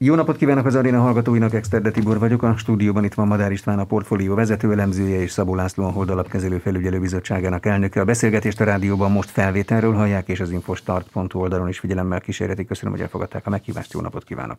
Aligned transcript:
Jó 0.00 0.14
napot 0.14 0.36
kívánok 0.36 0.66
az 0.66 0.74
aréna 0.74 1.00
hallgatóinak, 1.00 1.54
Exterde 1.54 1.90
Tibor 1.90 2.18
vagyok. 2.18 2.42
A 2.42 2.56
stúdióban 2.56 3.04
itt 3.04 3.14
van 3.14 3.26
Madár 3.26 3.52
István, 3.52 3.78
a 3.78 3.84
portfólió 3.84 4.34
vezető 4.34 4.72
elemzője 4.72 5.20
és 5.20 5.30
Szabó 5.30 5.54
László, 5.54 5.84
a 5.84 5.90
Hold 5.90 6.10
Alapkezelő 6.10 6.58
Felügyelőbizottságának 6.58 7.66
elnöke. 7.66 8.00
A 8.00 8.04
beszélgetést 8.04 8.60
a 8.60 8.64
rádióban 8.64 9.12
most 9.12 9.30
felvételről 9.30 9.94
hallják, 9.94 10.28
és 10.28 10.40
az 10.40 10.50
infostart.hu 10.50 11.40
oldalon 11.40 11.68
is 11.68 11.78
figyelemmel 11.78 12.20
kísérletik. 12.20 12.66
Köszönöm, 12.66 12.92
hogy 12.92 13.02
elfogadták 13.02 13.46
a 13.46 13.50
meghívást. 13.50 13.92
Jó 13.92 14.00
napot 14.00 14.24
kívánok! 14.24 14.58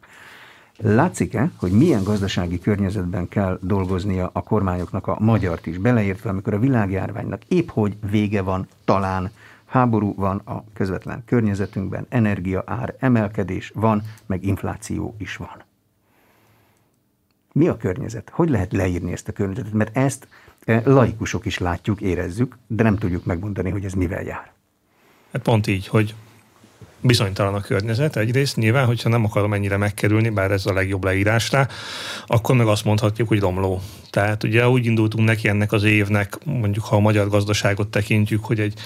Látszik-e, 0.77 1.51
hogy 1.55 1.71
milyen 1.71 2.03
gazdasági 2.03 2.59
környezetben 2.59 3.27
kell 3.27 3.59
dolgoznia 3.61 4.29
a 4.33 4.41
kormányoknak 4.41 5.07
a 5.07 5.17
magyart 5.19 5.65
is, 5.65 5.77
beleértve, 5.77 6.29
amikor 6.29 6.53
a 6.53 6.59
világjárványnak 6.59 7.41
épp 7.47 7.69
hogy 7.69 7.97
vége 8.11 8.41
van 8.41 8.67
talán, 8.85 9.31
Háború 9.69 10.13
van 10.15 10.37
a 10.37 10.63
közvetlen 10.73 11.23
környezetünkben, 11.25 12.05
energia 12.09 12.63
ár 12.65 12.95
emelkedés 12.99 13.71
van, 13.75 14.01
meg 14.25 14.43
infláció 14.43 15.15
is 15.17 15.35
van. 15.35 15.63
Mi 17.51 17.67
a 17.67 17.77
környezet? 17.77 18.29
Hogy 18.29 18.49
lehet 18.49 18.73
leírni 18.73 19.11
ezt 19.11 19.27
a 19.27 19.31
környezetet? 19.31 19.73
Mert 19.73 19.97
ezt 19.97 20.27
eh, 20.63 20.81
laikusok 20.85 21.45
is 21.45 21.57
látjuk, 21.57 22.01
érezzük, 22.01 22.57
de 22.67 22.83
nem 22.83 22.97
tudjuk 22.97 23.25
megmondani, 23.25 23.69
hogy 23.69 23.85
ez 23.85 23.93
mivel 23.93 24.23
jár. 24.23 24.51
Hát 25.31 25.41
pont 25.41 25.67
így, 25.67 25.87
hogy 25.87 26.15
bizonytalan 27.01 27.53
a 27.53 27.61
környezet 27.61 28.15
egyrészt, 28.15 28.55
nyilván, 28.55 28.85
hogyha 28.85 29.09
nem 29.09 29.25
akarom 29.25 29.53
ennyire 29.53 29.77
megkerülni, 29.77 30.29
bár 30.29 30.51
ez 30.51 30.65
a 30.65 30.73
legjobb 30.73 31.03
leírás 31.03 31.51
rá, 31.51 31.67
akkor 32.27 32.55
meg 32.55 32.67
azt 32.67 32.85
mondhatjuk, 32.85 33.27
hogy 33.27 33.39
romló. 33.39 33.81
Tehát 34.09 34.43
ugye 34.43 34.69
úgy 34.69 34.85
indultunk 34.85 35.27
neki 35.27 35.47
ennek 35.47 35.71
az 35.71 35.83
évnek, 35.83 36.45
mondjuk 36.45 36.85
ha 36.85 36.95
a 36.95 36.99
magyar 36.99 37.29
gazdaságot 37.29 37.87
tekintjük, 37.87 38.45
hogy 38.45 38.59
egy 38.59 38.79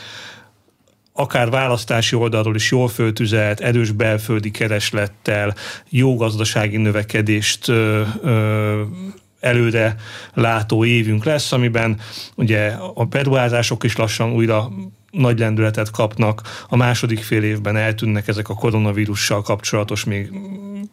akár 1.13 1.49
választási 1.49 2.16
oldalról 2.16 2.55
is 2.55 2.72
jól 2.72 2.88
föltüzelt, 2.88 3.59
erős 3.59 3.91
belföldi 3.91 4.52
kereslettel, 4.52 5.55
jó 5.89 6.16
gazdasági 6.16 6.77
növekedést 6.77 7.67
ö, 7.67 8.02
ö, 8.22 8.81
előre 9.39 9.95
látó 10.34 10.86
évünk 10.86 11.23
lesz, 11.23 11.52
amiben 11.52 12.00
ugye 12.36 12.75
a 12.94 13.05
beruházások 13.05 13.83
is 13.83 13.95
lassan 13.95 14.31
újra 14.31 14.72
nagy 15.14 15.39
lendületet 15.39 15.92
kapnak, 15.92 16.42
a 16.69 16.75
második 16.75 17.19
fél 17.19 17.44
évben 17.44 17.75
eltűnnek 17.75 18.28
ezek 18.28 18.50
a 18.50 18.53
koronavírussal 18.53 19.42
kapcsolatos 19.42 20.03
még 20.03 20.31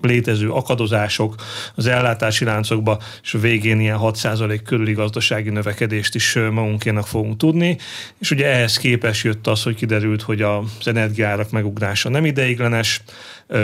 létező 0.01 0.51
akadozások 0.51 1.35
az 1.75 1.87
ellátási 1.87 2.45
láncokba, 2.45 2.99
és 3.23 3.35
a 3.35 3.39
végén 3.39 3.81
ilyen 3.81 3.99
6% 4.01 4.61
körüli 4.65 4.93
gazdasági 4.93 5.51
növekedést 5.51 6.15
is 6.15 6.35
magunkénak 6.35 7.07
fogunk 7.07 7.37
tudni. 7.37 7.77
És 8.19 8.31
ugye 8.31 8.47
ehhez 8.47 8.77
képes 8.77 9.25
jött 9.25 9.47
az, 9.47 9.63
hogy 9.63 9.75
kiderült, 9.75 10.23
hogy 10.23 10.43
az 10.43 10.65
energiárak 10.85 11.51
megugrása 11.51 12.09
nem 12.09 12.25
ideiglenes, 12.25 13.03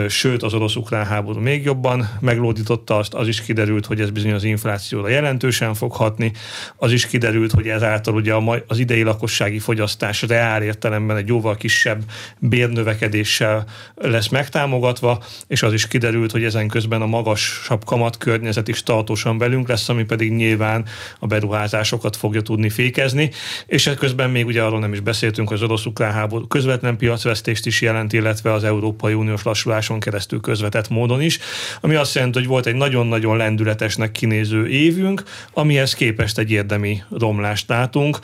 sőt 0.09 0.43
az 0.43 0.55
orosz-ukrán 0.55 1.05
háború 1.05 1.41
még 1.41 1.65
jobban 1.65 2.11
meglódította 2.21 2.97
azt, 2.97 3.15
az 3.15 3.29
is 3.29 3.43
kiderült, 3.43 3.87
hogy 3.87 4.01
ez 4.01 4.11
bizony 4.11 4.33
az 4.33 4.45
inflációra 4.45 5.09
jelentősen 5.09 5.75
fog 5.75 5.93
hatni, 5.93 6.33
az 6.77 6.93
is 6.93 7.07
kiderült, 7.07 7.53
hogy 7.53 7.69
ezáltal 7.69 8.15
ugye 8.15 8.35
az 8.67 8.79
idei 8.79 9.03
lakossági 9.03 9.59
fogyasztás 9.59 10.23
reál 10.23 10.63
értelemben 10.63 11.17
egy 11.17 11.29
jóval 11.29 11.57
kisebb 11.57 12.03
bérnövekedéssel 12.39 13.65
lesz 13.95 14.29
megtámogatva, 14.29 15.23
és 15.47 15.63
az 15.63 15.73
is 15.73 15.89
kiderült, 15.89 16.31
hogy 16.31 16.45
ezen 16.45 16.69
közben 16.69 17.03
a 17.03 17.07
magasabb 17.07 17.85
kamat 17.85 18.19
környezet 18.19 18.69
is 18.69 18.83
tartósan 18.83 19.39
velünk 19.39 19.69
lesz, 19.69 19.89
ami 19.89 20.05
pedig 20.05 20.33
nyilván 20.33 20.85
a 21.19 21.27
beruházásokat 21.27 22.17
fogja 22.17 22.41
tudni 22.41 22.69
fékezni, 22.69 23.31
és 23.67 23.91
közben 23.99 24.31
még 24.31 24.47
ugye 24.47 24.63
arról 24.63 24.81
nem 24.81 24.93
is 24.93 25.01
beszéltünk, 25.01 25.49
hogy 25.49 25.57
az 25.57 25.63
orosz-ukrán 25.63 26.13
háború 26.13 26.47
közvetlen 26.47 26.97
piacvesztést 26.97 27.67
is 27.67 27.81
jelent, 27.81 28.13
illetve 28.13 28.53
az 28.53 28.65
Európai 28.65 29.15
Uniós 29.15 29.43
lassulás 29.43 29.76
utazáson 29.77 30.01
keresztül 30.01 30.41
közvetett 30.41 30.89
módon 30.89 31.21
is, 31.21 31.39
ami 31.81 31.95
azt 31.95 32.15
jelenti, 32.15 32.39
hogy 32.39 32.47
volt 32.47 32.67
egy 32.67 32.75
nagyon-nagyon 32.75 33.37
lendületesnek 33.37 34.13
kinéző 34.13 34.69
évünk, 34.69 35.23
amihez 35.53 35.95
képest 35.95 36.39
egy 36.39 36.51
érdemi 36.51 37.03
romlást 37.11 37.69
látunk, 37.69 38.19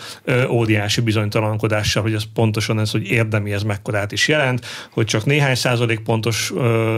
óriási 0.48 1.00
bizonytalankodással, 1.00 2.02
hogy 2.02 2.14
ez 2.14 2.22
pontosan 2.34 2.80
ez, 2.80 2.90
hogy 2.90 3.10
érdemi 3.10 3.52
ez 3.52 3.62
mekkorát 3.62 4.12
is 4.12 4.28
jelent, 4.28 4.66
hogy 4.90 5.04
csak 5.04 5.24
néhány 5.24 5.54
százalék 5.54 6.00
pontos 6.00 6.52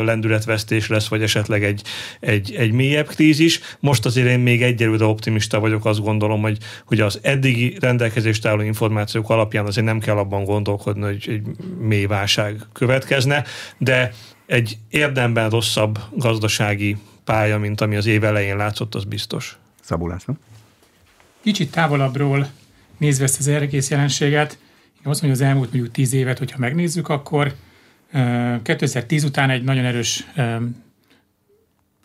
lendületvesztés 0.04 0.88
lesz, 0.88 1.08
vagy 1.08 1.22
esetleg 1.22 1.64
egy, 1.64 1.82
egy, 2.20 2.54
egy 2.54 2.72
mélyebb 2.72 3.06
krízis. 3.06 3.60
Most 3.80 4.06
azért 4.06 4.28
én 4.28 4.38
még 4.38 4.62
egyelőre 4.62 5.04
optimista 5.04 5.60
vagyok, 5.60 5.84
azt 5.84 6.02
gondolom, 6.02 6.40
hogy, 6.40 6.58
hogy 6.86 7.00
az 7.00 7.18
eddigi 7.22 7.76
rendelkezést 7.80 8.46
álló 8.46 8.60
információk 8.60 9.30
alapján 9.30 9.66
azért 9.66 9.86
nem 9.86 9.98
kell 9.98 10.16
abban 10.16 10.44
gondolkodni, 10.44 11.04
hogy 11.04 11.24
egy 11.28 11.42
mély 11.78 12.06
válság 12.06 12.56
következne, 12.72 13.44
de 13.78 14.12
egy 14.46 14.78
érdemben 14.88 15.50
rosszabb 15.50 15.98
gazdasági 16.16 16.96
pálya, 17.24 17.58
mint 17.58 17.80
ami 17.80 17.96
az 17.96 18.06
év 18.06 18.24
elején 18.24 18.56
látszott, 18.56 18.94
az 18.94 19.04
biztos. 19.04 19.58
Szabó 19.80 20.08
László? 20.08 20.36
Kicsit 21.42 21.70
távolabbról 21.70 22.48
nézve 22.98 23.24
ezt 23.24 23.38
az 23.38 23.48
egész 23.48 23.90
jelenséget, 23.90 24.58
én 25.04 25.10
azt 25.10 25.22
mondom, 25.22 25.38
hogy 25.38 25.46
az 25.46 25.52
elmúlt 25.52 25.72
mondjuk 25.72 25.94
tíz 25.94 26.12
évet, 26.12 26.38
hogyha 26.38 26.58
megnézzük, 26.58 27.08
akkor 27.08 27.54
2010 28.62 29.24
után 29.24 29.50
egy 29.50 29.62
nagyon 29.62 29.84
erős 29.84 30.26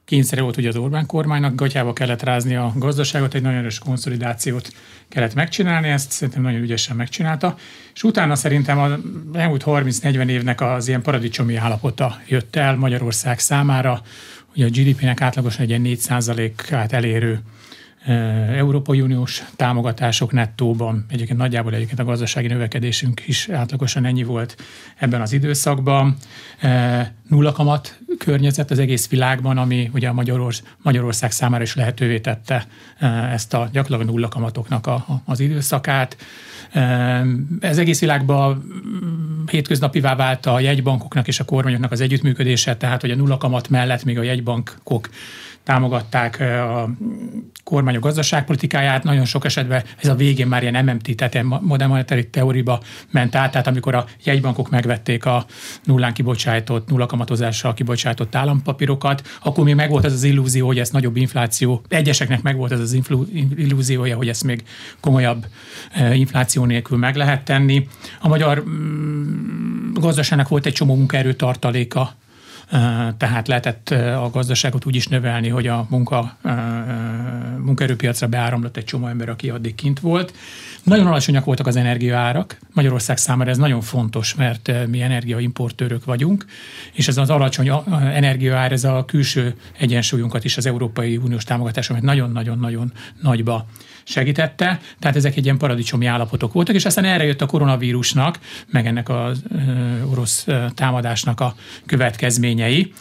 kényszere 0.09 0.42
volt 0.42 0.58
ugye 0.58 0.68
az 0.68 0.75
Orbán 0.75 1.06
kormánynak, 1.06 1.56
gatyába 1.56 1.94
kellett 1.94 2.24
rázni 2.24 2.56
a 2.56 2.74
gazdaságot, 2.75 3.34
egy 3.34 3.42
nagyon 3.42 3.58
erős 3.58 3.80
konszolidációt 3.80 4.72
kellett 5.09 5.34
megcsinálni, 5.34 5.88
ezt 5.88 6.12
szerintem 6.12 6.42
nagyon 6.42 6.62
ügyesen 6.62 6.96
megcsinálta, 6.96 7.58
és 7.94 8.03
utána 8.03 8.36
szerintem 8.36 8.80
az 8.80 8.92
elmúlt 9.34 9.64
30-40 9.66 10.28
évnek 10.28 10.62
az 10.62 10.88
ilyen 10.88 11.02
paradicsomi 11.02 11.56
állapota 11.56 12.22
jött 12.28 12.56
el 12.56 12.75
Magyarország 12.75 13.40
számára, 13.40 14.02
hogy 14.53 14.62
a 14.62 14.70
GDP-nek 14.70 15.22
átlagosan 15.22 15.62
egy 15.62 15.70
ilyen 15.70 15.84
4%-át 15.86 16.94
elérő 16.94 17.40
Európai 18.56 19.02
Uniós 19.02 19.44
támogatások 19.56 20.32
nettóban, 20.32 21.06
egyébként 21.10 21.40
nagyjából 21.40 21.74
egyébként 21.74 22.00
a 22.00 22.04
gazdasági 22.04 22.48
növekedésünk 22.48 23.28
is 23.28 23.50
átlagosan 23.50 24.06
ennyi 24.06 24.24
volt 24.24 24.56
ebben 24.96 25.22
az 25.22 25.34
időszakban. 25.34 26.16
Nulla 27.28 27.52
kamat 27.52 28.00
környezet 28.18 28.72
az 28.72 28.80
egész 28.80 29.09
világban, 29.09 29.58
ami 29.58 29.90
ugye 29.94 30.08
a 30.08 30.14
Magyarország, 30.14 30.68
Magyarország 30.82 31.32
számára 31.32 31.64
is 31.64 31.76
lehetővé 31.76 32.20
tette 32.20 32.68
ezt 33.32 33.54
a 33.54 33.70
gyakorlatilag 33.72 34.14
nulla 34.14 34.28
kamatoknak 34.28 34.88
a, 34.88 35.06
az 35.26 35.40
időszakát. 35.40 36.18
Ez 37.59 37.78
egész 37.78 38.00
világban 38.00 38.64
hétköznapivá 39.52 40.16
vált 40.16 40.46
a 40.46 40.59
jegybankoknak 40.59 41.28
és 41.28 41.40
a 41.40 41.46
kormányoknak 41.46 41.92
az 41.92 42.02
együttműködése, 42.02 42.78
tehát 42.78 43.02
hogy 43.02 43.12
a 43.12 43.16
nulla 43.16 43.38
kamat 43.38 43.70
mellett 43.70 44.04
még 44.04 44.18
a 44.18 44.24
jegybankok 44.24 45.09
támogatták 45.64 46.40
a 46.40 46.90
kormányok 47.64 48.03
gazdaságpolitikáját, 48.03 49.03
nagyon 49.03 49.25
sok 49.25 49.46
esetben 49.46 49.84
ez 49.97 50.08
a 50.08 50.16
végén 50.16 50.47
már 50.47 50.62
ilyen 50.62 50.86
MMT, 50.86 51.16
tehát 51.16 51.44
modern 51.62 51.90
monetary 51.90 52.30
teóriba 52.30 52.81
ment 53.12 53.36
át, 53.36 53.52
tehát 53.52 53.68
amikor 53.68 53.96
a 53.96 54.06
jegybankok 54.24 54.70
megvették 54.70 55.25
a 55.25 55.46
nullán 55.84 56.14
kibocsájtott, 56.14 56.90
nullakamatozással 56.90 57.74
kibocsájtott 57.74 58.36
állampapírokat, 58.36 59.28
akkor 59.44 59.64
még 59.64 59.75
megvolt 59.75 60.06
ez 60.06 60.14
az 60.14 60.24
illúzió, 60.24 60.68
hogy 60.68 60.80
ez 60.80 60.90
nagyobb 60.90 61.16
infláció, 61.16 61.81
egyeseknek 61.88 62.41
megvolt 62.41 62.72
ez 62.72 62.80
az 62.80 63.00
illúziója, 63.56 64.16
hogy 64.16 64.30
ezt 64.30 64.44
még 64.44 64.64
komolyabb 65.00 65.46
infláció 66.14 66.66
nélkül 66.66 66.97
meg 66.97 67.16
lehet 67.16 67.44
tenni. 67.44 67.88
A 68.22 68.28
magyar 68.28 68.64
mm, 68.64 69.94
gazdaságnak 69.94 70.47
volt 70.47 70.66
egy 70.66 70.74
csomó 70.74 70.96
munkaerő 70.96 71.34
tartaléka 71.34 72.16
tehát 73.18 73.47
lehetett 73.47 73.90
a 73.90 74.30
gazdaságot 74.34 74.85
úgy 74.85 74.96
is 74.96 75.07
növelni, 75.07 75.47
hogy 75.47 75.68
a 75.68 75.85
munka, 75.90 76.38
munkaerőpiacra 77.57 78.28
beáramlott 78.28 78.78
egy 78.78 78.84
csomó 78.84 79.07
ember, 79.07 79.30
aki 79.30 79.50
addig 79.50 79.75
kint 79.75 80.00
volt. 80.00 80.34
Nagyon 80.84 81.08
alacsonyak 81.08 81.46
voltak 81.46 81.68
az 81.68 81.75
energiaárak. 81.75 82.58
Magyarország 82.74 83.18
számára 83.18 83.50
ez 83.50 83.58
nagyon 83.58 83.81
fontos, 83.81 84.35
mert 84.35 84.72
mi 84.88 85.02
energiaimportőrök 85.02 86.06
vagyunk, 86.06 86.46
és 86.94 87.08
ez 87.08 87.18
az 87.18 87.29
alacsony 87.29 87.72
energiaár, 87.91 88.72
ez 88.72 88.84
a 88.84 89.06
külső 89.06 89.56
egyensúlyunkat 89.78 90.44
is 90.44 90.58
az 90.58 90.66
Európai 90.66 91.17
Uniós 91.17 91.44
támogatásomat 91.44 92.02
nagyon-nagyon-nagyon 92.02 92.94
nagyba 93.22 93.66
segítette, 94.09 94.79
tehát 95.00 95.16
ezek 95.16 95.35
egy 95.35 95.44
ilyen 95.44 95.58
paradicsomi 95.58 96.06
állapotok 96.06 96.53
voltak, 96.53 96.76
és 96.76 96.85
aztán 96.85 97.06
erre 97.06 97.23
jött 97.23 97.41
a 97.41 97.46
koronavírusnak, 97.46 98.40
meg 98.72 98.85
ennek 98.85 99.09
az 99.09 99.44
orosz 100.11 100.47
támadásnak 100.73 101.40
a 101.40 101.56
következményei. 101.85 102.94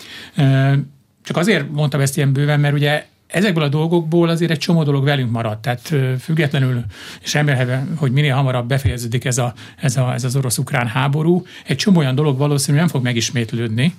Csak 1.24 1.36
azért 1.36 1.70
mondtam 1.70 2.00
ezt 2.00 2.16
ilyen 2.16 2.32
bőven, 2.32 2.60
mert 2.60 2.74
ugye 2.74 3.06
ezekből 3.26 3.62
a 3.62 3.68
dolgokból 3.68 4.28
azért 4.28 4.50
egy 4.50 4.58
csomó 4.58 4.82
dolog 4.82 5.04
velünk 5.04 5.30
maradt. 5.30 5.62
Tehát 5.62 5.94
függetlenül, 6.20 6.84
és 7.22 7.34
remélhetve, 7.34 7.86
hogy 7.96 8.12
minél 8.12 8.34
hamarabb 8.34 8.68
befejeződik 8.68 9.24
ez, 9.24 9.38
a, 9.38 9.52
ez, 9.76 9.96
a, 9.96 10.12
ez 10.12 10.24
az 10.24 10.36
orosz-ukrán 10.36 10.86
háború, 10.86 11.46
egy 11.66 11.76
csomó 11.76 11.98
olyan 11.98 12.14
dolog 12.14 12.38
valószínűleg 12.38 12.86
nem 12.86 12.94
fog 12.94 13.02
megismétlődni, 13.02 13.94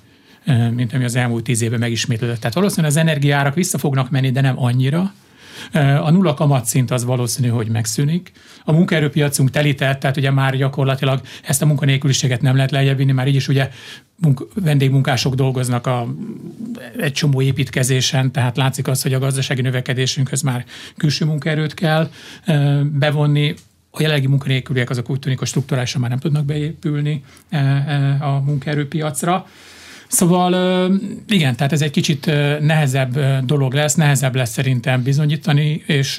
mint 0.74 0.92
ami 0.92 1.04
az 1.04 1.16
elmúlt 1.16 1.44
tíz 1.44 1.62
évben 1.62 1.78
megismétlődött. 1.78 2.38
Tehát 2.38 2.54
valószínűleg 2.54 2.90
az 2.90 2.96
energiárak 2.96 3.54
vissza 3.54 3.78
fognak 3.78 4.10
menni, 4.10 4.30
de 4.30 4.40
nem 4.40 4.62
annyira, 4.62 5.12
A 6.02 6.10
nulla 6.10 6.34
kamatszint 6.34 6.90
az 6.90 7.04
valószínű, 7.04 7.48
hogy 7.48 7.68
megszűnik. 7.68 8.32
A 8.64 8.72
munkaerőpiacunk 8.72 9.50
telített, 9.50 10.00
tehát 10.00 10.16
ugye 10.16 10.30
már 10.30 10.56
gyakorlatilag 10.56 11.20
ezt 11.42 11.62
a 11.62 11.66
munkanélküliséget 11.66 12.42
nem 12.42 12.56
lehet 12.56 12.70
lejjebb 12.70 12.96
vinni, 12.96 13.12
már 13.12 13.28
így 13.28 13.34
is 13.34 13.48
ugye 13.48 13.70
munk, 14.16 14.46
vendégmunkások 14.54 15.34
dolgoznak 15.34 15.86
a, 15.86 16.06
egy 16.98 17.12
csomó 17.12 17.42
építkezésen, 17.42 18.32
tehát 18.32 18.56
látszik 18.56 18.88
az, 18.88 19.02
hogy 19.02 19.14
a 19.14 19.18
gazdasági 19.18 19.62
növekedésünkhöz 19.62 20.42
már 20.42 20.64
külső 20.96 21.24
munkaerőt 21.24 21.74
kell 21.74 22.10
bevonni, 22.82 23.54
a 23.90 24.00
jelenlegi 24.00 24.26
munkanélküliek 24.26 24.90
azok 24.90 25.10
úgy 25.10 25.18
tűnik, 25.18 25.38
hogy 25.38 25.48
strukturálisan 25.48 26.00
már 26.00 26.10
nem 26.10 26.18
tudnak 26.18 26.44
beépülni 26.44 27.24
a 28.20 28.30
munkaerőpiacra. 28.30 29.46
Szóval 30.10 30.52
igen, 31.28 31.56
tehát 31.56 31.72
ez 31.72 31.82
egy 31.82 31.90
kicsit 31.90 32.26
nehezebb 32.60 33.18
dolog 33.44 33.72
lesz, 33.72 33.94
nehezebb 33.94 34.34
lesz 34.34 34.50
szerintem 34.50 35.02
bizonyítani, 35.02 35.82
és 35.86 36.12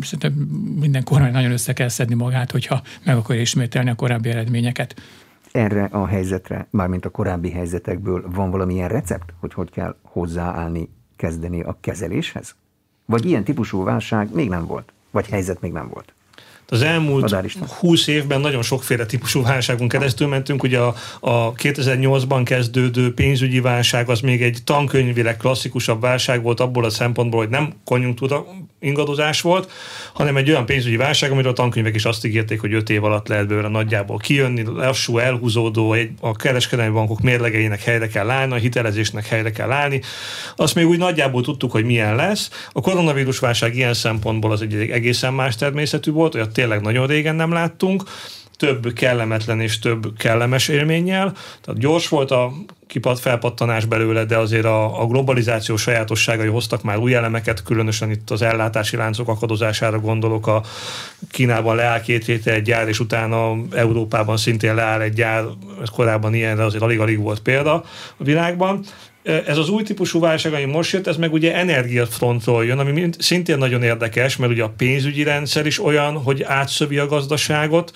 szerintem 0.00 0.32
minden 0.80 1.04
kormány 1.04 1.32
nagyon 1.32 1.52
össze 1.52 1.72
kell 1.72 1.88
szedni 1.88 2.14
magát, 2.14 2.50
hogyha 2.50 2.82
meg 3.04 3.16
akarja 3.16 3.40
ismételni 3.40 3.90
a 3.90 3.94
korábbi 3.94 4.28
eredményeket. 4.28 5.02
Erre 5.52 5.84
a 5.84 6.06
helyzetre, 6.06 6.66
mármint 6.70 7.04
a 7.04 7.10
korábbi 7.10 7.50
helyzetekből 7.50 8.24
van 8.34 8.50
valamilyen 8.50 8.88
recept, 8.88 9.32
hogy 9.40 9.54
hogy 9.54 9.70
kell 9.70 9.96
hozzáállni, 10.02 10.88
kezdeni 11.16 11.62
a 11.62 11.76
kezeléshez? 11.80 12.54
Vagy 13.06 13.24
ilyen 13.24 13.44
típusú 13.44 13.84
válság 13.84 14.34
még 14.34 14.48
nem 14.48 14.66
volt? 14.66 14.92
Vagy 15.10 15.26
helyzet 15.26 15.60
még 15.60 15.72
nem 15.72 15.88
volt? 15.92 16.12
Az 16.72 16.82
elmúlt 16.82 17.34
20 17.78 18.06
évben 18.06 18.40
nagyon 18.40 18.62
sokféle 18.62 19.06
típusú 19.06 19.42
válságon 19.42 19.88
keresztül 19.88 20.28
mentünk. 20.28 20.62
Ugye 20.62 20.78
a, 20.78 20.94
a 21.20 21.52
2008-ban 21.52 22.40
kezdődő 22.44 23.14
pénzügyi 23.14 23.60
válság 23.60 24.08
az 24.08 24.20
még 24.20 24.42
egy 24.42 24.58
tankönyvileg 24.64 25.36
klasszikusabb 25.36 26.00
válság 26.00 26.42
volt 26.42 26.60
abból 26.60 26.84
a 26.84 26.90
szempontból, 26.90 27.40
hogy 27.40 27.48
nem 27.48 27.72
konjunktúra 27.84 28.46
ingadozás 28.80 29.40
volt, 29.40 29.70
hanem 30.12 30.36
egy 30.36 30.50
olyan 30.50 30.66
pénzügyi 30.66 30.96
válság, 30.96 31.30
amiről 31.30 31.50
a 31.50 31.54
tankönyvek 31.54 31.94
is 31.94 32.04
azt 32.04 32.24
ígérték, 32.24 32.60
hogy 32.60 32.72
5 32.72 32.90
év 32.90 33.04
alatt 33.04 33.28
lehet 33.28 33.46
belőle 33.46 33.68
nagyjából 33.68 34.16
kijönni, 34.16 34.62
lassú, 34.62 35.18
elhúzódó, 35.18 35.92
egy, 35.92 36.10
a 36.20 36.36
kereskedelmi 36.36 36.92
bankok 36.92 37.20
mérlegeinek 37.20 37.82
helyre 37.82 38.08
kell 38.08 38.30
állni, 38.30 38.52
a 38.52 38.56
hitelezésnek 38.56 39.26
helyre 39.26 39.50
kell 39.50 39.70
állni. 39.70 40.00
Azt 40.56 40.74
még 40.74 40.86
úgy 40.86 40.98
nagyjából 40.98 41.42
tudtuk, 41.42 41.72
hogy 41.72 41.84
milyen 41.84 42.16
lesz. 42.16 42.68
A 42.72 42.80
koronavírus 42.80 43.38
válság 43.38 43.76
ilyen 43.76 43.94
szempontból 43.94 44.52
az 44.52 44.62
egy 44.62 44.74
egészen 44.74 45.34
más 45.34 45.56
természetű 45.56 46.10
volt, 46.10 46.34
olyat 46.34 46.52
tényleg 46.52 46.80
nagyon 46.80 47.06
régen 47.06 47.34
nem 47.34 47.52
láttunk 47.52 48.02
több 48.56 48.92
kellemetlen 48.92 49.60
és 49.60 49.78
több 49.78 50.16
kellemes 50.16 50.68
élménnyel. 50.68 51.32
Tehát 51.32 51.80
gyors 51.80 52.08
volt 52.08 52.30
a 52.30 52.52
kipat 52.90 53.20
felpattanás 53.20 53.84
belőle, 53.84 54.24
de 54.24 54.36
azért 54.36 54.64
a, 54.64 55.02
a 55.02 55.06
globalizáció 55.06 55.76
sajátosságai 55.76 56.46
hoztak 56.46 56.82
már 56.82 56.98
új 56.98 57.14
elemeket, 57.14 57.62
különösen 57.62 58.10
itt 58.10 58.30
az 58.30 58.42
ellátási 58.42 58.96
láncok 58.96 59.28
akadozására 59.28 60.00
gondolok, 60.00 60.46
a 60.46 60.62
Kínában 61.30 61.76
leáll 61.76 62.00
két 62.00 62.24
hétre 62.24 62.52
egy 62.52 62.62
gyár, 62.62 62.88
és 62.88 63.00
utána 63.00 63.56
Európában 63.72 64.36
szintén 64.36 64.74
leáll 64.74 65.00
egy 65.00 65.12
gyár, 65.12 65.44
korábban 65.92 66.34
ilyenre 66.34 66.64
azért 66.64 66.82
alig-alig 66.82 67.18
volt 67.18 67.40
példa 67.40 67.74
a 68.16 68.24
világban. 68.24 68.84
Ez 69.22 69.58
az 69.58 69.68
új 69.68 69.82
típusú 69.82 70.20
válság, 70.20 70.52
ami 70.52 70.64
most 70.64 70.92
jött, 70.92 71.06
ez 71.06 71.16
meg 71.16 71.32
ugye 71.32 71.54
energiafrontról 71.54 72.64
jön, 72.64 72.78
ami 72.78 73.08
szintén 73.18 73.58
nagyon 73.58 73.82
érdekes, 73.82 74.36
mert 74.36 74.52
ugye 74.52 74.62
a 74.62 74.74
pénzügyi 74.76 75.22
rendszer 75.22 75.66
is 75.66 75.84
olyan, 75.84 76.14
hogy 76.22 76.42
átszövi 76.42 76.98
a 76.98 77.06
gazdaságot, 77.06 77.92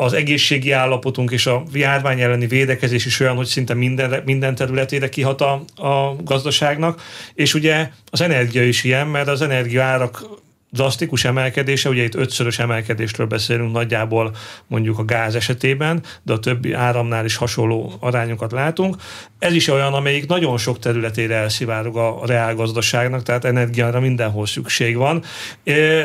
az 0.00 0.12
egészségi 0.12 0.70
állapotunk 0.70 1.30
és 1.30 1.46
a 1.46 1.62
járvány 1.72 2.20
elleni 2.20 2.46
védekezés 2.46 3.06
is 3.06 3.20
olyan, 3.20 3.36
hogy 3.36 3.46
szinte 3.46 3.74
minden, 3.74 4.22
minden 4.24 4.54
területére 4.54 5.08
kihat 5.08 5.40
a, 5.40 5.52
a 5.76 6.16
gazdaságnak, 6.24 7.02
és 7.34 7.54
ugye 7.54 7.90
az 8.10 8.20
energia 8.20 8.64
is 8.64 8.84
ilyen, 8.84 9.06
mert 9.06 9.28
az 9.28 9.42
energiaárak 9.42 10.22
drasztikus 10.70 11.24
emelkedése, 11.24 11.88
ugye 11.88 12.02
itt 12.02 12.14
ötszörös 12.14 12.58
emelkedésről 12.58 13.26
beszélünk 13.26 13.72
nagyjából 13.72 14.34
mondjuk 14.66 14.98
a 14.98 15.04
gáz 15.04 15.34
esetében, 15.34 16.02
de 16.22 16.32
a 16.32 16.38
többi 16.38 16.72
áramnál 16.72 17.24
is 17.24 17.36
hasonló 17.36 17.92
arányokat 18.00 18.52
látunk. 18.52 18.96
Ez 19.38 19.52
is 19.52 19.68
olyan, 19.68 19.92
amelyik 19.92 20.26
nagyon 20.26 20.58
sok 20.58 20.78
területére 20.78 21.34
elszivárog 21.34 21.96
a 21.96 22.20
reálgazdaságnak, 22.26 23.22
tehát 23.22 23.44
energiára 23.44 24.00
mindenhol 24.00 24.46
szükség 24.46 24.96
van. 24.96 25.22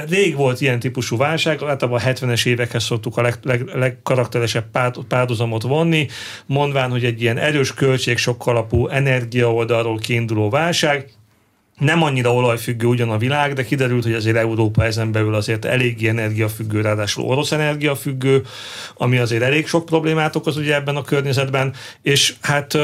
Rég 0.10 0.36
volt 0.36 0.62
ilyen 0.62 0.80
típusú 0.80 1.18
válság, 1.18 1.64
általában 1.64 2.02
a 2.02 2.04
70-es 2.04 2.46
évekhez 2.46 2.84
szoktuk 2.84 3.18
a 3.18 3.22
leg, 3.22 3.36
leg, 3.44 3.70
legkarakteresebb 3.74 4.66
párhuzamot 5.08 5.62
vonni, 5.62 6.08
mondván, 6.46 6.90
hogy 6.90 7.06
egy 7.06 7.22
ilyen 7.22 7.38
erős 7.38 7.74
költség 7.74 8.18
sok 8.18 8.48
alapú 8.48 8.88
energia 8.88 9.54
oldalról 9.54 9.98
kiinduló 9.98 10.50
válság, 10.50 11.14
nem 11.78 12.04
annyira 12.04 12.34
olajfüggő 12.34 12.88
ugyan 12.88 13.10
a 13.10 13.18
világ, 13.18 13.54
de 13.54 13.66
kiderült, 13.66 14.04
hogy 14.04 14.14
azért 14.14 14.36
Európa 14.36 14.86
ezen 14.86 15.12
belül 15.12 15.34
azért 15.36 15.66
eléggé 15.66 16.08
energiafüggő, 16.08 16.82
ráadásul 16.82 17.24
orosz 17.24 17.52
energiafüggő, 17.52 18.42
ami 18.98 19.18
azért 19.18 19.44
elég 19.44 19.68
sok 19.68 19.86
problémát 19.86 20.36
okoz 20.36 20.58
ugye 20.58 20.76
ebben 20.76 20.96
a 20.96 21.02
környezetben, 21.02 21.74
és 22.02 22.34
hát 22.42 22.78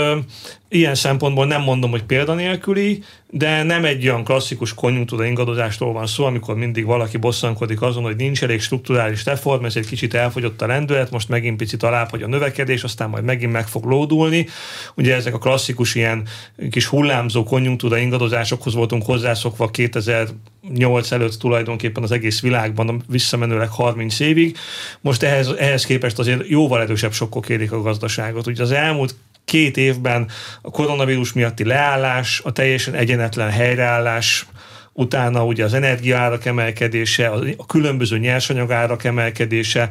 ilyen 0.74 0.96
szempontból 0.96 1.46
nem 1.46 1.62
mondom, 1.62 1.92
hogy 1.92 2.04
példanélküli, 2.04 3.04
de 3.30 3.64
nem 3.64 3.86
egy 3.86 4.08
olyan 4.08 4.24
klasszikus 4.24 4.74
konjunktúra 4.74 5.26
ingadozástól 5.26 5.94
van 5.94 6.08
szó, 6.08 6.26
amikor 6.26 6.56
mindig 6.56 6.86
valaki 6.86 7.18
bosszankodik 7.18 7.82
azon, 7.82 8.04
hogy 8.04 8.16
nincs 8.16 8.44
elég 8.44 8.62
strukturális 8.62 9.26
reform, 9.26 9.66
ez 9.66 9.74
kicsit 9.74 10.14
elfogyott 10.14 10.62
a 10.62 10.68
lendület, 10.68 11.12
most 11.12 11.30
megint 11.30 11.58
picit 11.58 11.84
alább, 11.84 12.10
hogy 12.10 12.24
a 12.24 12.28
növekedés, 12.28 12.84
aztán 12.84 13.10
majd 13.10 13.24
megint 13.24 13.52
meg 13.52 13.68
fog 13.68 13.84
lódulni. 13.84 14.48
Ugye 14.96 15.16
ezek 15.16 15.34
a 15.34 15.38
klasszikus 15.38 15.96
ilyen 15.96 16.28
kis 16.70 16.86
hullámzó 16.86 17.44
konjunktúra 17.44 17.98
ingadozásokhoz 17.98 18.74
voltunk 18.74 19.06
hozzászokva 19.06 19.70
2008 19.70 21.12
előtt 21.12 21.40
tulajdonképpen 21.40 22.04
az 22.04 22.12
egész 22.12 22.42
világban, 22.42 23.04
visszamenőleg 23.08 23.70
30 23.70 24.20
évig. 24.20 24.58
Most 25.02 25.24
ehhez, 25.24 25.48
ehhez 25.48 25.86
képest 25.86 26.20
azért 26.20 26.48
jóval 26.48 26.82
erősebb 26.82 27.14
sokkok 27.14 27.50
érik 27.50 27.72
a 27.72 27.82
gazdaságot. 27.82 28.48
Ugye 28.48 28.64
az 28.64 28.72
elmúlt 28.72 29.16
két 29.46 29.78
évben 29.78 30.28
a 30.62 30.70
koronavírus 30.70 31.34
miatti 31.34 31.66
leállás, 31.66 32.42
a 32.44 32.52
teljesen 32.52 32.94
egyenetlen 32.94 33.50
helyreállás, 33.50 34.46
utána 34.94 35.46
ugye 35.46 35.64
az 35.64 35.74
energiaárak 35.74 36.46
emelkedése, 36.46 37.28
a 37.58 37.66
különböző 37.66 38.18
nyersanyagárak 38.18 39.04
emelkedése, 39.04 39.90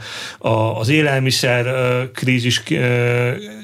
az 0.73 0.89
élelmiszer 0.89 1.67
krízis 2.15 2.63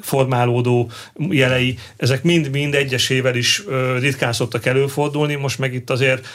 formálódó 0.01 0.91
jelei, 1.31 1.79
ezek 1.97 2.23
mind-mind 2.23 2.75
egyesével 2.75 3.35
is 3.35 3.63
ritkán 3.99 4.33
szoktak 4.33 4.67
előfordulni, 4.67 5.35
most 5.35 5.59
meg 5.59 5.75
itt 5.75 5.91
azért 5.91 6.27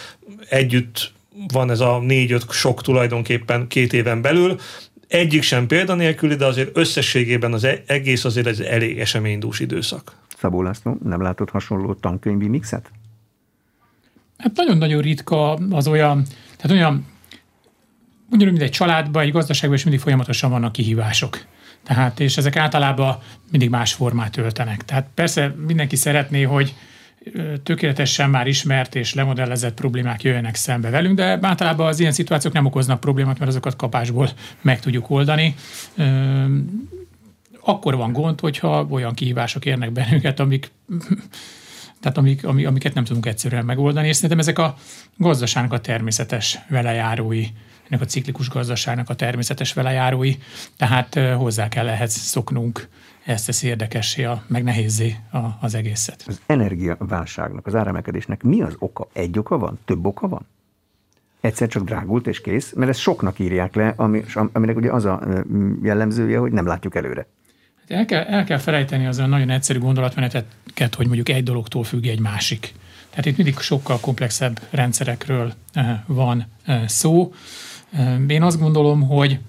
együtt 0.50 1.12
van 1.54 1.72
ez 1.72 1.80
a 1.80 2.00
négy-öt 2.00 2.52
sok 2.52 2.82
tulajdonképpen 2.82 3.68
két 3.68 3.94
éven 3.94 4.22
belül, 4.22 4.60
egyik 5.12 5.42
sem 5.42 5.68
példanélküli, 5.68 6.36
de 6.36 6.46
azért 6.46 6.78
összességében 6.78 7.54
az 7.54 7.64
e- 7.64 7.84
egész 7.86 8.26
azért 8.26 8.48
egy 8.48 8.62
elég 8.62 9.00
eseménydús 9.00 9.60
időszak. 9.60 10.16
Szabó 10.38 10.62
László, 10.62 10.98
nem 11.04 11.22
látott 11.22 11.50
hasonló 11.50 11.94
tankönyvi 11.94 12.48
mixet? 12.48 12.92
Hát 14.38 14.56
nagyon-nagyon 14.56 15.02
ritka 15.02 15.54
az 15.54 15.88
olyan, 15.88 16.26
tehát 16.58 16.78
olyan, 16.78 17.06
mondjuk, 18.30 18.52
mint 18.52 18.64
egy 18.64 18.72
családban, 18.72 19.24
egy 19.24 19.32
gazdaságban 19.32 19.78
is 19.78 19.84
mindig 19.84 20.02
folyamatosan 20.02 20.50
vannak 20.50 20.72
kihívások. 20.72 21.46
Tehát, 21.84 22.20
és 22.20 22.38
ezek 22.38 22.56
általában 22.56 23.18
mindig 23.52 23.70
más 23.70 23.94
formát 23.94 24.38
öltenek. 24.38 24.86
Tehát 24.86 25.08
persze 25.14 25.56
mindenki 25.68 25.96
szeretné, 25.96 26.42
hogy 26.44 26.76
tökéletesen 27.64 28.30
már 28.30 28.48
ismert 28.48 28.96
és 28.96 29.14
lemodellezett 29.14 29.74
problémák 29.74 30.24
jöjjenek 30.24 30.56
szembe 30.56 30.90
velünk, 30.90 31.16
de 31.16 31.40
általában 31.42 31.88
az 31.88 32.00
ilyen 32.00 32.12
szituációk 32.12 32.54
nem 32.54 32.66
okoznak 32.66 33.00
problémát, 33.00 33.40
mert 33.40 33.52
azokat 33.52 33.76
kapásból 33.76 34.30
meg 34.62 34.80
tudjuk 34.80 35.10
oldani. 35.10 35.56
Akkor 37.60 37.96
van 37.96 38.14
gond, 38.14 38.40
hogyha 38.40 38.88
olyan 38.90 39.14
kihívások 39.14 39.66
érnek 39.66 39.92
bennünket, 39.92 40.40
amik 40.40 40.72
tehát 42.00 42.18
amik, 42.18 42.46
amiket 42.46 42.94
nem 42.94 43.04
tudunk 43.04 43.26
egyszerűen 43.26 43.66
megoldani, 43.66 44.08
és 44.08 44.16
szerintem 44.16 44.40
ezek 44.40 44.60
a 44.60 44.76
gazdaságnak 45.18 45.74
a 45.74 45.80
természetes 45.80 46.60
velejárói, 46.70 47.48
ennek 47.90 48.02
a 48.02 48.06
ciklikus 48.06 48.50
gazdaságnak 48.50 49.10
a 49.10 49.16
természetes 49.16 49.74
velejárói, 49.74 50.36
tehát 50.78 51.20
hozzá 51.36 51.68
kell 51.68 51.88
ehhez 51.88 52.14
szoknunk 52.14 52.88
ezt 53.26 53.46
teszi 53.46 53.68
érdekessé, 53.68 54.24
a, 54.24 54.44
meg 54.48 54.64
nehézé 54.64 55.16
a, 55.32 55.38
az 55.62 55.76
egészet. 55.76 56.24
Az 56.28 56.42
energiaválságnak, 56.46 57.68
az 57.68 57.76
áremelkedésnek 57.76 58.44
mi 58.44 58.62
az 58.62 58.76
oka? 58.80 59.08
Egy 59.14 59.40
oka 59.40 59.58
van? 59.58 59.80
Több 59.86 60.06
oka 60.06 60.28
van? 60.28 60.46
Egyszer 61.42 61.68
csak 61.68 61.84
drágult 61.84 62.28
és 62.28 62.42
kész, 62.42 62.74
mert 62.74 62.90
ezt 62.90 63.00
soknak 63.00 63.40
írják 63.40 63.76
le, 63.76 63.94
ami, 63.96 64.24
aminek 64.52 64.76
ugye 64.76 64.92
az 64.92 65.06
a 65.06 65.22
jellemzője, 65.84 66.38
hogy 66.38 66.52
nem 66.52 66.66
látjuk 66.66 66.96
előre. 66.96 67.28
Hát 67.80 67.92
el 68.00 68.06
kell, 68.06 68.24
el 68.24 68.44
kell 68.44 68.58
felejteni 68.58 69.06
az 69.06 69.18
a 69.18 69.26
nagyon 69.26 69.50
egyszerű 69.50 69.80
gondolatmeneteket, 69.80 70.96
hogy 70.96 71.06
mondjuk 71.06 71.30
egy 71.30 71.44
dologtól 71.44 71.84
függ 71.84 72.06
egy 72.06 72.20
másik. 72.20 72.74
Tehát 73.10 73.26
itt 73.26 73.38
mindig 73.38 73.58
sokkal 73.58 74.00
komplexebb 74.00 74.60
rendszerekről 74.70 75.54
van 76.06 76.46
szó. 76.86 77.34
Én 78.28 78.44
azt 78.44 78.60
gondolom, 78.60 79.08
hogy 79.08 79.40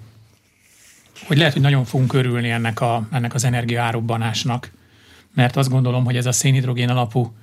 hogy 1.27 1.37
lehet, 1.37 1.53
hogy 1.53 1.61
nagyon 1.61 1.85
fogunk 1.85 2.13
örülni 2.13 2.49
ennek, 2.49 2.81
a, 2.81 3.07
ennek 3.11 3.33
az 3.33 3.43
energiaárobbanásnak, 3.43 4.71
mert 5.33 5.55
azt 5.55 5.69
gondolom, 5.69 6.05
hogy 6.05 6.17
ez 6.17 6.25
a 6.25 6.31
szénhidrogén 6.31 6.89
alapú 6.89 7.33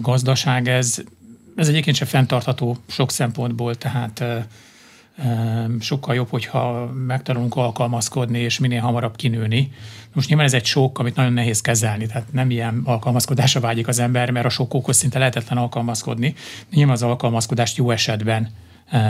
gazdaság, 0.00 0.68
ez 0.68 1.02
ez 1.56 1.68
egyébként 1.68 1.96
sem 1.96 2.06
fenntartható 2.06 2.76
sok 2.86 3.10
szempontból, 3.10 3.74
tehát 3.74 4.24
sokkal 5.80 6.14
jobb, 6.14 6.28
hogyha 6.30 6.90
megtanulunk 7.06 7.56
alkalmazkodni, 7.56 8.38
és 8.38 8.58
minél 8.58 8.80
hamarabb 8.80 9.16
kinőni. 9.16 9.72
Most 10.12 10.28
nyilván 10.28 10.46
ez 10.46 10.54
egy 10.54 10.64
sok, 10.64 10.98
amit 10.98 11.16
nagyon 11.16 11.32
nehéz 11.32 11.60
kezelni, 11.60 12.06
tehát 12.06 12.32
nem 12.32 12.50
ilyen 12.50 12.80
alkalmazkodásra 12.84 13.60
vágyik 13.60 13.88
az 13.88 13.98
ember, 13.98 14.30
mert 14.30 14.46
a 14.46 14.48
sokkokhoz 14.48 14.96
szinte 14.96 15.18
lehetetlen 15.18 15.58
alkalmazkodni. 15.58 16.34
Nyilván 16.70 16.94
az 16.94 17.02
alkalmazkodást 17.02 17.76
jó 17.76 17.90
esetben 17.90 18.50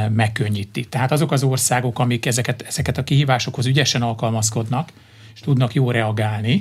megkönnyíti. 0.08 0.84
Tehát 0.84 1.12
azok 1.12 1.32
az 1.32 1.42
országok, 1.42 1.98
amik 1.98 2.26
ezeket, 2.26 2.62
ezeket 2.62 2.98
a 2.98 3.04
kihívásokhoz 3.04 3.66
ügyesen 3.66 4.02
alkalmazkodnak, 4.02 4.92
és 5.34 5.40
tudnak 5.40 5.74
jó 5.74 5.90
reagálni, 5.90 6.60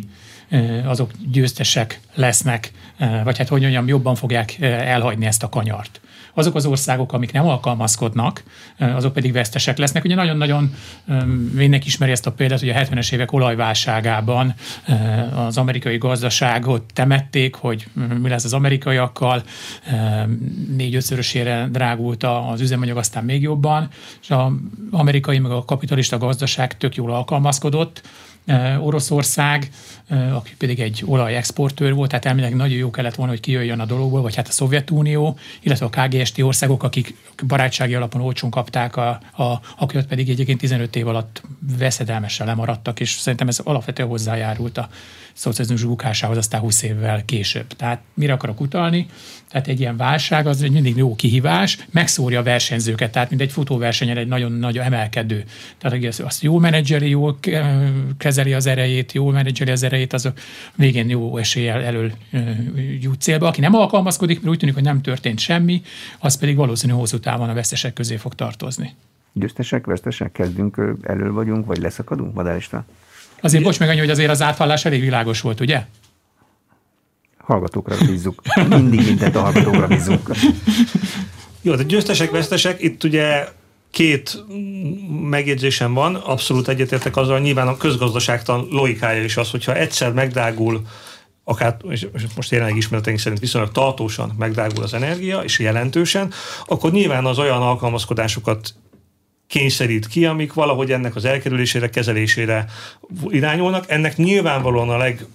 azok 0.86 1.12
győztesek 1.32 2.00
lesznek, 2.14 2.72
vagy 3.24 3.38
hát 3.38 3.48
hogy 3.48 3.62
mondjam, 3.62 3.88
jobban 3.88 4.16
fogják 4.16 4.62
elhagyni 4.62 5.26
ezt 5.26 5.44
a 5.44 5.50
kanyart. 5.50 6.02
Azok 6.38 6.56
az 6.56 6.66
országok, 6.66 7.14
amik 7.14 7.32
nem 7.32 7.48
alkalmazkodnak, 7.48 8.44
azok 8.80 9.14
pedig 9.14 9.32
vesztesek 9.32 9.78
lesznek. 9.78 10.04
Ugye 10.04 10.16
nagyon-nagyon 10.16 10.74
mindenki 11.54 11.88
ismeri 11.88 12.12
ezt 12.12 12.26
a 12.26 12.32
példát, 12.32 12.60
hogy 12.60 12.70
a 12.70 12.74
70-es 12.74 13.14
évek 13.14 13.32
olajválságában 13.32 14.54
az 15.36 15.58
amerikai 15.58 15.98
gazdaságot 15.98 16.84
temették, 16.94 17.56
hogy 17.56 17.88
mi 18.22 18.30
lesz 18.30 18.44
az 18.44 18.54
amerikaiakkal, 18.54 19.44
négy-ötszörösére 20.78 21.68
drágult 21.72 22.24
az 22.24 22.62
üzemanyag, 22.62 22.98
aztán 22.98 23.24
még 23.24 23.42
jobban, 23.42 23.90
és 24.22 24.30
az 24.30 24.52
amerikai 24.92 25.40
meg 25.40 25.52
a 25.52 25.66
kapitalista 25.66 26.18
gazdaság 26.18 26.78
tök 26.78 26.96
jól 26.96 27.14
alkalmazkodott, 27.14 28.02
Oroszország, 28.80 29.70
aki 30.10 30.56
pedig 30.58 30.80
egy 30.80 31.04
olajexportőr 31.06 31.94
volt, 31.94 32.10
tehát 32.10 32.26
elméletileg 32.26 32.62
nagyon 32.66 32.78
jó 32.78 32.90
kellett 32.90 33.16
volna, 33.16 33.32
hogy 33.32 33.42
kijöjjön 33.42 33.80
a 33.80 33.86
dologból, 33.86 34.22
vagy 34.22 34.36
hát 34.36 34.48
a 34.48 34.52
Szovjetunió, 34.52 35.38
illetve 35.62 35.86
a 35.86 35.90
KGST 35.90 36.42
országok, 36.42 36.84
akik 36.84 37.16
barátsági 37.48 37.96
alapon 37.96 38.22
olcsón 38.22 38.50
kapták, 38.50 38.96
a, 38.96 39.20
a, 39.36 39.62
akiket 39.78 40.06
pedig 40.08 40.30
egyébként 40.30 40.60
15 40.60 40.96
év 40.96 41.08
alatt 41.08 41.42
veszedelmesen 41.78 42.48
lemaradtak, 42.48 43.00
és 43.00 43.12
szerintem 43.12 43.48
ez 43.48 43.60
alapvetően 43.60 44.10
hozzájárult 44.10 44.78
a 44.78 44.90
szocializmus 45.36 45.84
bukásához 45.84 46.38
aztán 46.38 46.62
20 46.62 46.82
évvel 46.82 47.26
később. 47.26 47.68
Tehát 47.68 48.02
mire 48.14 48.34
akarok 48.34 48.62
utalni? 48.62 49.08
Tehát 49.50 49.68
egy 49.68 49.80
ilyen 49.80 49.98
válság 49.98 50.48
az 50.48 50.62
egy 50.62 50.72
mindig 50.72 50.98
jó 50.98 51.16
kihívás, 51.16 51.78
megszórja 51.92 52.40
a 52.40 52.44
versenyzőket, 52.44 53.12
tehát 53.12 53.30
mint 53.30 53.42
egy 53.42 53.52
futóversenyen 53.52 54.18
egy 54.18 54.28
nagyon 54.28 54.52
nagy 54.52 54.78
emelkedő. 54.78 55.44
Tehát 55.78 56.20
azt 56.20 56.42
jó 56.42 56.58
menedzseri, 56.58 57.10
jól 57.10 57.40
kezeli 58.18 58.54
az 58.54 58.66
erejét, 58.66 59.12
jól 59.12 59.32
menedzseri 59.32 59.72
az 59.72 59.84
erejét, 59.84 59.95
az 60.14 60.26
a 60.26 60.34
végén 60.76 61.10
jó 61.10 61.38
eséllyel 61.38 61.82
elől 61.82 62.12
jut 63.02 63.22
célba. 63.22 63.48
Aki 63.48 63.62
nem 63.62 63.76
alkalmazkodik, 63.76 64.38
mert 64.38 64.50
úgy 64.50 64.58
tűnik, 64.58 64.76
hogy 64.76 64.84
nem 64.84 65.02
történt 65.02 65.40
semmi, 65.40 65.82
az 66.20 66.38
pedig 66.38 66.56
valószínű 66.56 66.94
hosszú 66.94 67.20
távon 67.20 67.50
a 67.50 67.54
vesztesek 67.54 67.94
közé 67.94 68.16
fog 68.16 68.34
tartozni. 68.34 68.94
Győztesek, 69.34 69.86
vesztesek, 69.86 70.32
kezdünk, 70.32 70.82
elől 71.02 71.34
vagyunk, 71.34 71.66
vagy 71.66 71.78
leszakadunk, 71.78 72.34
Madárista? 72.34 72.86
Azért 73.42 73.64
bocs 73.64 73.80
meg 73.80 73.90
annyi, 73.90 74.00
hogy 74.00 74.10
azért 74.10 74.30
az 74.30 74.42
átvallás 74.42 74.86
elég 74.86 75.02
világos 75.02 75.42
volt, 75.42 75.60
ugye? 75.60 75.86
Hallgatókra 77.38 77.96
bízzuk. 78.06 78.42
Mindig 78.70 79.06
mindent 79.06 79.36
a 79.36 79.42
hallgatókra 79.42 79.88
bízzuk. 79.88 80.32
Jó, 81.62 81.76
de 81.76 81.84
győztesek, 81.84 82.32
vesztesek, 82.32 82.82
itt 82.82 83.04
ugye 83.04 83.48
két 83.96 84.44
megjegyzésem 85.30 85.94
van, 85.94 86.16
abszolút 86.16 86.68
egyetértek 86.68 87.18
azzal, 87.18 87.40
nyilván 87.40 87.68
a 87.68 87.78
közgazdaságtan 87.78 88.68
logikája 88.70 89.24
is 89.24 89.38
az, 89.38 89.52
hogyha 89.52 89.76
egyszer 89.76 90.14
megdágul 90.14 90.82
akár, 91.44 91.78
és 91.90 92.08
most 92.36 92.52
jelenleg 92.52 92.78
ismereteink 92.78 93.20
szerint 93.20 93.42
viszonylag 93.42 93.72
tartósan 93.72 94.34
megdágul 94.38 94.84
az 94.84 94.94
energia, 94.94 95.40
és 95.40 95.60
jelentősen, 95.60 96.34
akkor 96.66 96.92
nyilván 96.92 97.26
az 97.26 97.40
olyan 97.40 97.62
alkalmazkodásokat 97.62 98.74
kényszerít 99.48 100.08
ki, 100.08 100.26
amik 100.26 100.54
valahogy 100.54 100.92
ennek 100.92 101.16
az 101.16 101.26
elkerülésére, 101.26 101.90
kezelésére 101.90 102.66
irányulnak. 103.28 103.86
Ennek 103.88 104.18
nyilvánvalóan 104.18 104.90
a 104.90 104.98
leg 104.98 105.26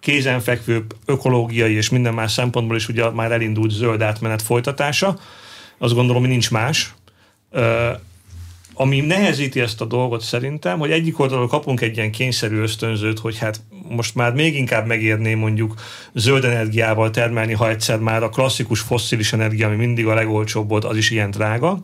kézenfekvőbb 0.00 0.96
ökológiai 1.04 1.74
és 1.74 1.90
minden 1.90 2.14
más 2.14 2.32
szempontból 2.32 2.76
is 2.76 2.88
ugye 2.88 3.10
már 3.10 3.32
elindult 3.32 3.70
zöld 3.70 4.02
átmenet 4.02 4.42
folytatása. 4.42 5.18
Azt 5.78 5.94
gondolom, 5.94 6.22
hogy 6.22 6.30
nincs 6.30 6.50
más. 6.50 6.94
Ami 8.76 9.00
nehezíti 9.00 9.60
ezt 9.60 9.80
a 9.80 9.84
dolgot 9.84 10.20
szerintem, 10.20 10.78
hogy 10.78 10.90
egyik 10.90 11.18
oldalról 11.18 11.48
kapunk 11.48 11.80
egy 11.80 11.96
ilyen 11.96 12.10
kényszerű 12.10 12.56
ösztönzőt, 12.56 13.18
hogy 13.18 13.38
hát 13.38 13.60
most 13.88 14.14
már 14.14 14.32
még 14.32 14.56
inkább 14.56 14.86
megérné 14.86 15.34
mondjuk 15.34 15.74
zöld 16.12 16.44
energiával 16.44 17.10
termelni, 17.10 17.52
ha 17.52 17.68
egyszer 17.68 17.98
már 17.98 18.22
a 18.22 18.28
klasszikus 18.28 18.80
fosszilis 18.80 19.32
energia, 19.32 19.66
ami 19.66 19.76
mindig 19.76 20.06
a 20.06 20.14
legolcsóbb 20.14 20.68
volt, 20.68 20.84
az 20.84 20.96
is 20.96 21.10
ilyen 21.10 21.30
drága. 21.30 21.82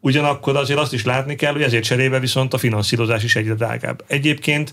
Ugyanakkor 0.00 0.56
azért 0.56 0.78
azt 0.78 0.92
is 0.92 1.04
látni 1.04 1.34
kell, 1.34 1.52
hogy 1.52 1.62
ezért 1.62 1.84
cserébe 1.84 2.18
viszont 2.18 2.54
a 2.54 2.58
finanszírozás 2.58 3.24
is 3.24 3.36
egyre 3.36 3.54
drágább. 3.54 4.04
Egyébként 4.06 4.72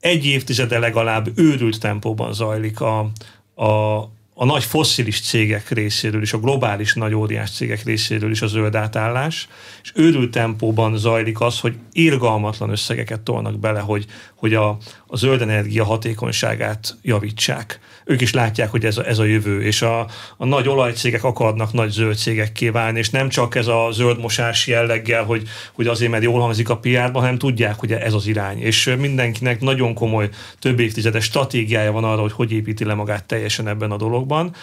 egy 0.00 0.26
évtizede 0.26 0.78
legalább 0.78 1.28
őrült 1.34 1.80
tempóban 1.80 2.32
zajlik 2.32 2.80
a, 2.80 3.10
a, 3.54 3.98
a 4.40 4.44
nagy 4.44 4.64
fosszilis 4.64 5.20
cégek 5.20 5.68
részéről 5.68 6.22
is, 6.22 6.32
a 6.32 6.38
globális 6.38 6.94
nagy 6.94 7.14
óriás 7.14 7.50
cégek 7.50 7.84
részéről 7.84 8.30
is 8.30 8.42
a 8.42 8.46
zöld 8.46 8.74
átállás, 8.74 9.48
és 9.82 9.92
őrült 9.94 10.30
tempóban 10.30 10.96
zajlik 10.96 11.40
az, 11.40 11.60
hogy 11.60 11.74
irgalmatlan 11.92 12.70
összegeket 12.70 13.20
tolnak 13.20 13.58
bele, 13.58 13.80
hogy, 13.80 14.06
hogy 14.40 14.54
a, 14.54 14.68
a 15.06 15.16
zöld 15.16 15.42
energia 15.42 15.84
hatékonyságát 15.84 16.96
javítsák. 17.02 17.80
Ők 18.04 18.20
is 18.20 18.32
látják, 18.32 18.70
hogy 18.70 18.84
ez 18.84 18.98
a, 18.98 19.06
ez 19.06 19.18
a 19.18 19.24
jövő, 19.24 19.62
és 19.62 19.82
a, 19.82 20.06
a 20.36 20.44
nagy 20.44 20.68
olajcégek 20.68 21.24
akarnak 21.24 21.72
nagy 21.72 21.90
zöld 21.90 22.16
cégekké 22.16 22.68
válni, 22.68 22.98
és 22.98 23.10
nem 23.10 23.28
csak 23.28 23.54
ez 23.54 23.66
a 23.66 23.88
zöld 23.92 24.20
mosás 24.20 24.66
jelleggel, 24.66 25.24
hogy, 25.24 25.48
hogy 25.72 25.86
azért, 25.86 26.10
mert 26.10 26.22
jól 26.22 26.40
hangzik 26.40 26.68
a 26.68 26.78
PR-ban, 26.78 27.22
hanem 27.22 27.38
tudják, 27.38 27.78
hogy 27.78 27.92
ez 27.92 28.14
az 28.14 28.26
irány. 28.26 28.58
És 28.58 28.94
mindenkinek 28.98 29.60
nagyon 29.60 29.94
komoly 29.94 30.28
több 30.58 30.80
évtizedes 30.80 31.24
stratégiája 31.24 31.92
van 31.92 32.04
arra, 32.04 32.20
hogy 32.20 32.32
hogy 32.32 32.52
építi 32.52 32.84
le 32.84 32.94
magát 32.94 33.24
teljesen 33.24 33.68
ebben 33.68 33.90
a 33.90 33.96
dologban 33.96 34.54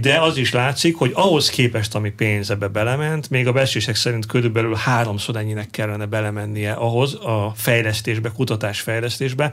de 0.00 0.20
az 0.20 0.36
is 0.36 0.52
látszik, 0.52 0.96
hogy 0.96 1.10
ahhoz 1.14 1.50
képest, 1.50 1.94
ami 1.94 2.10
pénz 2.10 2.50
ebbe 2.50 2.68
belement, 2.68 3.30
még 3.30 3.46
a 3.46 3.52
beszések 3.52 3.94
szerint 3.94 4.26
körülbelül 4.26 4.74
háromszor 4.74 5.36
ennyinek 5.36 5.70
kellene 5.70 6.06
belemennie 6.06 6.72
ahhoz 6.72 7.14
a 7.14 7.52
fejlesztésbe, 7.56 8.28
kutatásfejlesztésbe, 8.28 9.52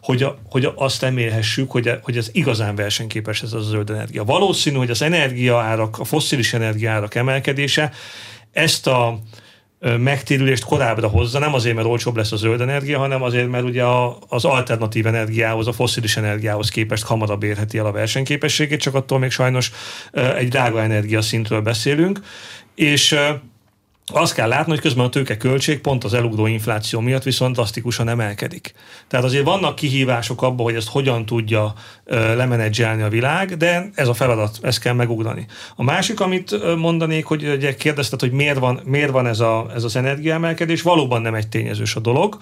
hogy, 0.00 0.22
a, 0.22 0.38
hogy 0.50 0.72
azt 0.74 1.02
emélhessük, 1.02 1.70
hogy, 1.70 1.88
a, 1.88 1.98
hogy 2.02 2.16
ez 2.16 2.28
igazán 2.32 2.74
versenyképes 2.74 3.42
ez 3.42 3.52
a 3.52 3.60
zöld 3.60 3.90
energia. 3.90 4.24
Valószínű, 4.24 4.76
hogy 4.76 4.90
az 4.90 5.02
energiaárak, 5.02 5.98
a 5.98 6.04
fosszilis 6.04 6.52
energiaárak 6.52 7.14
emelkedése 7.14 7.92
ezt 8.52 8.86
a 8.86 9.18
megtérülést 9.98 10.64
korábbra 10.64 11.08
hozza, 11.08 11.38
nem 11.38 11.54
azért, 11.54 11.74
mert 11.74 11.86
olcsóbb 11.86 12.16
lesz 12.16 12.32
a 12.32 12.36
zöld 12.36 12.60
energia, 12.60 12.98
hanem 12.98 13.22
azért, 13.22 13.48
mert 13.48 13.64
ugye 13.64 13.82
a, 13.82 14.18
az 14.28 14.44
alternatív 14.44 15.06
energiához, 15.06 15.66
a 15.66 15.72
foszilis 15.72 16.16
energiához 16.16 16.68
képest 16.68 17.04
hamarabb 17.04 17.42
érheti 17.42 17.78
el 17.78 17.86
a 17.86 17.92
versenyképességét, 17.92 18.80
csak 18.80 18.94
attól 18.94 19.18
még 19.18 19.30
sajnos 19.30 19.72
egy 20.12 20.48
drága 20.48 20.82
energia 20.82 21.22
szintről 21.22 21.60
beszélünk, 21.60 22.20
és 22.74 23.16
azt 24.12 24.34
kell 24.34 24.48
látni, 24.48 24.72
hogy 24.72 24.80
közben 24.80 25.04
a 25.04 25.08
tőkeköltség 25.08 25.80
pont 25.80 26.04
az 26.04 26.14
elugró 26.14 26.46
infláció 26.46 27.00
miatt 27.00 27.22
viszont 27.22 27.54
drasztikusan 27.54 28.08
emelkedik. 28.08 28.74
Tehát 29.08 29.26
azért 29.26 29.44
vannak 29.44 29.74
kihívások 29.74 30.42
abban, 30.42 30.64
hogy 30.64 30.74
ezt 30.74 30.88
hogyan 30.88 31.26
tudja 31.26 31.74
lemenedzselni 32.34 33.02
a 33.02 33.08
világ, 33.08 33.56
de 33.56 33.90
ez 33.94 34.08
a 34.08 34.14
feladat, 34.14 34.58
ezt 34.62 34.80
kell 34.80 34.94
megugrani. 34.94 35.46
A 35.76 35.82
másik, 35.82 36.20
amit 36.20 36.76
mondanék, 36.76 37.24
hogy 37.24 37.48
ugye 37.48 37.74
kérdezted, 37.74 38.20
hogy 38.20 38.32
miért 38.32 38.58
van, 38.58 38.80
miért 38.84 39.10
van 39.10 39.26
ez, 39.26 39.40
a, 39.40 39.66
ez 39.74 39.84
az 39.84 39.96
energiaemelkedés, 39.96 40.82
valóban 40.82 41.22
nem 41.22 41.34
egy 41.34 41.48
tényezős 41.48 41.96
a 41.96 42.00
dolog. 42.00 42.38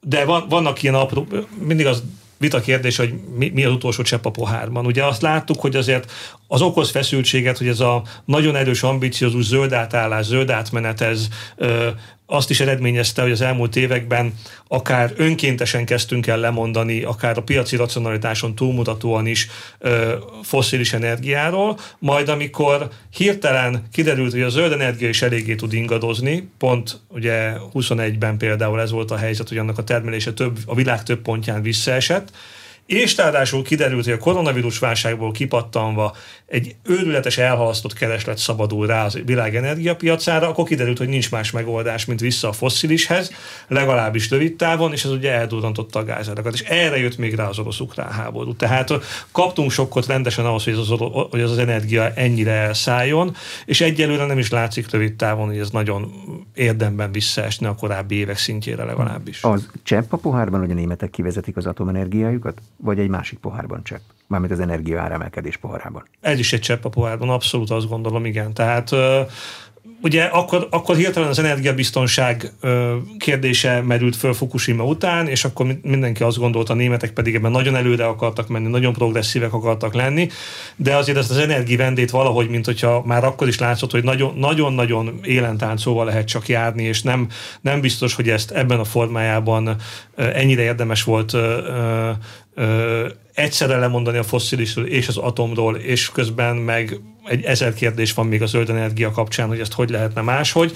De 0.00 0.24
van, 0.24 0.46
vannak 0.48 0.82
ilyen 0.82 0.94
apró, 0.94 1.26
mindig 1.58 1.86
az 1.86 2.02
vita 2.38 2.60
kérdés, 2.60 2.96
hogy 2.96 3.14
mi, 3.36 3.50
mi 3.54 3.64
az 3.64 3.72
utolsó 3.72 4.02
csepp 4.02 4.24
a 4.24 4.30
pohárban. 4.30 4.86
Ugye 4.86 5.04
azt 5.04 5.22
láttuk, 5.22 5.60
hogy 5.60 5.76
azért 5.76 6.12
az 6.46 6.60
okoz 6.60 6.90
feszültséget, 6.90 7.58
hogy 7.58 7.68
ez 7.68 7.80
a 7.80 8.02
nagyon 8.24 8.56
erős, 8.56 8.82
ambiciózus 8.82 9.44
zöld 9.44 9.72
átállás, 9.72 10.24
zöld 10.24 10.50
átmenet, 10.50 11.00
ez 11.00 11.28
ö, 11.56 11.88
azt 12.30 12.50
is 12.50 12.60
eredményezte, 12.60 13.22
hogy 13.22 13.30
az 13.30 13.40
elmúlt 13.40 13.76
években 13.76 14.34
akár 14.68 15.12
önkéntesen 15.16 15.84
kezdtünk 15.84 16.26
el 16.26 16.38
lemondani, 16.38 17.02
akár 17.02 17.38
a 17.38 17.42
piaci 17.42 17.76
racionalitáson 17.76 18.54
túlmutatóan 18.54 19.26
is 19.26 19.48
ö, 19.78 20.14
foszilis 20.42 20.92
energiáról, 20.92 21.78
majd 21.98 22.28
amikor 22.28 22.88
hirtelen 23.10 23.86
kiderült, 23.92 24.32
hogy 24.32 24.42
a 24.42 24.48
zöld 24.48 24.72
energia 24.72 25.08
is 25.08 25.22
eléggé 25.22 25.54
tud 25.54 25.72
ingadozni, 25.72 26.48
pont 26.58 27.00
ugye 27.08 27.52
21-ben 27.74 28.38
például 28.38 28.80
ez 28.80 28.90
volt 28.90 29.10
a 29.10 29.16
helyzet, 29.16 29.48
hogy 29.48 29.58
annak 29.58 29.78
a 29.78 29.84
termelése 29.84 30.32
több, 30.32 30.58
a 30.66 30.74
világ 30.74 31.02
több 31.02 31.22
pontján 31.22 31.62
visszaesett, 31.62 32.32
és 32.88 33.16
ráadásul 33.16 33.62
kiderült, 33.62 34.04
hogy 34.04 34.12
a 34.12 34.18
koronavírus 34.18 34.78
válságból 34.78 35.32
kipattanva 35.32 36.16
egy 36.46 36.76
őrületes 36.84 37.38
elhalasztott 37.38 37.92
kereslet 37.92 38.38
szabadul 38.38 38.86
rá 38.86 39.04
a 39.04 39.10
világ 39.24 39.56
energiapiacára, 39.56 40.48
akkor 40.48 40.64
kiderült, 40.64 40.98
hogy 40.98 41.08
nincs 41.08 41.30
más 41.30 41.50
megoldás, 41.50 42.04
mint 42.04 42.20
vissza 42.20 42.48
a 42.48 42.52
fosszilishez, 42.52 43.32
legalábbis 43.66 44.30
rövid 44.30 44.56
távon, 44.56 44.92
és 44.92 45.04
ez 45.04 45.10
ugye 45.10 45.32
eldurrantotta 45.32 45.98
a 45.98 46.04
gázárakat. 46.04 46.54
És 46.54 46.60
erre 46.60 46.98
jött 46.98 47.18
még 47.18 47.34
rá 47.34 47.48
az 47.48 47.58
orosz-ukrán 47.58 48.10
háború. 48.10 48.54
Tehát 48.54 48.92
kaptunk 49.32 49.70
sokkot 49.70 50.06
rendesen 50.06 50.44
ahhoz, 50.44 50.64
hogy 50.64 50.74
az, 50.74 50.88
hogy 51.30 51.40
az, 51.40 51.50
az 51.50 51.58
energia 51.58 52.12
ennyire 52.14 52.52
elszálljon, 52.52 53.36
és 53.64 53.80
egyelőre 53.80 54.26
nem 54.26 54.38
is 54.38 54.50
látszik 54.50 54.90
rövid 54.90 55.14
távon, 55.14 55.46
hogy 55.46 55.58
ez 55.58 55.70
nagyon 55.70 56.12
érdemben 56.54 57.12
visszaesni 57.12 57.66
a 57.66 57.74
korábbi 57.74 58.14
évek 58.14 58.38
szintjére 58.38 58.84
legalábbis. 58.84 59.42
Az 59.42 59.68
csepp 59.82 60.12
a 60.12 60.16
pohárban, 60.16 60.60
hogy 60.60 60.70
a 60.70 60.74
németek 60.74 61.10
kivezetik 61.10 61.56
az 61.56 61.66
atomenergiájukat, 61.66 62.60
vagy 62.78 62.98
egy 62.98 63.08
másik 63.08 63.38
pohárban 63.38 63.84
csepp? 63.84 64.00
Mármint 64.26 64.52
az 64.52 64.60
energia 64.60 65.00
áremelkedés 65.00 65.56
pohárában. 65.56 66.02
Ez 66.20 66.38
is 66.38 66.52
egy 66.52 66.60
csepp 66.60 66.84
a 66.84 66.88
pohárban, 66.88 67.28
abszolút 67.28 67.70
azt 67.70 67.88
gondolom, 67.88 68.24
igen. 68.24 68.52
Tehát 68.52 68.90
ugye 70.02 70.24
akkor, 70.24 70.68
akkor 70.70 70.96
hirtelen 70.96 71.28
az 71.28 71.38
energiabiztonság 71.38 72.52
kérdése 73.18 73.80
merült 73.80 74.16
föl 74.16 74.34
Fukushima 74.34 74.84
után, 74.84 75.28
és 75.28 75.44
akkor 75.44 75.66
mindenki 75.82 76.22
azt 76.22 76.38
gondolta, 76.38 76.72
a 76.72 76.76
németek 76.76 77.10
pedig 77.10 77.34
ebben 77.34 77.50
nagyon 77.50 77.76
előre 77.76 78.06
akartak 78.06 78.48
menni, 78.48 78.68
nagyon 78.68 78.92
progresszívek 78.92 79.52
akartak 79.52 79.94
lenni, 79.94 80.28
de 80.76 80.96
azért 80.96 81.18
ezt 81.18 81.30
az 81.30 81.36
energivendét 81.36 82.10
valahogy, 82.10 82.48
mint 82.48 82.64
hogyha 82.64 83.02
már 83.06 83.24
akkor 83.24 83.48
is 83.48 83.58
látszott, 83.58 83.90
hogy 83.90 84.04
nagyon-nagyon 84.34 85.18
élentáncolva 85.22 86.04
lehet 86.04 86.26
csak 86.26 86.48
járni, 86.48 86.82
és 86.82 87.02
nem, 87.02 87.28
nem 87.60 87.80
biztos, 87.80 88.14
hogy 88.14 88.28
ezt 88.28 88.50
ebben 88.50 88.78
a 88.78 88.84
formájában 88.84 89.76
ennyire 90.16 90.62
érdemes 90.62 91.02
volt 91.02 91.36
egyszerre 93.34 93.76
lemondani 93.76 94.18
a 94.18 94.22
fosszilisről 94.22 94.86
és 94.86 95.08
az 95.08 95.16
atomról, 95.16 95.76
és 95.76 96.10
közben 96.10 96.56
meg 96.56 97.00
egy 97.28 97.44
ezer 97.44 97.74
kérdés 97.74 98.12
van 98.12 98.26
még 98.26 98.42
a 98.42 98.46
zöld 98.46 98.70
energia 98.70 99.10
kapcsán, 99.10 99.48
hogy 99.48 99.60
ezt 99.60 99.72
hogy 99.72 99.90
lehetne 99.90 100.20
máshogy. 100.20 100.72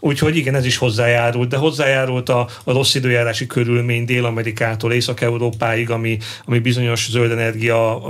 Úgyhogy 0.00 0.36
igen, 0.36 0.54
ez 0.54 0.64
is 0.64 0.76
hozzájárult, 0.76 1.48
de 1.48 1.56
hozzájárult 1.56 2.28
a, 2.28 2.48
a 2.64 2.72
rossz 2.72 2.94
időjárási 2.94 3.46
körülmény 3.46 4.04
Dél-Amerikától 4.04 4.92
Észak-Európáig, 4.92 5.90
ami, 5.90 6.18
ami 6.44 6.58
bizonyos 6.58 7.10
zöld 7.10 7.30
energia 7.30 8.02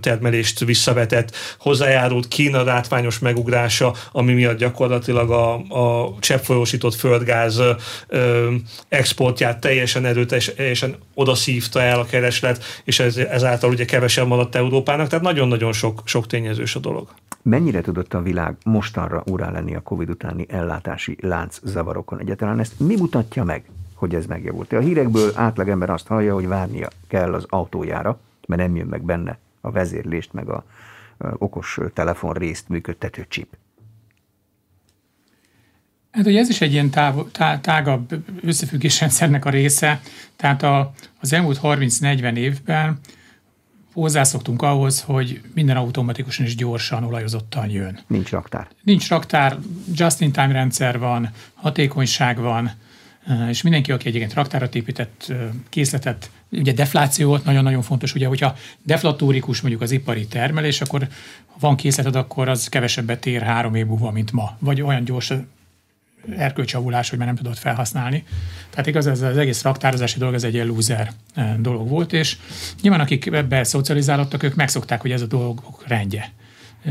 termelést 0.00 0.64
visszavetett. 0.64 1.36
Hozzájárult 1.58 2.28
Kína 2.28 2.62
látványos 2.62 3.18
megugrása, 3.18 3.94
ami 4.12 4.32
miatt 4.32 4.58
gyakorlatilag 4.58 5.30
a, 5.30 5.54
a 5.54 6.14
cseppfolyósított 6.20 6.94
földgáz 6.94 7.62
exportját 8.88 9.60
teljesen 9.60 10.04
erőteljesen 10.04 10.96
odaszívta 11.14 11.82
el 11.82 11.98
a 11.98 12.04
kereslet, 12.04 12.55
és 12.84 13.00
ez, 13.00 13.16
ezáltal 13.16 13.70
ugye 13.70 13.84
kevesebb 13.84 14.26
maradt 14.26 14.54
Európának, 14.54 15.08
tehát 15.08 15.24
nagyon-nagyon 15.24 15.72
sok, 15.72 16.00
sok 16.04 16.26
tényezős 16.26 16.76
a 16.76 16.78
dolog. 16.78 17.08
Mennyire 17.42 17.80
tudott 17.80 18.14
a 18.14 18.22
világ 18.22 18.56
mostanra 18.64 19.22
urá 19.26 19.50
lenni 19.50 19.74
a 19.74 19.80
Covid 19.80 20.10
utáni 20.10 20.46
ellátási 20.48 21.16
lánc 21.20 21.60
zavarokon? 21.62 22.20
Egyáltalán 22.20 22.58
ezt 22.58 22.80
mi 22.80 22.96
mutatja 22.96 23.44
meg, 23.44 23.64
hogy 23.94 24.14
ez 24.14 24.26
megjavult? 24.26 24.72
A 24.72 24.78
hírekből 24.78 25.30
átlagember 25.34 25.90
azt 25.90 26.06
hallja, 26.06 26.34
hogy 26.34 26.46
várnia 26.46 26.88
kell 27.08 27.34
az 27.34 27.46
autójára, 27.48 28.18
mert 28.46 28.60
nem 28.60 28.76
jön 28.76 28.86
meg 28.86 29.02
benne 29.02 29.38
a 29.60 29.70
vezérlést, 29.70 30.32
meg 30.32 30.48
a 30.48 30.64
okos 31.38 31.78
telefon 31.94 32.32
részt 32.32 32.68
működtető 32.68 33.26
chip. 33.28 33.48
Hát 36.16 36.26
ugye 36.26 36.38
ez 36.38 36.48
is 36.48 36.60
egy 36.60 36.72
ilyen 36.72 36.90
táv, 36.90 37.14
tá, 37.32 37.60
tágabb 37.60 38.22
összefüggésrendszernek 38.42 39.44
a 39.44 39.50
része. 39.50 40.00
Tehát 40.36 40.62
a, 40.62 40.92
az 41.20 41.32
elmúlt 41.32 41.60
30-40 41.62 42.36
évben 42.36 42.98
hozzászoktunk 43.92 44.62
ahhoz, 44.62 45.00
hogy 45.00 45.40
minden 45.54 45.76
automatikusan 45.76 46.46
és 46.46 46.54
gyorsan, 46.54 47.04
olajozottan 47.04 47.70
jön. 47.70 47.98
Nincs 48.06 48.30
raktár. 48.30 48.68
Nincs 48.82 49.08
raktár, 49.08 49.58
just-in-time 49.94 50.52
rendszer 50.52 50.98
van, 50.98 51.30
hatékonyság 51.54 52.38
van, 52.38 52.70
eh, 53.26 53.48
és 53.48 53.62
mindenki, 53.62 53.92
aki 53.92 54.08
egyébként 54.08 54.34
raktárat 54.34 54.74
épített, 54.74 55.26
eh, 55.28 55.36
készletet, 55.68 56.30
ugye 56.50 56.72
defláció 56.72 57.38
nagyon-nagyon 57.44 57.82
fontos, 57.82 58.14
ugye, 58.14 58.26
hogyha 58.26 58.56
deflatórikus 58.82 59.60
mondjuk 59.60 59.82
az 59.82 59.90
ipari 59.90 60.26
termelés, 60.26 60.80
akkor 60.80 61.08
ha 61.46 61.56
van 61.60 61.76
készleted, 61.76 62.16
akkor 62.16 62.48
az 62.48 62.68
kevesebbet 62.68 63.26
ér 63.26 63.42
három 63.42 63.74
év 63.74 63.86
múlva, 63.86 64.10
mint 64.10 64.32
ma. 64.32 64.56
Vagy 64.58 64.82
olyan 64.82 65.04
gyors 65.04 65.32
erkölcsavulás, 66.36 67.08
hogy 67.08 67.18
már 67.18 67.26
nem 67.26 67.36
tudott 67.36 67.58
felhasználni. 67.58 68.24
Tehát 68.70 68.86
igaz, 68.86 69.06
ez 69.06 69.22
az 69.22 69.36
egész 69.36 69.62
raktározási 69.62 70.18
dolog, 70.18 70.34
ez 70.34 70.44
egy 70.44 70.54
ilyen 70.54 70.66
loser 70.66 71.12
eh, 71.34 71.54
dolog 71.58 71.88
volt, 71.88 72.12
és 72.12 72.36
nyilván 72.82 73.00
akik 73.00 73.26
ebbe 73.26 73.64
szocializálódtak, 73.64 74.42
ők 74.42 74.54
megszokták, 74.54 75.00
hogy 75.00 75.10
ez 75.10 75.22
a 75.22 75.26
dolgok 75.26 75.84
rendje. 75.86 76.32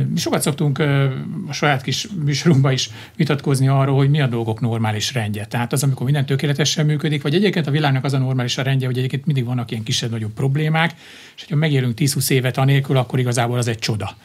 Mi 0.09 0.19
sokat 0.19 0.41
szoktunk 0.41 0.79
eh, 0.79 1.11
a 1.47 1.53
saját 1.53 1.81
kis 1.81 2.07
műsorunkban 2.23 2.71
is 2.71 2.89
vitatkozni 3.15 3.67
arról, 3.67 3.95
hogy 3.95 4.09
mi 4.09 4.21
a 4.21 4.27
dolgok 4.27 4.61
normális 4.61 5.13
rendje. 5.13 5.45
Tehát 5.45 5.73
az, 5.73 5.83
amikor 5.83 6.05
minden 6.05 6.25
tökéletesen 6.25 6.85
működik, 6.85 7.21
vagy 7.21 7.35
egyébként 7.35 7.67
a 7.67 7.71
világnak 7.71 8.03
az 8.03 8.13
a 8.13 8.17
normális 8.17 8.57
a 8.57 8.61
rendje, 8.61 8.87
hogy 8.87 8.97
egyébként 8.97 9.25
mindig 9.25 9.45
vannak 9.45 9.71
ilyen 9.71 9.83
kisebb-nagyobb 9.83 10.33
problémák, 10.33 10.93
és 11.35 11.41
hogyha 11.41 11.55
megélünk 11.55 11.97
10-20 11.97 12.29
évet 12.29 12.57
anélkül, 12.57 12.97
akkor 12.97 13.19
igazából 13.19 13.57
az 13.57 13.67
egy 13.67 13.79
csoda. 13.79 14.15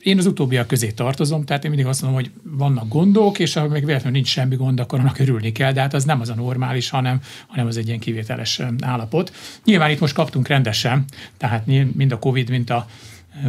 Én 0.00 0.18
az 0.18 0.26
utóbbiak 0.26 0.66
közé 0.66 0.90
tartozom, 0.90 1.44
tehát 1.44 1.64
én 1.64 1.70
mindig 1.70 1.88
azt 1.88 2.02
mondom, 2.02 2.20
hogy 2.20 2.30
vannak 2.42 2.88
gondok, 2.88 3.38
és 3.38 3.54
ha 3.54 3.68
meg 3.68 3.84
véletlenül 3.84 4.12
nincs 4.12 4.28
semmi 4.28 4.56
gond, 4.56 4.80
akkor 4.80 4.98
annak 4.98 5.18
örülni 5.18 5.52
kell, 5.52 5.72
de 5.72 5.80
hát 5.80 5.94
az 5.94 6.04
nem 6.04 6.20
az 6.20 6.28
a 6.28 6.34
normális, 6.34 6.90
hanem, 6.90 7.20
hanem 7.46 7.66
az 7.66 7.76
egy 7.76 7.86
ilyen 7.86 7.98
kivételes 7.98 8.60
állapot. 8.80 9.34
Nyilván 9.64 9.90
itt 9.90 10.00
most 10.00 10.14
kaptunk 10.14 10.48
rendesen, 10.48 11.04
tehát 11.36 11.66
mind 11.66 12.12
a 12.12 12.18
Covid, 12.18 12.50
mint 12.50 12.70
a 12.70 12.86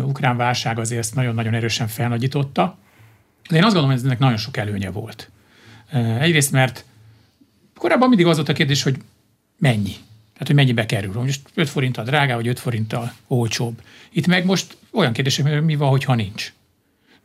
ukrán 0.02 0.38
válság 0.38 0.80
azért 0.80 1.00
ezt 1.00 1.16
nagyon-nagyon 1.16 1.54
erősen 1.54 1.88
felnagyította. 1.88 2.78
De 3.50 3.56
én 3.56 3.64
azt 3.64 3.74
gondolom, 3.74 3.98
hogy 3.98 4.06
ennek 4.06 4.20
nagyon 4.20 4.38
sok 4.38 4.58
előnye 4.58 4.90
volt. 4.90 5.30
Egyrészt, 6.20 6.52
mert 6.52 6.86
korábban 7.76 8.10
mindig 8.10 8.26
az 8.26 8.36
volt 8.36 8.50
a 8.50 8.54
kérdés, 8.54 8.84
hogy 8.84 8.98
mennyi. 9.58 9.94
Tehát, 10.40 10.54
hogy 10.54 10.66
mennyibe 10.66 10.86
kerül. 10.86 11.14
Most 11.14 11.42
5 11.54 11.70
forinttal 11.70 12.04
drágább, 12.04 12.38
vagy 12.38 12.48
5 12.48 12.60
forinttal 12.60 13.14
olcsóbb. 13.28 13.82
Itt 14.12 14.28
meg 14.28 14.46
most 14.46 14.78
olyan 14.92 15.14
kérdés, 15.14 15.42
hogy 15.42 15.64
mi 15.64 15.76
van, 15.76 15.90
hogyha 15.90 16.16
nincs. 16.16 16.54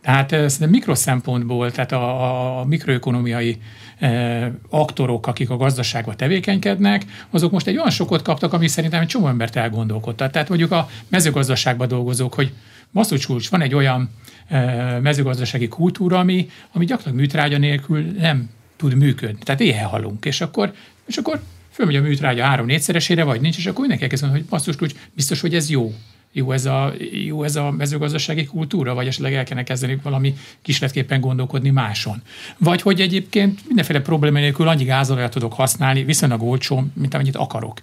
Tehát 0.03 0.29
szerintem 0.29 0.71
mikroszempontból, 0.71 1.71
tehát 1.71 1.93
a, 1.93 2.59
a 2.61 2.65
mikroökonomiai 2.65 3.59
e, 3.99 4.53
aktorok, 4.71 5.27
akik 5.27 5.51
a 5.51 5.57
gazdaságban 5.57 6.17
tevékenykednek, 6.17 7.05
azok 7.31 7.51
most 7.51 7.67
egy 7.67 7.77
olyan 7.77 7.91
sokot 7.91 8.23
kaptak, 8.23 8.53
ami 8.53 8.69
szerintem 8.69 9.01
egy 9.01 9.07
csomó 9.07 9.29
embert 9.29 9.57
elgondolkodtat. 9.57 10.33
Tehát 10.33 10.49
mondjuk 10.49 10.71
a 10.71 10.89
mezőgazdaságban 11.09 11.89
dolgozók, 11.89 12.35
hogy 12.35 12.53
basszus 12.93 13.27
kulcs, 13.27 13.51
van 13.51 13.61
egy 13.61 13.75
olyan 13.75 14.11
e, 14.49 14.99
mezőgazdasági 14.99 15.69
kultúra, 15.69 16.19
ami, 16.19 16.49
ami 16.73 16.85
gyakorlatilag 16.85 17.19
műtrágya 17.19 17.59
nélkül 17.59 18.01
nem 18.01 18.51
tud 18.77 18.95
működni. 18.95 19.39
Tehát 19.43 19.61
éhe 19.61 19.85
halunk. 19.85 20.25
És 20.25 20.41
akkor, 20.41 20.73
és 21.07 21.17
akkor 21.17 21.43
fölmegy 21.75 21.97
a 21.97 22.01
műtrágya 22.01 22.45
három-négyszeresére, 22.45 23.25
vagy 23.25 23.41
nincs, 23.41 23.57
és 23.57 23.67
akkor 23.67 23.81
mindenki 23.81 24.05
elkezd 24.05 24.25
hogy 24.31 24.45
basszus 24.45 24.77
kulcs, 24.77 24.95
biztos, 25.15 25.41
hogy 25.41 25.55
ez 25.55 25.71
jó 25.71 25.95
jó 26.37 26.53
ez, 26.53 26.67
a, 26.67 26.93
jó 27.27 27.43
ez 27.43 27.57
a 27.57 27.71
mezőgazdasági 27.71 28.45
kultúra, 28.45 28.95
vagy 28.95 29.07
esetleg 29.07 29.35
el 29.35 29.45
kellene 29.45 29.67
kezdeni 29.67 29.99
valami 30.03 30.35
kisletképpen 30.63 31.21
gondolkodni 31.21 31.71
máson. 31.71 32.23
Vagy 32.59 32.83
hogy 32.83 33.01
egyébként 33.01 33.61
mindenféle 33.67 34.01
probléma 34.01 34.39
nélkül 34.39 34.69
annyi 34.69 34.85
gázolajat 34.85 35.31
tudok 35.31 35.53
használni, 35.53 36.05
viszonylag 36.05 36.43
olcsó, 36.43 36.85
mint 36.95 37.15
amennyit 37.15 37.37
akarok. 37.37 37.83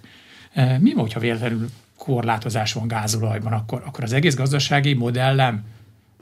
E, 0.52 0.78
mi 0.78 0.92
van, 0.92 1.02
hogyha 1.02 1.20
véletlenül 1.20 1.68
korlátozás 1.98 2.72
van 2.72 2.88
gázolajban, 2.88 3.52
akkor, 3.52 3.82
akkor 3.86 4.04
az 4.04 4.12
egész 4.12 4.36
gazdasági 4.36 4.92
modellem 4.92 5.64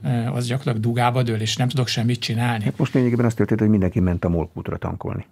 e, 0.03 0.33
az 0.33 0.47
gyakorlatilag 0.47 0.87
dugába 0.87 1.23
dől, 1.23 1.41
és 1.41 1.57
nem 1.57 1.69
tudok 1.69 1.89
semmit 1.89 2.21
csinálni. 2.21 2.65
Hát 2.65 2.79
most 2.79 2.95
lényegében 2.95 3.25
azt 3.25 3.37
történt, 3.37 3.61
hogy 3.61 3.69
mindenki 3.69 4.01
ment 4.01 4.25
a 4.25 4.29
molkútra 4.29 4.77
tankolni. 4.77 5.27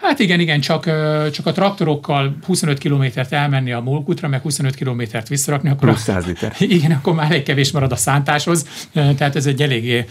Hát 0.00 0.18
igen, 0.18 0.40
igen, 0.40 0.60
csak, 0.60 0.84
csak 1.30 1.46
a 1.46 1.52
traktorokkal 1.52 2.36
25 2.46 2.78
kilométert 2.78 3.32
elmenni 3.32 3.72
a 3.72 3.80
molkutra, 3.80 4.28
meg 4.28 4.40
25 4.40 4.74
kilométert 4.74 5.28
visszarakni, 5.28 5.68
akkor... 5.68 5.88
Plusz 5.88 6.02
100 6.02 6.26
liter. 6.26 6.54
Igen, 6.76 6.90
akkor 6.90 7.14
már 7.14 7.32
egy 7.32 7.42
kevés 7.42 7.70
marad 7.70 7.92
a 7.92 7.96
szántáshoz, 7.96 8.88
tehát 8.92 9.36
ez 9.36 9.46
egy 9.46 9.62
eléggé 9.62 10.04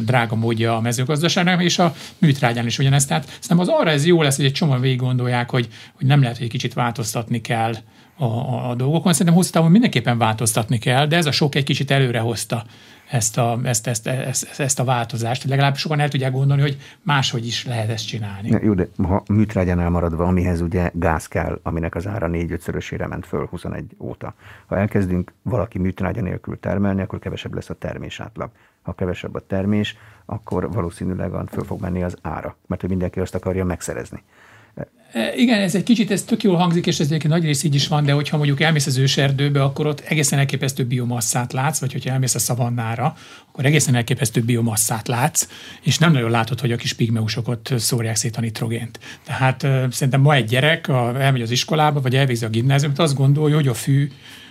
drága 0.00 0.34
módja 0.34 0.76
a 0.76 0.80
mezőgazdaságnak, 0.80 1.62
és 1.62 1.78
a 1.78 1.94
műtrágyán 2.18 2.66
is 2.66 2.78
ugyanezt. 2.78 3.08
Tehát 3.08 3.24
szerintem 3.24 3.58
az 3.58 3.68
arra 3.68 3.90
ez 3.90 4.06
jó 4.06 4.22
lesz, 4.22 4.36
hogy 4.36 4.44
egy 4.44 4.52
csomóan 4.52 4.80
végig 4.80 4.98
gondolják, 4.98 5.50
hogy, 5.50 5.68
hogy 5.94 6.06
nem 6.06 6.20
lehet, 6.20 6.36
hogy 6.36 6.46
egy 6.46 6.52
kicsit 6.52 6.74
változtatni 6.74 7.40
kell 7.40 7.74
a, 8.16 8.24
a, 8.24 8.70
a 8.70 8.74
dolgokon. 8.74 9.12
Szerintem 9.12 9.34
hosszú 9.34 9.50
távon 9.50 9.70
mindenképpen 9.70 10.18
változtatni 10.18 10.78
kell, 10.78 11.06
de 11.06 11.16
ez 11.16 11.26
a 11.26 11.32
sok 11.32 11.54
egy 11.54 11.64
kicsit 11.64 11.90
előre 11.90 12.18
hozta 12.18 12.64
ezt 13.10 13.38
a, 13.38 13.58
ezt, 13.62 13.86
ezt, 13.86 14.06
ezt, 14.06 14.60
ezt 14.60 14.80
a 14.80 14.84
változást. 14.84 15.44
Legalább 15.44 15.76
sokan 15.76 16.00
el 16.00 16.08
tudják 16.08 16.32
gondolni, 16.32 16.62
hogy 16.62 16.78
máshogy 17.02 17.46
is 17.46 17.64
lehet 17.66 17.88
ezt 17.88 18.06
csinálni. 18.06 18.58
Jó, 18.62 18.74
de 18.74 18.88
ha 19.02 19.22
műtrágyánál 19.28 19.90
maradva, 19.90 20.24
amihez 20.24 20.60
ugye 20.60 20.90
gáz 20.94 21.26
kell, 21.26 21.60
aminek 21.62 21.94
az 21.94 22.06
ára 22.06 22.26
négy-ötszörösére 22.26 23.06
ment 23.06 23.26
föl 23.26 23.46
21 23.46 23.96
óta. 23.98 24.34
Ha 24.66 24.76
elkezdünk 24.76 25.32
valaki 25.42 25.78
műtrágya 25.78 26.20
nélkül 26.20 26.60
termelni, 26.60 27.02
akkor 27.02 27.18
kevesebb 27.18 27.54
lesz 27.54 27.70
a 27.70 27.74
termés 27.74 28.20
átlag. 28.20 28.50
Ha 28.82 28.92
kevesebb 28.92 29.34
a 29.34 29.46
termés, 29.46 29.96
akkor 30.24 30.72
valószínűleg 30.72 31.30
föl 31.50 31.64
fog 31.64 31.80
menni 31.80 32.02
az 32.02 32.16
ára, 32.22 32.56
mert 32.66 32.80
hogy 32.80 32.90
mindenki 32.90 33.20
azt 33.20 33.34
akarja 33.34 33.64
megszerezni. 33.64 34.22
E, 35.14 35.34
igen, 35.36 35.60
ez 35.60 35.74
egy 35.74 35.82
kicsit, 35.82 36.10
ez 36.10 36.22
tök 36.22 36.42
jól 36.42 36.56
hangzik, 36.56 36.86
és 36.86 37.00
ez 37.00 37.06
egyébként 37.06 37.32
nagy 37.32 37.44
rész 37.44 37.62
így 37.62 37.74
is 37.74 37.88
van, 37.88 38.04
de 38.04 38.12
hogyha 38.12 38.36
mondjuk 38.36 38.60
elmész 38.60 38.86
az 38.86 38.96
őserdőbe, 38.96 39.62
akkor 39.62 39.86
ott 39.86 40.00
egészen 40.00 40.38
elképesztő 40.38 40.84
biomasszát 40.84 41.52
látsz, 41.52 41.78
vagy 41.78 41.92
hogyha 41.92 42.10
elmész 42.10 42.34
a 42.34 42.38
szavannára, 42.38 43.16
akkor 43.48 43.64
egészen 43.64 43.94
elképesztő 43.94 44.40
biomasszát 44.40 45.08
látsz, 45.08 45.48
és 45.82 45.98
nem 45.98 46.12
nagyon 46.12 46.30
látod, 46.30 46.60
hogy 46.60 46.72
a 46.72 46.76
kis 46.76 46.92
pigmeusok 46.92 47.48
ott 47.48 47.74
szórják 47.76 48.16
szét 48.16 48.36
a 48.36 48.40
nitrogént. 48.40 48.98
Tehát 49.24 49.66
szerintem 49.90 50.20
ma 50.20 50.34
egy 50.34 50.44
gyerek 50.44 50.88
a, 50.88 51.20
elmegy 51.20 51.42
az 51.42 51.50
iskolába, 51.50 52.00
vagy 52.00 52.16
elvégzi 52.16 52.44
a 52.44 52.48
gimnáziumot, 52.48 52.98
azt 52.98 53.14
gondolja, 53.14 53.54
hogy 53.54 53.68
a 53.68 53.74
fű 53.74 54.10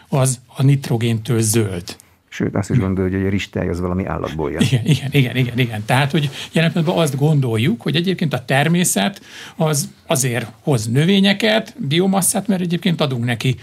az 0.09 0.39
a 0.55 0.63
nitrogéntől 0.63 1.41
zöld. 1.41 1.95
Sőt, 2.33 2.55
azt 2.55 2.69
is 2.69 2.77
gondolja, 2.77 3.17
hogy 3.17 3.27
a 3.27 3.29
ristály 3.29 3.69
az 3.69 3.79
valami 3.79 4.05
állatból 4.05 4.51
jön. 4.51 4.61
Igen, 4.61 4.85
igen, 4.85 5.09
igen, 5.11 5.35
igen, 5.35 5.59
igen. 5.59 5.85
Tehát, 5.85 6.11
hogy 6.11 6.29
jelen 6.51 6.71
pillanatban 6.71 7.03
azt 7.03 7.15
gondoljuk, 7.15 7.81
hogy 7.81 7.95
egyébként 7.95 8.33
a 8.33 8.45
természet 8.45 9.21
az 9.55 9.89
azért 10.05 10.51
hoz 10.61 10.87
növényeket, 10.87 11.75
biomasszát, 11.77 12.47
mert 12.47 12.61
egyébként 12.61 13.01
adunk 13.01 13.25
neki 13.25 13.55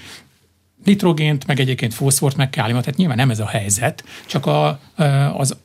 nitrogént, 0.85 1.47
meg 1.47 1.61
egyébként 1.61 1.95
foszfort, 1.95 2.37
meg 2.37 2.51
káliumot, 2.51 2.85
tehát 2.85 2.99
nyilván 2.99 3.17
nem 3.17 3.31
ez 3.31 3.41
a 3.41 3.47
helyzet, 3.47 4.05
csak 4.27 4.47
a, 4.47 4.81
az 5.37 5.57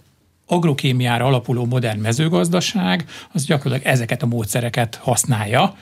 agrokémiára 0.45 1.25
alapuló 1.25 1.65
modern 1.65 1.99
mezőgazdaság 1.99 3.05
az 3.31 3.45
gyakorlatilag 3.45 3.93
ezeket 3.93 4.23
a 4.23 4.25
módszereket 4.25 4.95
használja, 4.95 5.75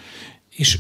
és 0.50 0.78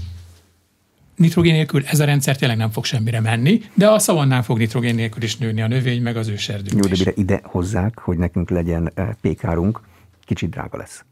nitrogén 1.15 1.53
nélkül 1.53 1.83
ez 1.85 1.99
a 1.99 2.05
rendszer 2.05 2.37
tényleg 2.37 2.57
nem 2.57 2.71
fog 2.71 2.85
semmire 2.85 3.19
menni, 3.19 3.61
de 3.73 3.89
a 3.89 3.99
szavannán 3.99 4.43
fog 4.43 4.57
nitrogén 4.57 4.95
nélkül 4.95 5.23
is 5.23 5.37
nőni 5.37 5.61
a 5.61 5.67
növény, 5.67 6.01
meg 6.01 6.17
az 6.17 6.27
őserdő. 6.27 6.69
Jó, 6.73 6.79
de 6.79 6.95
mire 6.97 7.11
ide 7.15 7.39
hozzák, 7.43 7.99
hogy 7.99 8.17
nekünk 8.17 8.49
legyen 8.49 8.91
eh, 8.93 9.09
pékárunk, 9.21 9.81
kicsit 10.25 10.49
drága 10.49 10.77
lesz. 10.77 11.05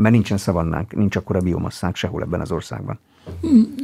Mert 0.00 0.14
nincsen 0.14 0.38
szavannánk, 0.38 0.94
nincs 0.96 1.16
akkora 1.16 1.40
biomasszánk 1.40 1.96
sehol 1.96 2.22
ebben 2.22 2.40
az 2.40 2.50
országban. 2.50 2.98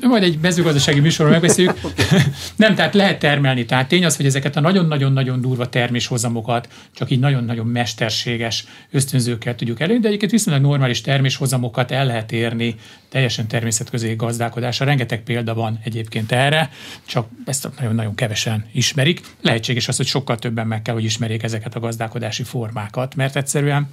Majd 0.03 0.23
egy 0.23 0.39
mezőgazdasági 0.41 1.01
műsorban 1.01 1.35
megbeszéljük. 1.35 1.81
nem, 2.57 2.75
tehát 2.75 2.95
lehet 2.95 3.19
termelni. 3.19 3.65
Tehát 3.65 3.89
tény 3.89 4.05
az, 4.05 4.17
hogy 4.17 4.27
ezeket 4.27 4.57
a 4.57 4.61
nagyon-nagyon-nagyon 4.61 5.41
durva 5.41 5.69
terméshozamokat 5.69 6.69
csak 6.93 7.11
így 7.11 7.19
nagyon-nagyon 7.19 7.67
mesterséges 7.67 8.67
ösztönzőkkel 8.91 9.55
tudjuk 9.55 9.81
elérni, 9.81 10.01
de 10.01 10.07
egyébként 10.07 10.31
viszonylag 10.31 10.63
normális 10.63 11.01
terméshozamokat 11.01 11.91
el 11.91 12.07
lehet 12.07 12.33
érni 12.33 12.75
teljesen 13.09 13.47
természetközi 13.47 14.15
gazdálkodásra. 14.15 14.87
Rengeteg 14.87 15.23
példa 15.23 15.55
van 15.55 15.79
egyébként 15.85 16.33
erre, 16.33 16.71
csak 17.05 17.29
ezt 17.45 17.69
nagyon-nagyon 17.79 18.15
kevesen 18.15 18.65
ismerik. 18.73 19.21
Lehetséges 19.41 19.89
az, 19.89 19.97
hogy 19.97 20.07
sokkal 20.07 20.37
többen 20.37 20.67
meg 20.67 20.83
kell, 20.83 20.95
hogy 20.95 21.05
ismerjék 21.05 21.43
ezeket 21.43 21.75
a 21.75 21.81
gazdálkodási 21.81 22.43
formákat, 22.43 23.15
mert 23.15 23.37
egyszerűen 23.37 23.89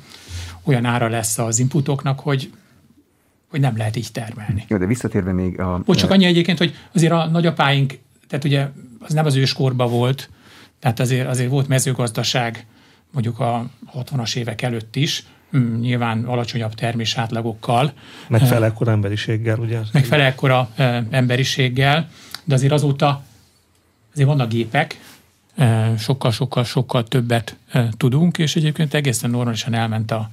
olyan 0.63 0.85
ára 0.85 1.07
lesz 1.07 1.37
az 1.37 1.59
inputoknak, 1.59 2.19
hogy 2.19 2.51
hogy 3.53 3.61
nem 3.61 3.77
lehet 3.77 3.95
így 3.95 4.11
termelni. 4.11 4.65
Jó, 4.67 4.77
de 4.77 4.85
visszatérve 4.85 5.31
még 5.31 5.59
a... 5.59 5.81
Bocs, 5.85 5.99
csak 5.99 6.11
annyi 6.11 6.25
egyébként, 6.25 6.57
hogy 6.57 6.75
azért 6.93 7.11
a 7.11 7.25
nagyapáink, 7.25 7.99
tehát 8.27 8.45
ugye 8.45 8.67
az 8.99 9.13
nem 9.13 9.25
az 9.25 9.35
őskorba 9.35 9.87
volt, 9.87 10.29
tehát 10.79 10.99
azért, 10.99 11.27
azért 11.27 11.49
volt 11.49 11.67
mezőgazdaság 11.67 12.65
mondjuk 13.11 13.39
a 13.39 13.65
60-as 13.93 14.35
évek 14.35 14.61
előtt 14.61 14.95
is, 14.95 15.25
hm, 15.51 15.79
nyilván 15.79 16.23
alacsonyabb 16.23 16.73
termés 16.73 17.17
átlagokkal. 17.17 17.93
Meg 18.27 18.41
felekkora 18.41 18.91
emberiséggel, 18.91 19.59
ugye? 19.59 19.79
Meg 19.91 20.05
felekkora 20.05 20.69
emberiséggel, 21.09 22.09
de 22.43 22.53
azért 22.53 22.73
azóta 22.73 23.23
azért 24.13 24.27
vannak 24.27 24.49
gépek, 24.49 24.99
sokkal-sokkal-sokkal 25.97 27.03
többet 27.03 27.57
tudunk, 27.97 28.37
és 28.37 28.55
egyébként 28.55 28.93
egészen 28.93 29.29
normálisan 29.29 29.73
elment 29.73 30.11
a, 30.11 30.29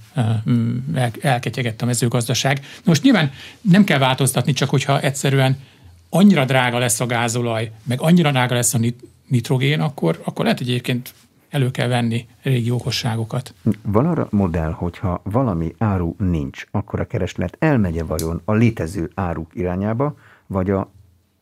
elketyegett 1.20 1.83
a 1.83 1.87
mezőgazdaság. 1.87 2.61
Most 2.85 3.02
nyilván 3.02 3.30
nem 3.61 3.85
kell 3.85 3.98
változtatni, 3.98 4.52
csak 4.52 4.70
hogyha 4.70 5.00
egyszerűen 5.00 5.56
annyira 6.09 6.44
drága 6.44 6.78
lesz 6.78 7.00
a 7.00 7.06
gázolaj, 7.06 7.70
meg 7.83 8.00
annyira 8.00 8.30
drága 8.30 8.54
lesz 8.54 8.74
a 8.74 8.78
nitrogén, 9.26 9.80
akkor, 9.80 10.20
akkor 10.24 10.44
lehet, 10.44 10.61
egyébként 10.61 11.14
elő 11.48 11.70
kell 11.70 11.88
venni 11.88 12.26
régi 12.42 12.70
okosságokat. 12.70 13.54
Van 13.83 14.06
arra 14.06 14.26
modell, 14.30 14.70
hogyha 14.70 15.20
valami 15.24 15.74
áru 15.78 16.14
nincs, 16.18 16.64
akkor 16.70 17.00
a 17.00 17.06
kereslet 17.06 17.56
elmegye 17.59 18.04
vajon 18.04 18.42
a 18.44 18.52
létező 18.52 19.11
áruk 19.14 19.50
irányába, 19.54 20.16
vagy 20.46 20.70
a 20.70 20.90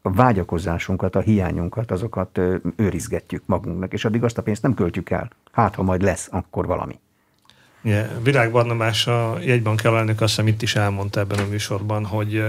a 0.03 0.13
vágyakozásunkat, 0.13 1.17
a 1.17 1.21
hiányunkat, 1.21 1.91
azokat 1.91 2.41
őrizgetjük 2.77 3.43
magunknak, 3.47 3.93
és 3.93 4.05
addig 4.05 4.25
azt 4.25 4.39
a 4.39 4.43
pénzt 4.43 4.63
nem 4.63 4.75
költjük 4.75 5.11
el. 5.11 5.31
Hát, 5.53 5.75
ha 5.75 5.83
majd 5.83 6.03
lesz, 6.03 6.29
akkor 6.31 6.67
valami. 6.67 6.99
Yeah, 7.83 8.23
Virág 8.23 8.51
Barnabás, 8.51 9.07
a 9.07 9.39
jegybank 9.41 9.85
elnök 9.85 10.21
azt 10.21 10.31
hiszem 10.31 10.47
itt 10.47 10.63
is 10.63 10.77
elmondta 10.77 11.21
ebben 11.21 11.39
a 11.39 11.49
műsorban, 11.49 12.05
hogy 12.05 12.45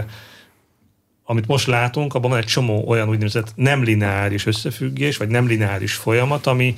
amit 1.24 1.48
most 1.48 1.68
látunk, 1.68 2.14
abban 2.14 2.30
van 2.30 2.40
egy 2.40 2.46
csomó 2.46 2.88
olyan 2.88 3.10
úgynevezett 3.10 3.52
nem 3.56 3.84
lineáris 3.84 4.46
összefüggés, 4.46 5.18
vagy 5.18 5.28
nem 5.28 5.48
lineáris 5.48 5.94
folyamat, 5.94 6.48
ami, 6.48 6.76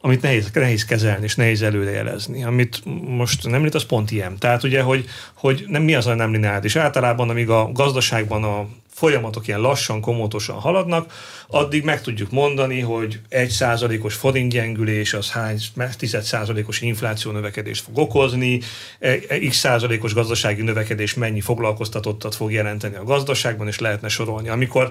amit 0.00 0.22
nehéz, 0.22 0.50
nehéz 0.52 0.84
kezelni 0.84 1.24
és 1.24 1.34
nehéz 1.36 1.62
előrejelezni. 1.62 2.44
Amit 2.44 2.82
most 3.06 3.46
nem 3.46 3.68
az 3.72 3.84
pont 3.84 4.10
ilyen. 4.10 4.38
Tehát 4.38 4.62
ugye, 4.62 4.82
hogy, 4.82 5.04
hogy 5.34 5.64
nem, 5.68 5.82
mi 5.82 5.94
az 5.94 6.06
a 6.06 6.14
nem 6.14 6.32
lineáris. 6.32 6.76
Általában, 6.76 7.30
amíg 7.30 7.50
a 7.50 7.72
gazdaságban 7.72 8.44
a 8.44 8.68
folyamatok 8.98 9.46
ilyen 9.46 9.60
lassan, 9.60 10.00
komótosan 10.00 10.56
haladnak, 10.56 11.12
addig 11.46 11.84
meg 11.84 12.00
tudjuk 12.02 12.30
mondani, 12.30 12.80
hogy 12.80 13.20
egy 13.28 13.48
százalékos 13.48 14.14
forintgyengülés 14.14 15.14
az 15.14 15.30
hány 15.30 15.58
tized 15.98 16.22
százalékos 16.22 16.80
infláció 16.80 17.30
növekedést 17.30 17.84
fog 17.84 17.98
okozni, 17.98 18.60
e, 18.98 19.18
e, 19.28 19.38
x 19.38 19.56
százalékos 19.56 20.14
gazdasági 20.14 20.62
növekedés 20.62 21.14
mennyi 21.14 21.40
foglalkoztatottat 21.40 22.34
fog 22.34 22.52
jelenteni 22.52 22.96
a 22.96 23.04
gazdaságban, 23.04 23.66
és 23.66 23.78
lehetne 23.78 24.08
sorolni. 24.08 24.48
Amikor 24.48 24.90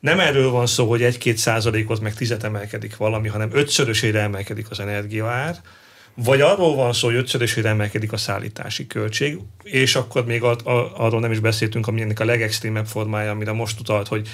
nem 0.00 0.20
erről 0.20 0.50
van 0.50 0.66
szó, 0.66 0.88
hogy 0.88 1.02
egy-két 1.02 1.36
százalékot 1.36 2.00
meg 2.00 2.14
tizet 2.14 2.44
emelkedik 2.44 2.96
valami, 2.96 3.28
hanem 3.28 3.50
ötszörösére 3.52 4.20
emelkedik 4.20 4.70
az 4.70 4.80
energiaár, 4.80 5.56
vagy 6.24 6.40
arról 6.40 6.74
van 6.74 6.92
szó, 6.92 7.06
hogy 7.06 7.16
ötszörösére 7.16 7.68
emelkedik 7.68 8.12
a 8.12 8.16
szállítási 8.16 8.86
költség, 8.86 9.38
és 9.62 9.94
akkor 9.94 10.24
még 10.24 10.42
a, 10.42 10.50
a, 10.50 10.92
arról 10.96 11.20
nem 11.20 11.30
is 11.30 11.38
beszéltünk, 11.38 11.86
ami 11.86 12.00
ennek 12.00 12.20
a 12.20 12.24
legextrémebb 12.24 12.86
formája, 12.86 13.30
amire 13.30 13.52
most 13.52 13.80
utalt, 13.80 14.08
hogy 14.08 14.28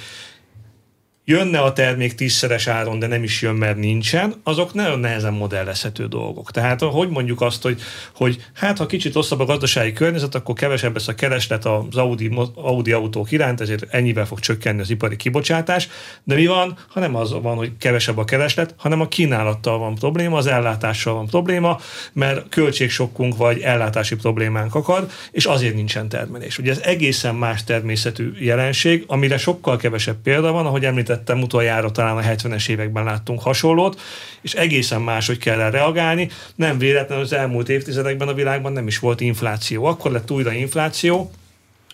jönne 1.25 1.59
a 1.59 1.73
termék 1.73 2.15
tízszeres 2.15 2.67
áron, 2.67 2.99
de 2.99 3.07
nem 3.07 3.23
is 3.23 3.43
jön, 3.43 3.55
mert 3.55 3.77
nincsen, 3.77 4.35
azok 4.43 4.75
nagyon 4.75 4.99
nehezen 4.99 5.33
modellezhető 5.33 6.07
dolgok. 6.07 6.51
Tehát 6.51 6.81
hogy 6.81 7.09
mondjuk 7.09 7.41
azt, 7.41 7.63
hogy, 7.63 7.81
hogy 8.15 8.45
hát 8.55 8.79
ha 8.79 8.87
kicsit 8.87 9.15
rosszabb 9.15 9.41
a 9.41 9.45
gazdasági 9.45 9.93
környezet, 9.93 10.35
akkor 10.35 10.55
kevesebb 10.55 10.95
lesz 10.95 11.09
a 11.09 11.15
kereslet 11.15 11.65
az 11.65 11.97
Audi, 11.97 12.31
Audi 12.55 12.93
autók 12.93 13.31
iránt, 13.31 13.61
ezért 13.61 13.95
ennyivel 13.95 14.27
fog 14.27 14.41
csökkenni 14.41 14.81
az 14.81 14.91
ipari 14.91 15.17
kibocsátás, 15.17 15.89
de 16.25 16.35
mi 16.35 16.47
van, 16.47 16.77
ha 16.89 17.01
nem 17.01 17.17
az 17.17 17.33
van, 17.43 17.57
hogy 17.57 17.73
kevesebb 17.79 18.19
a 18.19 18.25
kereslet, 18.25 18.75
hanem 18.77 19.01
a 19.01 19.09
kínálattal 19.09 19.79
van 19.79 19.95
probléma, 19.95 20.37
az 20.37 20.47
ellátással 20.47 21.15
van 21.15 21.27
probléma, 21.27 21.81
mert 22.13 22.49
költségsokkunk 22.49 23.37
vagy 23.37 23.61
ellátási 23.61 24.17
problémánk 24.17 24.75
akad, 24.75 25.11
és 25.31 25.45
azért 25.45 25.75
nincsen 25.75 26.09
termelés. 26.09 26.59
Ugye 26.59 26.71
ez 26.71 26.79
egészen 26.79 27.35
más 27.35 27.65
természetű 27.65 28.33
jelenség, 28.39 29.05
amire 29.07 29.39
sokkal 29.39 29.77
kevesebb 29.77 30.17
példa 30.23 30.53
van, 30.53 30.67
ahogy 30.67 30.85
említett 30.85 31.14
említettem, 31.15 31.43
utoljára 31.43 31.91
talán 31.91 32.17
a 32.17 32.21
70-es 32.21 32.69
években 32.69 33.05
láttunk 33.05 33.43
hasonlót, 33.43 34.01
és 34.43 34.53
egészen 34.53 35.01
máshogy 35.03 35.39
kell 35.39 35.61
erre 35.61 35.71
reagálni. 35.71 36.31
Nem 36.55 36.79
véletlenül 36.79 37.25
az 37.25 37.33
elmúlt 37.33 37.69
évtizedekben 37.69 38.29
a 38.29 38.35
világban 38.35 38.73
nem 38.73 38.87
is 38.87 38.99
volt 38.99 39.21
infláció. 39.21 39.85
Akkor 39.85 40.11
lett 40.11 40.31
újra 40.31 40.53
infláció, 40.53 41.31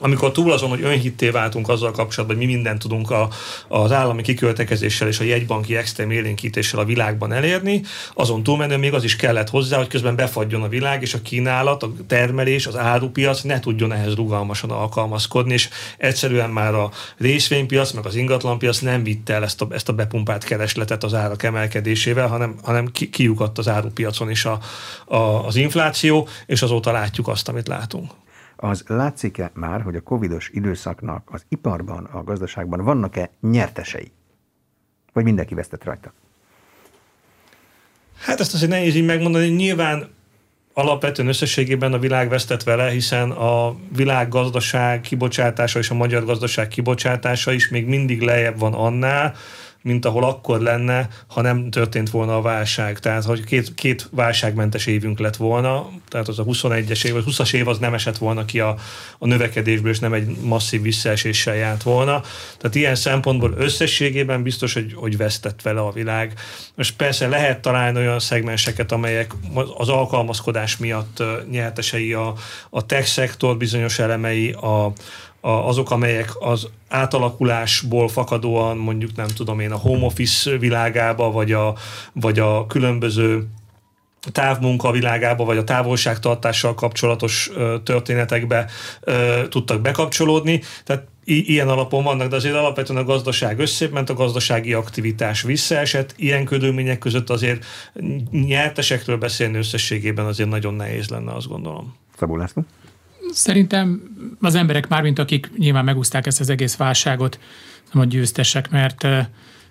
amikor 0.03 0.33
túl 0.33 0.53
azon, 0.53 0.69
hogy 0.69 0.83
önhitté 0.83 1.29
váltunk 1.29 1.69
azzal 1.69 1.91
kapcsolatban, 1.91 2.37
hogy 2.37 2.47
mi 2.47 2.53
mindent 2.53 2.79
tudunk 2.79 3.11
a, 3.11 3.29
az 3.69 3.93
állami 3.93 4.23
kiköltekezéssel 4.23 5.09
és 5.09 5.21
a 5.21 5.25
jegybanki 5.25 5.77
extrém 5.77 6.11
élénkítéssel 6.11 6.81
a 6.81 6.85
világban 6.85 7.33
elérni, 7.33 7.83
azon 8.15 8.43
túlmenő 8.43 8.77
még 8.77 8.95
az 8.95 9.05
is 9.05 9.17
kellett 9.17 9.51
hozzá, 9.51 9.77
hogy 9.77 9.87
közben 9.87 10.17
befagyjon 10.17 10.63
a 10.63 10.69
világ, 10.69 11.03
és 11.03 11.15
a 11.15 11.23
kínálat, 11.23 11.83
a 11.83 11.93
termelés, 12.07 12.67
az 12.67 12.77
árupiac 12.77 13.41
ne 13.41 13.61
tudjon 13.61 13.93
ehhez 13.93 14.15
rugalmasan 14.15 14.71
alkalmazkodni, 14.71 15.53
és 15.53 15.69
egyszerűen 15.97 16.51
már 16.51 16.75
a 16.75 16.91
részvénypiac, 17.19 17.93
meg 17.93 18.07
az 18.07 18.15
ingatlanpiac 18.15 18.79
nem 18.79 19.03
vitte 19.03 19.35
el 19.35 19.43
ezt 19.43 19.61
a, 19.61 19.67
ezt 19.71 19.89
a 19.89 19.93
bepumpált 19.93 20.45
keresletet 20.45 21.05
az 21.05 21.15
árak 21.15 21.43
emelkedésével, 21.43 22.29
hanem, 22.29 22.55
hanem 22.63 22.87
ki, 22.87 23.11
kiukadt 23.11 23.59
az 23.59 23.69
árupiacon 23.69 24.31
is 24.31 24.45
a, 24.45 24.59
a, 25.05 25.47
az 25.47 25.57
infláció, 25.57 26.29
és 26.47 26.63
azóta 26.63 26.93
látjuk 26.93 27.29
azt, 27.29 27.49
amit 27.49 27.69
látunk. 27.69 28.11
Az 28.63 28.85
látszik-e 28.87 29.51
már, 29.55 29.83
hogy 29.83 29.97
a 29.97 30.01
covidos 30.01 30.51
időszaknak 30.53 31.29
az 31.33 31.45
iparban, 31.49 32.05
a 32.05 32.25
gazdaságban 32.25 32.85
vannak-e 32.85 33.31
nyertesei? 33.41 34.13
Vagy 35.13 35.25
mindenki 35.25 35.55
vesztett 35.55 35.85
rajta? 35.85 36.13
Hát 38.19 38.41
ezt 38.41 38.55
azért 38.55 38.71
nehéz 38.71 38.95
így 38.95 39.05
megmondani. 39.05 39.47
Nyilván 39.47 40.09
alapvetően 40.73 41.29
összességében 41.29 41.93
a 41.93 41.99
világ 41.99 42.29
vesztett 42.29 42.63
vele, 42.63 42.91
hiszen 42.91 43.31
a 43.31 43.77
világ 43.97 44.29
gazdaság 44.29 45.01
kibocsátása 45.01 45.79
és 45.79 45.91
a 45.91 45.95
magyar 45.95 46.25
gazdaság 46.25 46.69
kibocsátása 46.69 47.53
is 47.53 47.69
még 47.69 47.87
mindig 47.87 48.21
lejjebb 48.21 48.59
van 48.59 48.75
annál, 48.75 49.35
mint 49.83 50.05
ahol 50.05 50.25
akkor 50.25 50.61
lenne, 50.61 51.09
ha 51.27 51.41
nem 51.41 51.71
történt 51.71 52.11
volna 52.11 52.37
a 52.37 52.41
válság. 52.41 52.99
Tehát, 52.99 53.25
hogy 53.25 53.45
két, 53.45 53.75
két 53.75 54.09
válságmentes 54.11 54.87
évünk 54.87 55.19
lett 55.19 55.37
volna, 55.37 55.89
tehát 56.09 56.29
az 56.29 56.39
a 56.39 56.45
21-es 56.45 57.05
év, 57.05 57.13
vagy 57.13 57.25
20-as 57.27 57.55
év 57.55 57.69
az 57.69 57.79
nem 57.79 57.95
esett 57.95 58.19
volna 58.19 58.45
ki 58.45 58.61
a, 58.61 58.77
a 59.19 59.27
növekedésből, 59.27 59.91
és 59.91 59.99
nem 59.99 60.13
egy 60.13 60.37
masszív 60.41 60.83
visszaeséssel 60.83 61.55
járt 61.55 61.83
volna. 61.83 62.23
Tehát 62.59 62.75
ilyen 62.75 62.95
szempontból 62.95 63.55
összességében 63.57 64.43
biztos, 64.43 64.73
hogy, 64.73 64.93
hogy 64.95 65.17
vesztett 65.17 65.63
vele 65.63 65.81
a 65.81 65.93
világ. 65.93 66.33
Most 66.75 66.97
persze 66.97 67.29
lehet 67.29 67.61
találni 67.61 67.99
olyan 67.99 68.21
szegmenseket, 68.21 68.93
amelyek 68.93 69.35
az 69.77 69.89
alkalmazkodás 69.89 70.77
miatt 70.77 71.23
nyertesei 71.51 72.13
a, 72.13 72.35
a 72.71 72.87
tech 72.87 73.07
szektor 73.07 73.57
bizonyos 73.57 73.99
elemei, 73.99 74.57
a, 75.41 75.51
azok, 75.51 75.91
amelyek 75.91 76.31
az 76.39 76.69
átalakulásból 76.89 78.09
fakadóan 78.09 78.77
mondjuk 78.77 79.17
nem 79.17 79.27
tudom 79.27 79.61
én 79.61 79.73
a 79.73 79.77
home 79.77 80.05
office 80.05 80.57
világába, 80.57 81.31
vagy 81.31 81.53
a, 81.53 81.75
vagy 82.13 82.39
a 82.39 82.67
különböző 82.67 83.47
távmunka 84.33 84.91
világába, 84.91 85.45
vagy 85.45 85.57
a 85.57 85.65
távolságtartással 85.65 86.75
kapcsolatos 86.75 87.51
ö, 87.55 87.77
történetekbe 87.85 88.67
ö, 89.01 89.43
tudtak 89.49 89.81
bekapcsolódni. 89.81 90.61
Tehát 90.85 91.07
i- 91.25 91.53
ilyen 91.53 91.69
alapon 91.69 92.05
vannak, 92.05 92.29
de 92.29 92.37
azért 92.37 92.55
alapvetően 92.55 92.99
a 92.99 93.05
gazdaság 93.05 93.59
összépment, 93.59 94.11
a 94.11 94.15
gazdasági 94.15 94.73
aktivitás 94.73 95.43
visszaesett. 95.43 96.15
Ilyen 96.17 96.45
körülmények 96.45 96.99
között 96.99 97.31
azért 97.31 97.65
nyertesekről 98.31 99.17
beszélni 99.17 99.59
összességében 99.59 100.27
azért 100.27 100.49
nagyon 100.49 100.75
nehéz 100.75 101.09
lenne, 101.09 101.33
azt 101.33 101.49
gondolom. 101.49 101.95
Szabó 102.19 102.37
László? 102.37 102.65
Szerintem 103.33 104.03
az 104.41 104.55
emberek 104.55 104.89
már, 104.89 105.03
mint 105.03 105.19
akik 105.19 105.51
nyilván 105.57 105.85
megúzták 105.85 106.27
ezt 106.27 106.41
az 106.41 106.51
egész 106.51 106.77
válságot, 106.77 107.39
nem 107.93 108.03
a 108.03 108.07
győztesek, 108.07 108.71
mert, 108.71 109.03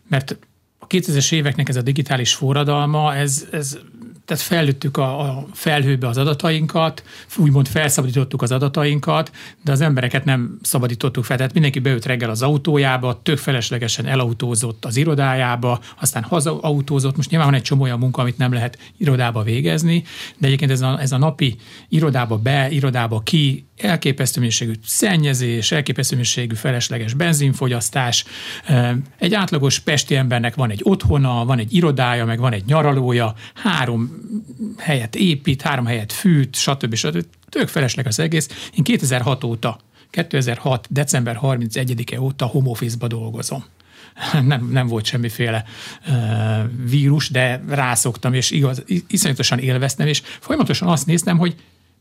mert 0.07 0.37
a 0.79 0.87
2000-es 0.87 1.33
éveknek 1.33 1.69
ez 1.69 1.75
a 1.75 1.81
digitális 1.81 2.33
forradalma, 2.33 3.15
ez, 3.15 3.47
ez 3.51 3.77
tehát 4.29 4.43
fellőttük 4.43 4.97
a, 4.97 5.19
a 5.19 5.45
felhőbe 5.53 6.07
az 6.07 6.17
adatainkat, 6.17 7.03
úgymond 7.37 7.67
felszabadítottuk 7.67 8.41
az 8.41 8.51
adatainkat, 8.51 9.31
de 9.63 9.71
az 9.71 9.81
embereket 9.81 10.25
nem 10.25 10.59
szabadítottuk 10.61 11.23
fel. 11.23 11.37
Tehát 11.37 11.53
mindenki 11.53 11.79
beült 11.79 12.05
reggel 12.05 12.29
az 12.29 12.41
autójába, 12.41 13.19
tök 13.23 13.37
feleslegesen 13.37 14.05
elautózott 14.05 14.85
az 14.85 14.95
irodájába, 14.97 15.79
aztán 15.99 16.23
hazautózott. 16.23 17.15
Most 17.15 17.29
nyilván 17.29 17.47
van 17.49 17.57
egy 17.57 17.63
csomó 17.63 17.81
olyan 17.81 17.99
munka, 17.99 18.21
amit 18.21 18.37
nem 18.37 18.53
lehet 18.53 18.77
irodába 18.97 19.43
végezni, 19.43 20.03
de 20.37 20.47
egyébként 20.47 20.71
ez 20.71 20.81
a, 20.81 20.99
ez 21.01 21.11
a 21.11 21.17
napi 21.17 21.55
irodába 21.87 22.37
be, 22.37 22.69
irodába 22.69 23.19
ki, 23.19 23.68
elképesztő 23.81 24.39
mennyiségű 24.39 24.73
szennyezés, 24.85 25.71
elképesztő 25.71 26.15
mennyiségű 26.15 26.55
felesleges 26.55 27.13
benzinfogyasztás. 27.13 28.25
Egy 29.17 29.33
átlagos 29.33 29.79
pesti 29.79 30.15
embernek 30.15 30.55
van 30.55 30.71
egy 30.71 30.81
otthona, 30.83 31.45
van 31.45 31.59
egy 31.59 31.73
irodája, 31.73 32.25
meg 32.25 32.39
van 32.39 32.53
egy 32.53 32.65
nyaralója, 32.65 33.33
három 33.53 34.11
helyet 34.77 35.15
épít, 35.15 35.61
három 35.61 35.85
helyet 35.85 36.11
fűt, 36.13 36.55
stb. 36.55 36.95
stb. 36.95 37.25
Tök 37.49 37.67
felesleg 37.67 38.07
az 38.07 38.19
egész. 38.19 38.69
Én 38.75 38.83
2006 38.83 39.43
óta, 39.43 39.79
2006. 40.09 40.87
december 40.89 41.39
31-e 41.41 42.21
óta 42.21 42.45
home 42.45 42.69
office-ba 42.69 43.07
dolgozom 43.07 43.65
nem, 44.47 44.69
nem 44.71 44.87
volt 44.87 45.05
semmiféle 45.05 45.63
uh, 46.07 46.13
vírus, 46.89 47.29
de 47.29 47.63
rászoktam, 47.67 48.33
és 48.33 48.51
igaz, 48.51 48.83
iszonyatosan 49.07 49.59
élveztem, 49.59 50.07
és 50.07 50.21
folyamatosan 50.39 50.87
azt 50.87 51.05
néztem, 51.05 51.37
hogy 51.37 51.55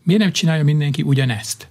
miért 0.09 0.23
nem 0.23 0.33
csinálja 0.33 0.65
mindenki 0.65 1.03
ugyanezt. 1.03 1.69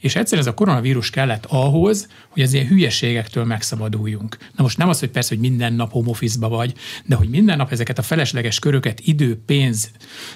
És 0.00 0.16
egyszer 0.16 0.38
ez 0.38 0.46
a 0.46 0.54
koronavírus 0.54 1.10
kellett 1.10 1.44
ahhoz, 1.48 2.08
hogy 2.28 2.42
az 2.42 2.52
ilyen 2.52 2.66
hülyeségektől 2.66 3.44
megszabaduljunk. 3.44 4.36
Na 4.56 4.62
most 4.62 4.78
nem 4.78 4.88
az, 4.88 5.00
hogy 5.00 5.10
persze, 5.10 5.28
hogy 5.28 5.48
minden 5.48 5.72
nap 5.72 5.92
home 5.92 6.08
office 6.08 6.46
vagy, 6.46 6.74
de 7.04 7.14
hogy 7.14 7.28
minden 7.28 7.56
nap 7.56 7.72
ezeket 7.72 7.98
a 7.98 8.02
felesleges 8.02 8.58
köröket, 8.58 9.00
idő, 9.00 9.40
pénz 9.46 9.90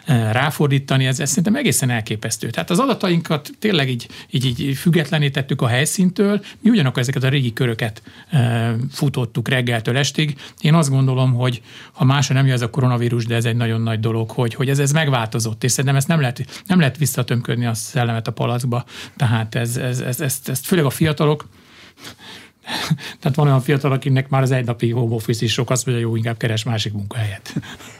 eh, 0.04 0.32
ráfordítani, 0.32 1.06
ez, 1.06 1.20
ez 1.20 1.28
szerintem 1.28 1.56
egészen 1.56 1.90
elképesztő. 1.90 2.50
Tehát 2.50 2.70
az 2.70 2.78
adatainkat 2.78 3.50
tényleg 3.58 3.90
így, 3.90 4.08
így, 4.30 4.60
így 4.60 4.76
függetlenítettük 4.76 5.62
a 5.62 5.66
helyszíntől, 5.66 6.40
mi 6.60 6.70
ugyanakkor 6.70 7.02
ezeket 7.02 7.22
a 7.22 7.28
régi 7.28 7.52
köröket 7.52 8.02
e, 8.30 8.74
futottuk 8.90 9.48
reggeltől 9.48 9.96
estig. 9.96 10.38
Én 10.60 10.74
azt 10.74 10.90
gondolom, 10.90 11.34
hogy 11.34 11.62
ha 11.92 12.04
másra 12.04 12.34
nem 12.34 12.44
jön 12.46 12.54
ez 12.54 12.62
a 12.62 12.70
koronavírus, 12.70 13.26
de 13.26 13.34
ez 13.34 13.44
egy 13.44 13.56
nagyon 13.56 13.80
nagy 13.80 14.00
dolog, 14.00 14.30
hogy, 14.30 14.54
hogy 14.54 14.68
ez, 14.68 14.78
ez 14.78 14.92
megváltozott, 14.92 15.64
és 15.64 15.70
szerintem 15.70 15.96
ezt 15.96 16.08
nem 16.08 16.20
lehet, 16.20 16.62
nem 16.66 16.78
lehet 16.78 16.96
visszatömködni 16.96 17.66
a 17.66 17.74
szellemet 17.74 18.26
a 18.26 18.32
palackba. 18.32 18.84
Tehát 19.16 19.49
ez, 19.54 19.76
ez, 19.76 20.00
ez, 20.00 20.20
ez, 20.20 20.40
ez 20.44 20.60
főleg 20.60 20.84
a 20.84 20.90
fiatalok, 20.90 21.44
tehát 23.20 23.36
van 23.36 23.46
olyan 23.46 23.60
fiatal, 23.60 23.92
akinek 23.92 24.28
már 24.28 24.42
az 24.42 24.50
egynapi 24.50 24.90
home 24.90 25.14
office 25.14 25.44
is 25.44 25.52
sok, 25.52 25.70
azt 25.70 25.86
mondja, 25.86 26.04
jó, 26.04 26.16
inkább 26.16 26.36
keres 26.36 26.64
másik 26.64 26.92
munkahelyet. 26.92 27.54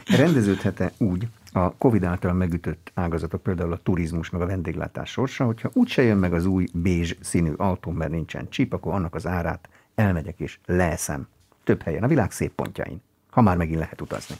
Rendeződhet-e 0.05 0.91
úgy 0.97 1.27
a 1.51 1.73
Covid 1.73 2.03
által 2.03 2.33
megütött 2.33 2.91
ágazatok, 2.93 3.43
például 3.43 3.71
a 3.71 3.79
turizmus, 3.83 4.29
meg 4.29 4.41
a 4.41 4.45
vendéglátás 4.45 5.09
sorsa, 5.09 5.45
hogyha 5.45 5.69
úgyse 5.73 6.01
jön 6.01 6.17
meg 6.17 6.33
az 6.33 6.45
új 6.45 6.67
bézs 6.73 7.15
színű 7.19 7.51
autó, 7.57 7.91
mert 7.91 8.11
nincsen 8.11 8.49
csíp, 8.49 8.73
akkor 8.73 8.93
annak 8.93 9.15
az 9.15 9.27
árát 9.27 9.69
elmegyek 9.95 10.39
és 10.39 10.57
leeszem 10.65 11.27
több 11.63 11.81
helyen, 11.81 12.03
a 12.03 12.07
világ 12.07 12.31
szép 12.31 12.51
pontjain, 12.51 13.01
ha 13.29 13.41
már 13.41 13.57
megint 13.57 13.79
lehet 13.79 14.01
utazni. 14.01 14.35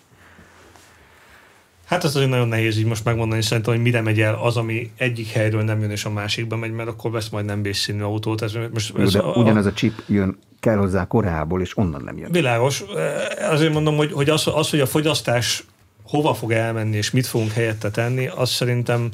Hát 1.92 2.04
azért 2.04 2.30
nagyon 2.30 2.48
nehéz 2.48 2.78
így 2.78 2.86
most 2.86 3.06
megmondani, 3.06 3.42
szerintem, 3.42 3.74
hogy 3.74 3.82
mire 3.82 4.02
megy 4.02 4.22
el 4.22 4.34
az, 4.34 4.58
ami 4.58 4.92
egyik 4.98 5.28
helyről 5.28 5.64
nem 5.64 5.82
jön 5.82 5.90
és 5.90 6.06
a 6.06 6.10
másikba 6.10 6.56
megy, 6.56 6.72
mert 6.72 6.90
akkor 6.90 7.12
vesz 7.12 7.30
majd 7.30 7.46
nem 7.46 7.62
bészszínű 7.62 8.02
autót. 8.02 8.42
Ez, 8.42 8.54
most, 8.74 8.98
ez 8.98 9.12
de 9.12 9.20
a, 9.20 9.34
ugyanaz 9.34 9.66
a 9.66 9.74
chip 9.74 10.04
jön 10.08 10.38
kell 10.60 10.78
hozzá 10.78 11.06
Koreából, 11.06 11.62
és 11.62 11.78
onnan 11.78 12.02
nem 12.04 12.18
jön. 12.18 12.32
Világos. 12.32 12.84
Azért 13.50 13.74
mondom, 13.74 13.96
hogy, 13.96 14.12
hogy 14.12 14.30
az, 14.30 14.48
az, 14.48 14.70
hogy 14.70 14.80
a 14.80 14.86
fogyasztás 14.86 15.66
hova 16.04 16.34
fog 16.34 16.52
elmenni, 16.52 16.96
és 16.98 17.12
mit 17.12 17.28
fogunk 17.28 17.52
helyette 17.52 17.90
tenni, 17.90 18.28
az 18.28 18.50
szerintem 18.50 19.10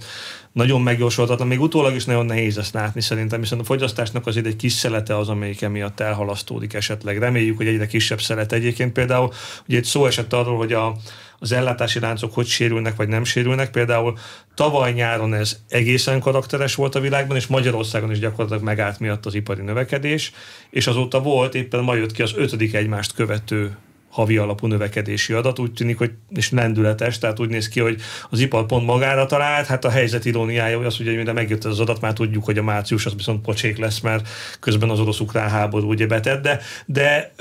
nagyon 0.58 0.82
megjósoltatlan. 0.82 1.48
Még 1.48 1.62
utólag 1.62 1.96
is 1.96 2.06
nagyon 2.06 2.26
nehéz 2.26 2.58
ezt 2.58 2.74
látni 2.74 3.02
szerintem, 3.02 3.40
hiszen 3.40 3.60
a 3.60 3.64
fogyasztásnak 3.64 4.28
azért 4.28 4.46
egy 4.46 4.56
kis 4.56 4.72
szelete 4.72 5.18
az, 5.18 5.30
amelyik 5.30 5.62
emiatt 5.62 6.00
elhalasztódik 6.00 6.74
esetleg. 6.74 7.18
Reméljük, 7.18 7.58
hogy 7.58 7.68
egyre 7.68 7.88
kisebb 7.88 8.22
szelet 8.22 8.52
egyébként. 8.52 8.94
Például 8.94 9.32
ugye 9.68 9.78
egy 9.78 9.84
szó 9.84 10.06
esett 10.06 10.34
arról, 10.34 10.58
hogy 10.58 10.74
a, 10.74 10.96
az 11.40 11.52
ellátási 11.52 12.00
láncok 12.00 12.34
hogy 12.34 12.46
sérülnek, 12.46 12.96
vagy 12.96 13.08
nem 13.08 13.24
sérülnek. 13.24 13.72
Például 13.72 14.18
tavaly 14.56 14.92
nyáron 14.92 15.34
ez 15.34 15.60
egészen 15.70 16.20
karakteres 16.20 16.76
volt 16.76 16.96
a 16.96 17.00
világban, 17.00 17.38
és 17.38 17.48
Magyarországon 17.48 18.12
is 18.12 18.20
gyakorlatilag 18.20 18.64
megállt 18.64 19.00
miatt 19.00 19.26
az 19.26 19.36
ipari 19.36 19.62
növekedés, 19.62 20.32
és 20.70 20.88
azóta 20.88 21.22
volt, 21.22 21.56
éppen 21.56 21.84
ma 21.84 21.96
jött 21.96 22.12
ki 22.12 22.22
az 22.22 22.34
ötödik 22.36 22.74
egymást 22.74 23.14
követő 23.14 23.78
havi 24.10 24.38
alapú 24.38 24.68
növekedési 24.68 25.34
adat, 25.34 25.60
úgy 25.60 25.74
tűnik, 25.74 25.98
hogy 25.98 26.12
és 26.30 26.52
lendületes, 26.52 27.18
tehát 27.18 27.40
úgy 27.40 27.50
néz 27.50 27.68
ki, 27.68 27.80
hogy 27.80 28.02
az 28.30 28.40
ipar 28.40 28.66
pont 28.66 28.86
magára 28.86 29.26
talált, 29.26 29.66
hát 29.66 29.86
a 29.86 29.90
helyzet 29.90 30.26
iróniája, 30.26 30.78
hogy 30.78 30.86
az, 30.86 30.98
hogy 30.98 31.06
mire 31.06 31.34
megjött 31.34 31.64
az 31.64 31.80
adat, 31.80 32.02
már 32.02 32.14
tudjuk, 32.14 32.46
hogy 32.46 32.58
a 32.58 32.64
március 32.64 33.06
az 33.06 33.16
viszont 33.16 33.42
pocsék 33.42 33.78
lesz, 33.78 34.00
mert 34.00 34.28
közben 34.60 34.90
az 34.90 35.00
orosz-ukrán 35.00 35.50
háború 35.50 35.90
ugye 35.90 36.08
betett, 36.08 36.42
de, 36.42 36.60
de 36.86 37.34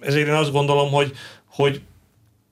ezért 0.00 0.28
én 0.28 0.34
azt 0.34 0.52
gondolom, 0.52 0.90
hogy, 0.90 1.12
hogy 1.46 1.80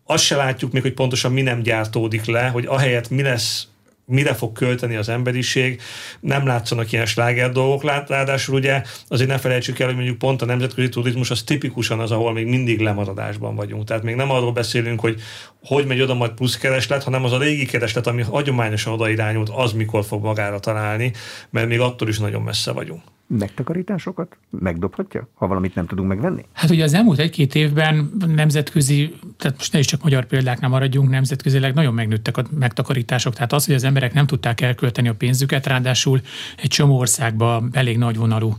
azt 0.04 0.24
se 0.24 0.36
látjuk 0.36 0.72
még, 0.72 0.82
hogy 0.82 0.94
pontosan 0.94 1.32
mi 1.32 1.42
nem 1.42 1.62
gyártódik 1.62 2.24
le, 2.24 2.48
hogy 2.48 2.66
ahelyett 2.66 3.10
mi 3.10 3.22
lesz 3.22 3.68
mire 4.10 4.34
fog 4.34 4.52
költeni 4.52 4.96
az 4.96 5.08
emberiség, 5.08 5.80
nem 6.20 6.46
látszanak 6.46 6.92
ilyen 6.92 7.06
sláger 7.06 7.52
dolgok, 7.52 7.84
ráadásul 8.08 8.54
ugye 8.54 8.82
azért 9.08 9.28
ne 9.28 9.38
felejtsük 9.38 9.78
el, 9.78 9.86
hogy 9.86 9.96
mondjuk 9.96 10.18
pont 10.18 10.42
a 10.42 10.46
nemzetközi 10.46 10.88
turizmus 10.88 11.30
az 11.30 11.42
tipikusan 11.42 12.00
az, 12.00 12.10
ahol 12.10 12.32
még 12.32 12.46
mindig 12.46 12.80
lemaradásban 12.80 13.54
vagyunk. 13.54 13.84
Tehát 13.84 14.02
még 14.02 14.14
nem 14.14 14.30
arról 14.30 14.52
beszélünk, 14.52 15.00
hogy 15.00 15.20
hogy 15.64 15.86
megy 15.86 16.00
oda 16.00 16.14
majd 16.14 16.30
plusz 16.30 16.56
kereslet, 16.56 17.02
hanem 17.02 17.24
az 17.24 17.32
a 17.32 17.38
régi 17.38 17.66
kereslet, 17.66 18.06
ami 18.06 18.22
hagyományosan 18.22 18.92
oda 18.92 19.08
irányult, 19.08 19.48
az 19.48 19.72
mikor 19.72 20.04
fog 20.04 20.22
magára 20.22 20.58
találni, 20.58 21.12
mert 21.50 21.68
még 21.68 21.80
attól 21.80 22.08
is 22.08 22.18
nagyon 22.18 22.42
messze 22.42 22.72
vagyunk 22.72 23.02
megtakarításokat 23.38 24.36
megdobhatja, 24.50 25.28
ha 25.34 25.46
valamit 25.46 25.74
nem 25.74 25.86
tudunk 25.86 26.08
megvenni? 26.08 26.44
Hát 26.52 26.70
ugye 26.70 26.84
az 26.84 26.94
elmúlt 26.94 27.18
egy-két 27.18 27.54
évben 27.54 28.10
nemzetközi, 28.34 29.14
tehát 29.36 29.56
most 29.56 29.72
ne 29.72 29.78
is 29.78 29.86
csak 29.86 30.02
magyar 30.02 30.24
példáknál 30.24 30.70
maradjunk, 30.70 31.10
nemzetközileg 31.10 31.74
nagyon 31.74 31.94
megnőttek 31.94 32.36
a 32.36 32.44
megtakarítások. 32.58 33.34
Tehát 33.34 33.52
az, 33.52 33.66
hogy 33.66 33.74
az 33.74 33.84
emberek 33.84 34.12
nem 34.12 34.26
tudták 34.26 34.60
elkölteni 34.60 35.08
a 35.08 35.14
pénzüket, 35.14 35.66
ráadásul 35.66 36.20
egy 36.56 36.70
csomó 36.70 36.98
országban 36.98 37.70
elég 37.72 37.98
nagy 37.98 38.16
vonalú 38.16 38.56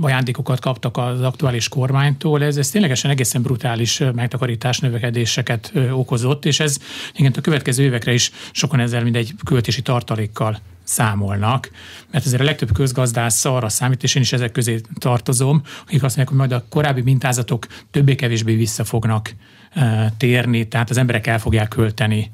ajándékokat 0.00 0.60
kaptak 0.60 0.96
az 0.96 1.20
aktuális 1.20 1.68
kormánytól, 1.68 2.42
ez, 2.42 2.56
ez 2.56 2.70
ténylegesen 2.70 3.10
egészen 3.10 3.42
brutális 3.42 4.02
megtakarítás 4.14 4.78
növekedéseket 4.78 5.72
okozott, 5.90 6.44
és 6.44 6.60
ez 6.60 6.78
igen, 7.14 7.32
a 7.36 7.40
következő 7.40 7.82
évekre 7.82 8.12
is 8.12 8.30
sokan 8.52 8.80
ezzel 8.80 9.02
mint 9.02 9.16
egy 9.16 9.34
költési 9.44 9.82
tartalékkal 9.82 10.60
számolnak, 10.84 11.70
mert 12.10 12.26
azért 12.26 12.40
a 12.40 12.44
legtöbb 12.44 12.72
közgazdász 12.72 13.44
arra 13.44 13.68
számít, 13.68 14.02
és 14.02 14.14
én 14.14 14.22
is 14.22 14.32
ezek 14.32 14.52
közé 14.52 14.80
tartozom, 14.98 15.62
akik 15.86 16.02
azt 16.02 16.16
mondják, 16.16 16.28
hogy 16.28 16.36
majd 16.36 16.52
a 16.52 16.64
korábbi 16.68 17.00
mintázatok 17.00 17.66
többé-kevésbé 17.90 18.54
vissza 18.54 18.84
fognak 18.84 19.34
térni, 20.16 20.68
tehát 20.68 20.90
az 20.90 20.96
emberek 20.96 21.26
el 21.26 21.38
fogják 21.38 21.68
költeni 21.68 22.30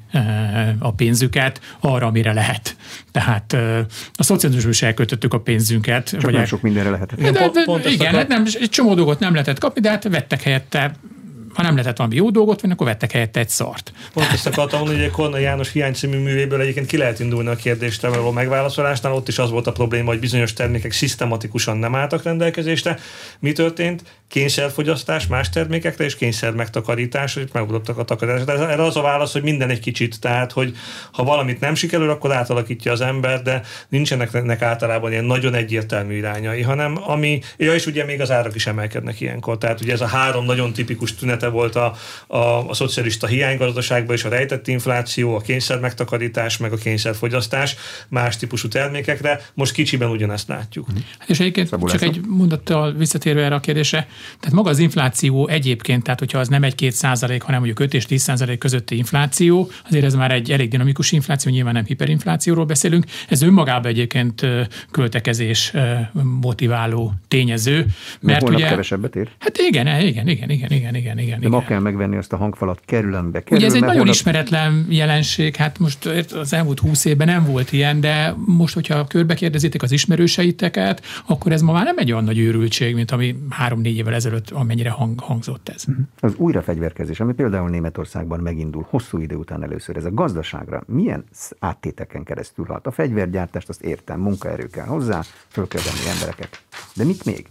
a 0.79 0.93
pénzüket 0.93 1.61
arra, 1.79 2.07
amire 2.07 2.33
lehet. 2.33 2.75
Tehát 3.11 3.53
a 4.13 4.23
szocializmusban 4.23 4.71
is 4.71 4.81
elköltöttük 4.81 5.33
a 5.33 5.39
pénzünket. 5.39 6.09
Csak 6.09 6.21
vagy 6.21 6.31
nem 6.31 6.41
el... 6.41 6.47
sok 6.47 6.61
mindenre 6.61 6.89
lehetett. 6.89 7.21
De, 7.21 7.31
de, 7.31 7.49
de, 7.83 7.89
igen, 7.89 8.13
hát 8.13 8.27
nem, 8.27 8.45
egy 8.59 8.69
csomó 8.69 8.93
dolgot 8.93 9.19
nem 9.19 9.31
lehetett 9.31 9.59
kapni, 9.59 9.81
de 9.81 9.89
hát 9.89 10.03
vettek 10.03 10.41
helyette 10.41 10.95
ha 11.53 11.61
nem 11.61 11.73
lehetett 11.73 11.97
valami 11.97 12.15
jó 12.15 12.29
dolgot 12.29 12.61
venni, 12.61 12.73
akkor 12.73 12.87
vettek 12.87 13.11
helyette 13.11 13.39
egy 13.39 13.49
szart. 13.49 13.93
Pont 14.13 14.31
ezt 14.31 14.47
akartam 14.47 14.79
mondani, 14.79 15.01
hogy 15.01 15.11
Korna 15.11 15.37
János 15.37 15.71
hiány 15.71 15.93
című 15.93 16.17
művéből 16.17 16.61
egyébként 16.61 16.85
ki 16.85 16.97
lehet 16.97 17.19
indulni 17.19 17.49
a 17.49 17.55
kérdést 17.55 18.01
való 18.01 18.31
megválaszolásnál. 18.31 19.13
Ott 19.13 19.27
is 19.27 19.39
az 19.39 19.49
volt 19.49 19.67
a 19.67 19.71
probléma, 19.71 20.09
hogy 20.09 20.19
bizonyos 20.19 20.53
termékek 20.53 20.91
szisztematikusan 20.91 21.77
nem 21.77 21.95
álltak 21.95 22.23
rendelkezésre. 22.23 22.99
Mi 23.39 23.51
történt? 23.51 24.03
Kényszerfogyasztás 24.27 25.27
más 25.27 25.49
termékekre 25.49 26.03
és 26.03 26.15
kényszer 26.15 26.51
megtakarítás, 26.51 27.33
hogy 27.33 27.49
megugrottak 27.53 27.97
a 27.97 28.03
takarítás. 28.03 28.43
De 28.43 28.67
erre 28.67 28.83
az 28.83 28.97
a 28.97 29.01
válasz, 29.01 29.31
hogy 29.31 29.43
minden 29.43 29.69
egy 29.69 29.79
kicsit. 29.79 30.19
Tehát, 30.19 30.51
hogy 30.51 30.75
ha 31.11 31.23
valamit 31.23 31.59
nem 31.59 31.75
sikerül, 31.75 32.09
akkor 32.09 32.33
átalakítja 32.33 32.91
az 32.91 33.01
ember, 33.01 33.41
de 33.41 33.61
nincsenek 33.89 34.61
általában 34.61 35.11
ilyen 35.11 35.25
nagyon 35.25 35.53
egyértelmű 35.53 36.15
irányai, 36.15 36.61
hanem 36.61 36.99
ami, 37.05 37.41
ja, 37.57 37.73
és 37.73 37.85
ugye 37.85 38.05
még 38.05 38.21
az 38.21 38.31
árak 38.31 38.55
is 38.55 38.67
emelkednek 38.67 39.21
ilyenkor. 39.21 39.57
Tehát 39.57 39.81
ugye 39.81 39.93
ez 39.93 40.01
a 40.01 40.07
három 40.07 40.45
nagyon 40.45 40.73
tipikus 40.73 41.15
tünet 41.15 41.42
tünete 41.43 41.49
volt 41.49 41.75
a, 41.75 41.93
a, 42.27 42.69
a 42.69 42.73
szocialista 42.73 43.27
hiánygazdaságban 43.27 44.15
és 44.15 44.23
a 44.23 44.29
rejtett 44.29 44.67
infláció, 44.67 45.35
a 45.35 45.39
kényszer 45.39 45.79
megtakarítás, 45.79 46.57
meg 46.57 46.71
a 46.71 46.75
kényszerfogyasztás 46.75 47.75
más 48.09 48.37
típusú 48.37 48.67
termékekre. 48.67 49.41
Most 49.53 49.73
kicsiben 49.73 50.09
ugyanezt 50.09 50.47
látjuk. 50.47 50.87
Hát 51.19 51.29
és 51.29 51.39
egyébként 51.39 51.67
Szabul 51.67 51.89
csak 51.89 52.01
egy 52.01 52.21
mondattal 52.27 52.93
visszatérve 52.93 53.43
erre 53.43 53.55
a 53.55 53.59
kérdésre, 53.59 54.07
tehát 54.39 54.55
maga 54.55 54.69
az 54.69 54.79
infláció 54.79 55.47
egyébként, 55.47 56.03
tehát 56.03 56.19
hogyha 56.19 56.39
az 56.39 56.47
nem 56.47 56.63
egy-két 56.63 56.91
százalék, 56.91 57.41
hanem 57.41 57.59
mondjuk 57.59 57.79
5 57.79 57.93
és 57.93 58.05
10 58.05 58.21
százalék 58.21 58.57
közötti 58.57 58.97
infláció, 58.97 59.69
azért 59.89 60.05
ez 60.05 60.13
már 60.13 60.31
egy 60.31 60.51
elég 60.51 60.69
dinamikus 60.69 61.11
infláció, 61.11 61.51
nyilván 61.51 61.73
nem 61.73 61.85
hiperinflációról 61.85 62.65
beszélünk. 62.65 63.05
Ez 63.29 63.41
önmagában 63.41 63.91
egyébként 63.91 64.47
költekezés 64.91 65.73
motiváló 66.41 67.13
tényező. 67.27 67.85
Mert 68.19 68.49
ugye, 68.49 68.67
kevesebbet 68.67 69.15
ér? 69.15 69.29
Hát 69.39 69.57
igen, 69.57 69.87
igen, 69.87 70.27
igen, 70.27 70.49
igen, 70.49 70.71
igen, 70.71 70.95
igen, 70.95 71.19
igen. 71.19 71.32
De 71.39 71.47
igen. 71.47 71.59
ma 71.59 71.63
kell 71.67 71.79
megvenni 71.79 72.17
azt 72.17 72.33
a 72.33 72.37
hangfalat, 72.37 72.79
kerülembe. 72.85 73.43
Kerül, 73.43 73.57
Ugye 73.57 73.67
ez 73.67 73.73
egy 73.73 73.79
nagyon 73.79 73.95
holnap... 73.95 74.13
ismeretlen 74.13 74.85
jelenség, 74.89 75.55
hát 75.55 75.79
most 75.79 76.05
az 76.33 76.53
elmúlt 76.53 76.79
húsz 76.79 77.05
évben 77.05 77.27
nem 77.27 77.45
volt 77.45 77.71
ilyen, 77.71 77.99
de 77.99 78.35
most, 78.45 78.73
hogyha 78.73 79.07
körbe 79.07 79.33
kérdezitek 79.33 79.81
az 79.81 79.91
ismerőseiteket, 79.91 81.01
akkor 81.25 81.51
ez 81.51 81.61
ma 81.61 81.71
már 81.71 81.83
nem 81.83 81.97
egy 81.97 82.11
olyan 82.11 82.23
nagy 82.23 82.39
őrültség, 82.39 82.95
mint 82.95 83.11
ami 83.11 83.35
három-négy 83.49 83.97
évvel 83.97 84.13
ezelőtt, 84.13 84.49
amennyire 84.49 84.89
hang, 84.89 85.19
hangzott 85.19 85.69
ez. 85.69 85.83
Mhm. 85.83 85.99
Az 86.19 86.33
újrafegyverkezés, 86.35 87.19
ami 87.19 87.33
például 87.33 87.69
Németországban 87.69 88.39
megindul 88.39 88.85
hosszú 88.89 89.17
idő 89.17 89.35
után 89.35 89.63
először, 89.63 89.97
ez 89.97 90.05
a 90.05 90.13
gazdaságra 90.13 90.83
milyen 90.87 91.23
áttéteken 91.59 92.23
keresztül 92.23 92.65
hat? 92.65 92.87
A 92.87 92.91
fegyvergyártást 92.91 93.69
azt 93.69 93.81
értem, 93.81 94.19
munkaerő 94.19 94.67
kell 94.67 94.85
hozzá, 94.85 95.21
föl 95.47 95.67
kell 95.67 95.81
embereket. 96.13 96.63
De 96.95 97.03
mit 97.03 97.25
még? 97.25 97.47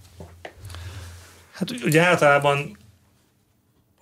Hát 1.53 1.71
ugye 1.85 2.03
általában 2.03 2.77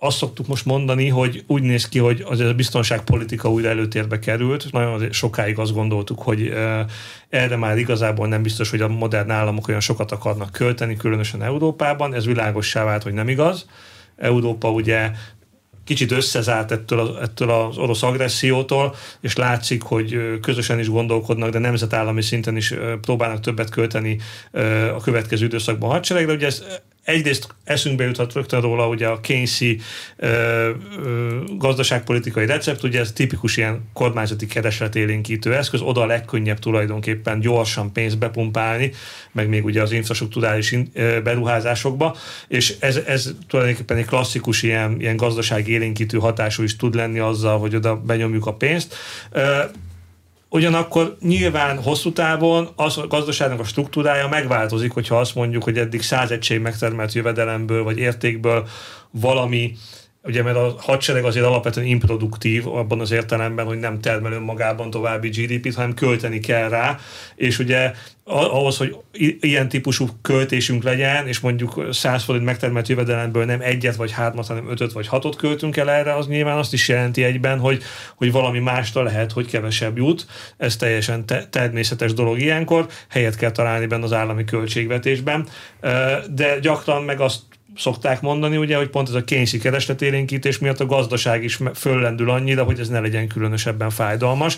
azt 0.03 0.17
szoktuk 0.17 0.47
most 0.47 0.65
mondani, 0.65 1.07
hogy 1.07 1.43
úgy 1.47 1.61
néz 1.61 1.89
ki, 1.89 1.99
hogy 1.99 2.23
az 2.25 2.39
a 2.39 2.53
biztonságpolitika 2.53 3.51
újra 3.51 3.69
előtérbe 3.69 4.19
került. 4.19 4.71
Nagyon 4.71 5.11
sokáig 5.11 5.59
azt 5.59 5.73
gondoltuk, 5.73 6.21
hogy 6.21 6.53
erre 7.29 7.55
már 7.55 7.77
igazából 7.77 8.27
nem 8.27 8.41
biztos, 8.41 8.69
hogy 8.69 8.81
a 8.81 8.87
modern 8.87 9.29
államok 9.29 9.67
olyan 9.67 9.79
sokat 9.79 10.11
akarnak 10.11 10.51
költeni, 10.51 10.95
különösen 10.95 11.43
Európában. 11.43 12.13
Ez 12.13 12.25
világossá 12.25 12.83
vált, 12.83 13.03
hogy 13.03 13.13
nem 13.13 13.29
igaz. 13.29 13.65
Európa 14.17 14.71
ugye 14.71 15.11
kicsit 15.83 16.11
összezárt 16.11 16.71
ettől, 16.71 16.99
az, 16.99 17.09
ettől 17.21 17.49
az 17.49 17.77
orosz 17.77 18.03
agressziótól, 18.03 18.95
és 19.19 19.35
látszik, 19.35 19.81
hogy 19.81 20.39
közösen 20.41 20.79
is 20.79 20.89
gondolkodnak, 20.89 21.49
de 21.49 21.59
nemzetállami 21.59 22.21
szinten 22.21 22.55
is 22.55 22.73
próbálnak 23.01 23.39
többet 23.39 23.69
költeni 23.69 24.17
a 24.95 25.01
következő 25.01 25.45
időszakban 25.45 25.89
a 25.89 25.93
hadseregre. 25.93 26.33
Ugye 26.33 26.45
ez 26.45 26.63
egyrészt 27.03 27.55
eszünkbe 27.63 28.03
juthat 28.03 28.33
rögtön 28.33 28.61
róla 28.61 28.87
ugye 28.87 29.07
a 29.07 29.19
Keynesi 29.19 29.79
ö, 30.15 30.27
ö, 31.05 31.39
gazdaságpolitikai 31.57 32.45
recept, 32.45 32.83
ugye 32.83 32.99
ez 32.99 33.11
tipikus 33.11 33.57
ilyen 33.57 33.89
kormányzati 33.93 34.45
keresletélénkítő 34.45 35.55
eszköz, 35.55 35.81
oda 35.81 36.01
a 36.01 36.05
legkönnyebb 36.05 36.59
tulajdonképpen 36.59 37.39
gyorsan 37.39 37.91
pénzt 37.91 38.17
bepumpálni, 38.17 38.91
meg 39.31 39.49
még 39.49 39.65
ugye 39.65 39.81
az 39.81 39.91
infrastruktúrális 39.91 40.75
beruházásokba, 41.23 42.15
és 42.47 42.75
ez, 42.79 42.95
ez 42.95 43.33
tulajdonképpen 43.47 43.97
egy 43.97 44.05
klasszikus 44.05 44.63
ilyen, 44.63 44.99
ilyen 44.99 45.15
gazdasági 45.15 45.71
élénkítő 45.71 46.17
hatású 46.17 46.63
is 46.63 46.75
tud 46.75 46.95
lenni 46.95 47.19
azzal, 47.19 47.59
hogy 47.59 47.75
oda 47.75 47.95
benyomjuk 47.95 48.45
a 48.45 48.53
pénzt. 48.53 48.95
Ugyanakkor 50.53 51.17
nyilván 51.21 51.81
hosszú 51.81 52.11
távon 52.11 52.69
az 52.75 52.97
a 52.97 53.07
gazdaságnak 53.07 53.59
a 53.59 53.63
struktúrája 53.63 54.27
megváltozik, 54.27 54.91
hogyha 54.91 55.19
azt 55.19 55.35
mondjuk, 55.35 55.63
hogy 55.63 55.77
eddig 55.77 56.01
száz 56.01 56.31
egység 56.31 56.59
megtermelt 56.59 57.13
jövedelemből 57.13 57.83
vagy 57.83 57.97
értékből 57.97 58.67
valami 59.11 59.73
Ugye, 60.23 60.43
mert 60.43 60.57
a 60.57 60.75
hadsereg 60.79 61.23
azért 61.23 61.45
alapvetően 61.45 61.85
improduktív 61.85 62.67
abban 62.67 62.99
az 62.99 63.11
értelemben, 63.11 63.65
hogy 63.65 63.79
nem 63.79 63.99
termel 63.99 64.31
önmagában 64.31 64.89
további 64.89 65.29
GDP-t, 65.29 65.75
hanem 65.75 65.93
költeni 65.93 66.39
kell 66.39 66.69
rá, 66.69 66.99
és 67.35 67.59
ugye 67.59 67.93
ahhoz, 68.23 68.77
hogy 68.77 68.95
ilyen 69.39 69.69
típusú 69.69 70.07
költésünk 70.21 70.83
legyen, 70.83 71.27
és 71.27 71.39
mondjuk 71.39 71.87
100 71.91 72.23
forint 72.23 72.45
megtermelt 72.45 72.87
jövedelemből 72.87 73.45
nem 73.45 73.61
egyet 73.61 73.95
vagy 73.95 74.11
hármat, 74.11 74.47
hanem 74.47 74.69
ötöt 74.69 74.91
vagy 74.91 75.07
hatot 75.07 75.35
költünk 75.35 75.77
el 75.77 75.89
erre, 75.89 76.15
az 76.15 76.27
nyilván 76.27 76.57
azt 76.57 76.73
is 76.73 76.87
jelenti 76.87 77.23
egyben, 77.23 77.59
hogy, 77.59 77.83
hogy 78.15 78.31
valami 78.31 78.59
másra 78.59 79.03
lehet, 79.03 79.31
hogy 79.31 79.47
kevesebb 79.47 79.97
jut. 79.97 80.25
Ez 80.57 80.75
teljesen 80.75 81.25
te- 81.25 81.47
természetes 81.49 82.13
dolog 82.13 82.39
ilyenkor, 82.39 82.87
helyet 83.09 83.35
kell 83.35 83.51
találni 83.51 83.85
benne 83.85 84.03
az 84.03 84.13
állami 84.13 84.43
költségvetésben, 84.43 85.47
de 86.29 86.59
gyakran 86.61 87.03
meg 87.03 87.19
azt 87.19 87.41
szokták 87.77 88.21
mondani, 88.21 88.57
ugye, 88.57 88.77
hogy 88.77 88.89
pont 88.89 89.07
ez 89.07 89.13
a 89.13 89.23
kényszi 89.23 89.57
keresletélénkítés 89.57 90.59
miatt 90.59 90.79
a 90.79 90.85
gazdaság 90.85 91.43
is 91.43 91.59
föllendül 91.73 92.29
annyira, 92.29 92.63
hogy 92.63 92.79
ez 92.79 92.89
ne 92.89 92.99
legyen 92.99 93.27
különösebben 93.27 93.89
fájdalmas. 93.89 94.57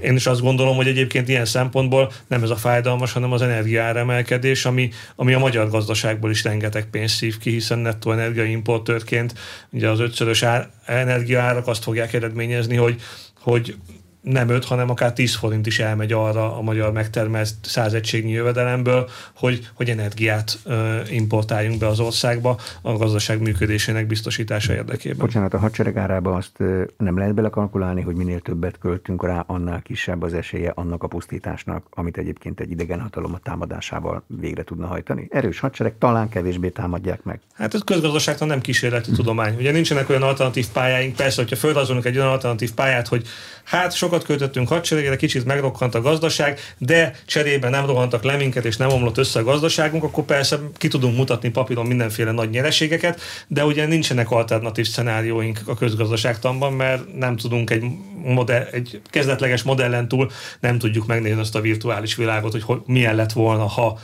Én 0.00 0.14
is 0.14 0.26
azt 0.26 0.40
gondolom, 0.40 0.76
hogy 0.76 0.86
egyébként 0.86 1.28
ilyen 1.28 1.44
szempontból 1.44 2.12
nem 2.26 2.42
ez 2.42 2.50
a 2.50 2.56
fájdalmas, 2.56 3.12
hanem 3.12 3.32
az 3.32 3.42
energiáremelkedés, 3.42 4.64
ami, 4.64 4.90
ami 5.16 5.32
a 5.32 5.38
magyar 5.38 5.68
gazdaságból 5.68 6.30
is 6.30 6.44
rengeteg 6.44 6.90
pénzt 6.90 7.16
szív 7.16 7.38
ki, 7.38 7.50
hiszen 7.50 7.78
nettó 7.78 8.12
energiaimportőrként 8.12 9.34
ugye 9.70 9.88
az 9.88 10.00
ötszörös 10.00 10.42
ár, 10.42 10.70
energiaárak 10.86 11.66
azt 11.66 11.82
fogják 11.82 12.12
eredményezni, 12.12 12.76
hogy 12.76 13.00
hogy 13.44 13.76
nem 14.24 14.48
5, 14.48 14.64
hanem 14.64 14.90
akár 14.90 15.12
10 15.12 15.34
forint 15.34 15.66
is 15.66 15.78
elmegy 15.78 16.12
arra 16.12 16.56
a 16.56 16.62
magyar 16.62 16.92
megtermelt 16.92 17.54
100 17.62 17.92
egységnyi 17.92 18.30
jövedelemből, 18.30 19.08
hogy, 19.34 19.68
hogy 19.74 19.90
energiát 19.90 20.58
ö, 20.64 21.00
importáljunk 21.10 21.78
be 21.78 21.86
az 21.86 22.00
országba 22.00 22.58
a 22.82 22.92
gazdaság 22.92 23.40
működésének 23.40 24.06
biztosítása 24.06 24.74
érdekében. 24.74 25.18
Bocsánat, 25.18 25.54
a 25.54 25.58
hadsereg 25.58 25.96
árába 25.96 26.34
azt 26.34 26.58
nem 26.96 27.18
lehet 27.18 27.34
belekalkulálni, 27.34 28.00
hogy 28.00 28.14
minél 28.14 28.40
többet 28.40 28.78
költünk 28.78 29.24
rá, 29.24 29.44
annál 29.46 29.82
kisebb 29.82 30.22
az 30.22 30.34
esélye 30.34 30.72
annak 30.74 31.02
a 31.02 31.06
pusztításnak, 31.06 31.86
amit 31.90 32.16
egyébként 32.16 32.60
egy 32.60 32.70
idegen 32.70 33.00
hatalom 33.00 33.34
a 33.34 33.38
támadásával 33.38 34.24
végre 34.26 34.64
tudna 34.64 34.86
hajtani. 34.86 35.28
Erős 35.30 35.58
hadsereg 35.58 35.94
talán 35.98 36.28
kevésbé 36.28 36.68
támadják 36.68 37.22
meg. 37.22 37.40
Hát 37.54 37.74
ez 37.74 37.80
közgazdaságtan 37.84 38.48
nem 38.48 38.60
kísérleti 38.60 39.10
tudomány. 39.10 39.56
Ugye 39.56 39.70
nincsenek 39.70 40.08
olyan 40.08 40.22
alternatív 40.22 40.66
pályáink, 40.72 41.16
persze, 41.16 41.40
hogyha 41.40 41.56
fölrajzolunk 41.56 42.04
egy 42.04 42.16
olyan 42.16 42.28
alternatív 42.28 42.72
pályát, 42.72 43.08
hogy 43.08 43.26
hát 43.64 43.96
sok 43.96 44.14
sokat 44.14 44.24
költöttünk 44.24 44.68
hadseregre, 44.68 45.16
kicsit 45.16 45.44
megrokkant 45.44 45.94
a 45.94 46.00
gazdaság, 46.00 46.60
de 46.78 47.14
cserébe 47.26 47.68
nem 47.68 47.86
rohantak 47.86 48.22
le 48.22 48.36
minket, 48.36 48.64
és 48.64 48.76
nem 48.76 48.88
omlott 48.88 49.18
össze 49.18 49.38
a 49.38 49.42
gazdaságunk, 49.42 50.02
akkor 50.02 50.24
persze 50.24 50.60
ki 50.76 50.88
tudunk 50.88 51.16
mutatni 51.16 51.50
papíron 51.50 51.86
mindenféle 51.86 52.32
nagy 52.32 52.50
nyereségeket, 52.50 53.20
de 53.46 53.64
ugye 53.64 53.86
nincsenek 53.86 54.30
alternatív 54.30 54.86
szenárióink 54.86 55.60
a 55.66 55.74
közgazdaságtanban, 55.74 56.72
mert 56.72 57.14
nem 57.14 57.36
tudunk 57.36 57.70
egy, 57.70 57.84
modell, 58.22 58.68
egy 58.72 59.00
kezdetleges 59.10 59.62
modellen 59.62 60.08
túl 60.08 60.30
nem 60.60 60.78
tudjuk 60.78 61.06
megnézni 61.06 61.40
azt 61.40 61.54
a 61.54 61.60
virtuális 61.60 62.14
világot, 62.14 62.52
hogy, 62.52 62.62
hogy 62.62 62.80
milyen 62.86 63.14
lett 63.14 63.32
volna, 63.32 63.66
ha 63.66 63.98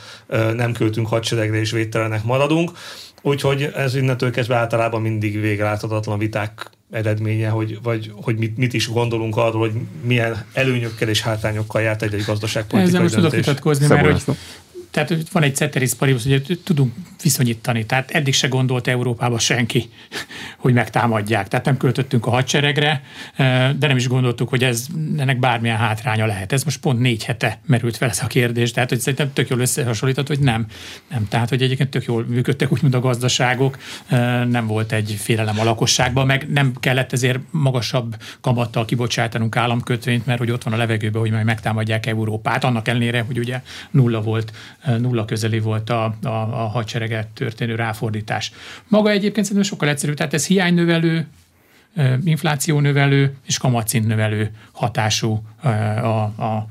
nem 0.53 0.73
költünk 0.73 1.07
hadseregre 1.07 1.59
és 1.59 1.71
védtelenek 1.71 2.23
maradunk. 2.23 2.71
Úgyhogy 3.21 3.71
ez 3.75 3.95
innentől 3.95 4.31
kezdve 4.31 4.55
általában 4.55 5.01
mindig 5.01 5.41
végreláthatatlan 5.41 6.17
viták 6.17 6.69
eredménye, 6.91 7.49
hogy, 7.49 7.79
vagy 7.83 8.11
hogy 8.15 8.37
mit, 8.37 8.57
mit 8.57 8.73
is 8.73 8.89
gondolunk 8.89 9.37
arról, 9.37 9.59
hogy 9.59 9.73
milyen 10.01 10.45
előnyökkel 10.53 11.09
és 11.09 11.21
hátrányokkal 11.21 11.81
járt 11.81 12.01
egy, 12.01 12.13
egy 12.13 12.23
gazdaságpolitikai 12.25 12.87
Ezzel 12.87 13.01
most 13.01 13.15
tudok 13.15 13.31
vitatkozni, 13.31 13.87
mert 13.87 14.25
hogy 14.25 14.35
tehát 14.91 15.29
van 15.31 15.43
egy 15.43 15.55
ceteris 15.55 15.93
paribus, 15.93 16.23
hogy 16.23 16.59
tudunk 16.63 16.93
viszonyítani. 17.21 17.85
Tehát 17.85 18.11
eddig 18.11 18.33
se 18.33 18.47
gondolt 18.47 18.87
Európába 18.87 19.39
senki, 19.39 19.89
hogy 20.57 20.73
megtámadják. 20.73 21.47
Tehát 21.47 21.65
nem 21.65 21.77
költöttünk 21.77 22.25
a 22.25 22.29
hadseregre, 22.29 23.03
de 23.77 23.87
nem 23.87 23.97
is 23.97 24.07
gondoltuk, 24.07 24.49
hogy 24.49 24.63
ez 24.63 24.87
ennek 25.17 25.39
bármilyen 25.39 25.77
hátránya 25.77 26.25
lehet. 26.25 26.51
Ez 26.51 26.63
most 26.63 26.79
pont 26.79 26.99
négy 26.99 27.23
hete 27.23 27.59
merült 27.65 27.97
fel 27.97 28.09
ez 28.09 28.19
a 28.23 28.27
kérdés, 28.27 28.71
tehát 28.71 28.89
hogy 28.89 28.99
szerintem 28.99 29.33
tök 29.33 29.49
jól 29.49 29.59
összehasonlított, 29.59 30.27
hogy 30.27 30.39
nem. 30.39 30.65
nem. 31.09 31.27
Tehát, 31.27 31.49
hogy 31.49 31.61
egyébként 31.61 31.89
tök 31.89 32.03
jól 32.03 32.25
működtek 32.27 32.71
úgymond 32.71 32.93
a 32.93 32.99
gazdaságok, 32.99 33.77
nem 34.49 34.67
volt 34.67 34.91
egy 34.91 35.17
félelem 35.19 35.59
a 35.59 35.63
lakosságban, 35.63 36.25
meg 36.25 36.47
nem 36.51 36.73
kellett 36.79 37.13
ezért 37.13 37.39
magasabb 37.51 38.15
kamattal 38.41 38.85
kibocsátanunk 38.85 39.55
államkötvényt, 39.55 40.25
mert 40.25 40.39
hogy 40.39 40.51
ott 40.51 40.63
van 40.63 40.73
a 40.73 40.77
levegőben, 40.77 41.21
hogy 41.21 41.31
majd 41.31 41.45
megtámadják 41.45 42.05
Európát. 42.05 42.63
Annak 42.63 42.87
ellenére, 42.87 43.21
hogy 43.21 43.39
ugye 43.39 43.61
nulla 43.91 44.21
volt, 44.21 44.51
nulla 44.85 45.25
közeli 45.25 45.59
volt 45.59 45.89
a, 45.89 46.03
a, 46.23 46.27
a 46.27 46.67
hadsereget 46.67 47.27
történő 47.27 47.75
ráfordítás. 47.75 48.51
Maga 48.87 49.09
egyébként 49.09 49.45
szerintem 49.45 49.71
sokkal 49.71 49.89
egyszerűbb, 49.89 50.15
tehát 50.15 50.33
ez 50.33 50.45
hiánynövelő, 50.45 51.27
inflációnövelő 52.23 53.35
és 53.45 53.57
kamatszintnövelő 53.57 54.51
hatású 54.71 55.43
a, 55.61 55.67
a, 55.67 56.67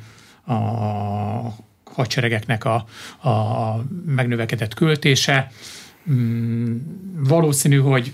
a 0.53 1.57
hadseregeknek 1.85 2.65
a, 2.65 2.75
a 3.29 3.85
megnövekedett 4.07 4.75
költése. 4.75 5.51
Mm, 6.11 6.77
valószínű, 7.17 7.79
hogy 7.79 8.13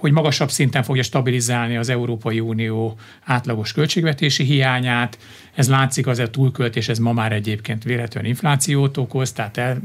hogy 0.00 0.12
magasabb 0.12 0.50
szinten 0.50 0.82
fogja 0.82 1.02
stabilizálni 1.02 1.76
az 1.76 1.88
Európai 1.88 2.40
Unió 2.40 2.98
átlagos 3.24 3.72
költségvetési 3.72 4.44
hiányát. 4.44 5.18
Ez 5.54 5.68
látszik, 5.68 6.06
az 6.06 6.18
a 6.18 6.30
túlköltés, 6.30 6.88
ez 6.88 6.98
ma 6.98 7.12
már 7.12 7.32
egyébként 7.32 7.82
véletlenül 7.84 8.30
inflációt 8.30 8.96
okoz, 8.96 9.32
tehát 9.32 9.56
el, 9.56 9.80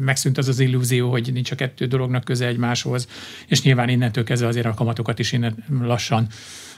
megszűnt 0.00 0.38
az 0.38 0.48
az 0.48 0.60
illúzió, 0.60 1.10
hogy 1.10 1.30
nincs 1.32 1.50
a 1.50 1.54
kettő 1.54 1.86
dolognak 1.86 2.24
köze 2.24 2.46
egymáshoz, 2.46 3.08
és 3.48 3.62
nyilván 3.62 3.88
innentől 3.88 4.24
kezdve 4.24 4.48
azért 4.48 4.66
a 4.66 4.74
kamatokat 4.74 5.18
is 5.18 5.32
innen 5.32 5.64
lassan 5.80 6.26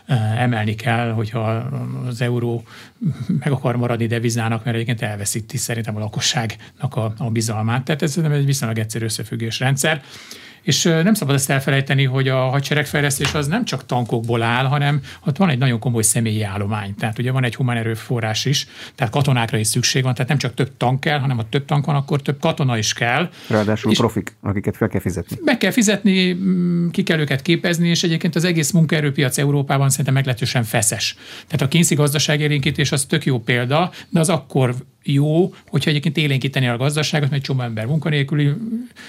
eh, 0.07 0.43
emelni 0.43 0.75
kell, 0.75 1.11
hogyha 1.11 1.51
az 2.07 2.21
euró 2.21 2.63
meg 3.39 3.53
akar 3.53 3.77
maradni 3.77 4.07
devizának, 4.07 4.65
mert 4.65 4.77
egyébként 4.77 5.03
elveszíti 5.03 5.57
szerintem 5.57 5.97
a 5.97 6.01
lakosságnak 6.01 6.97
a, 6.97 7.13
a 7.19 7.31
bizalmát. 7.31 7.85
Tehát 7.85 8.03
ez 8.03 8.17
egy 8.17 8.45
viszonylag 8.45 8.79
egyszerű 8.79 9.05
összefüggés 9.05 9.59
rendszer. 9.59 10.03
És 10.67 10.83
nem 10.83 11.15
szabad 11.15 11.35
ezt 11.35 11.51
elfelejteni, 11.51 12.05
hogy 12.05 12.29
a 12.29 12.37
hadseregfejlesztés 12.37 13.35
az 13.35 13.47
nem 13.47 13.65
csak 13.65 13.87
tankokból 13.87 14.43
áll, 14.43 14.65
hanem 14.65 15.01
ott 15.27 15.37
van 15.37 15.51
egy 15.51 15.59
nagyon 15.59 15.79
komoly 15.79 16.03
személyi 16.03 16.43
állomány. 16.43 16.95
Tehát 16.95 17.19
ugye 17.19 17.31
van 17.31 17.45
egy 17.45 17.55
humán 17.55 17.77
erőforrás 17.77 18.45
is, 18.45 18.67
tehát 18.95 19.13
katonákra 19.13 19.59
is 19.59 19.67
szükség 19.67 20.03
van, 20.03 20.15
tehát 20.15 20.29
nem 20.29 20.39
csak 20.39 20.55
több 20.55 20.77
tank 20.77 21.01
kell, 21.01 21.19
hanem 21.19 21.37
ha 21.37 21.49
több 21.49 21.65
tank 21.65 21.87
van, 21.87 21.95
akkor 21.95 22.23
több 22.23 22.41
katona 22.41 22.79
is 22.79 22.93
kell. 22.93 23.31
Ráadásul 23.49 23.91
és 23.91 23.99
profik, 23.99 24.37
akiket 24.41 24.77
fel 24.77 24.89
kell 24.89 25.01
fizetni. 25.01 25.37
Meg 25.45 25.59
kell 25.59 25.71
fizetni, 25.71 26.33
mm, 26.33 26.89
ki 26.89 27.03
kell 27.03 27.19
őket 27.19 27.43
képezni, 27.43 27.89
és 27.89 28.03
egyébként 28.03 28.35
az 28.35 28.45
egész 28.45 28.71
munkaerőpiac 28.71 29.39
Európában 29.39 29.91
szerintem 29.91 30.15
meglehetősen 30.15 30.65
feszes. 30.65 31.17
Tehát 31.47 31.67
a 31.67 31.69
kényszi 31.69 31.95
gazdaságélénkítés 31.95 32.93
az 32.93 33.05
tök 33.05 33.25
jó 33.25 33.39
példa, 33.39 33.91
de 34.09 34.21
az 34.21 34.29
akkor 34.29 34.75
jó, 35.07 35.55
hogyha 35.69 35.91
egyébként 35.91 36.17
élénkíteni 36.17 36.69
a 36.69 36.77
gazdaságot, 36.77 37.31
mert 37.31 37.41
egy 37.41 37.47
csomó 37.47 37.61
ember 37.61 37.87
munkanélküli, 37.87 38.53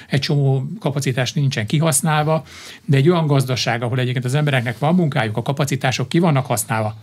egy 0.10 0.20
csomó 0.20 0.68
kapacitás 0.80 1.34
nincsen 1.34 1.66
kihasználva, 1.66 2.44
de 2.86 2.98
egy 2.98 3.10
olyan 3.10 3.28
gazdaság, 3.28 3.84
ahol 3.84 4.00
egyébként 4.00 4.26
az 4.26 4.36
embereknek 4.36 4.80
van 4.80 4.96
munkájuk, 4.96 5.38
a 5.38 5.42
kapacitások 5.42 6.10
ki 6.10 6.20
vannak 6.20 6.46
használva, 6.46 6.96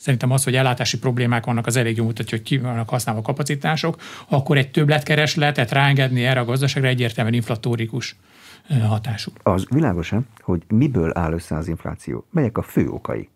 Szerintem 0.00 0.30
az, 0.30 0.44
hogy 0.44 0.54
ellátási 0.54 0.98
problémák 0.98 1.44
vannak, 1.44 1.66
az 1.66 1.76
elég 1.76 1.96
jó 1.96 2.04
mutatja, 2.04 2.36
hogy 2.36 2.46
ki 2.46 2.58
vannak 2.58 2.88
használva 2.88 3.20
a 3.20 3.24
kapacitások, 3.24 3.96
akkor 4.28 4.56
egy 4.56 4.70
többletkeresletet 4.70 5.70
ráengedni 5.70 6.24
erre 6.24 6.40
a 6.40 6.44
gazdaságra 6.44 6.88
egyértelműen 6.88 7.36
inflatórikus 7.36 8.16
hatású. 8.86 9.32
Az 9.42 9.66
világos 9.70 10.12
hogy 10.40 10.62
miből 10.68 11.10
áll 11.14 11.32
össze 11.32 11.56
az 11.56 11.68
infláció? 11.68 12.26
Melyek 12.30 12.58
a 12.58 12.62
fő 12.62 12.88
okai? 12.88 13.28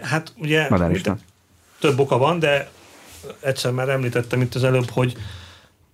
Hát 0.00 0.32
ugye 0.38 0.68
több 1.80 1.98
oka 1.98 2.18
van, 2.18 2.38
de 2.38 2.70
egyszer 3.40 3.72
már 3.72 3.88
említettem 3.88 4.40
itt 4.40 4.54
az 4.54 4.64
előbb, 4.64 4.90
hogy 4.90 5.16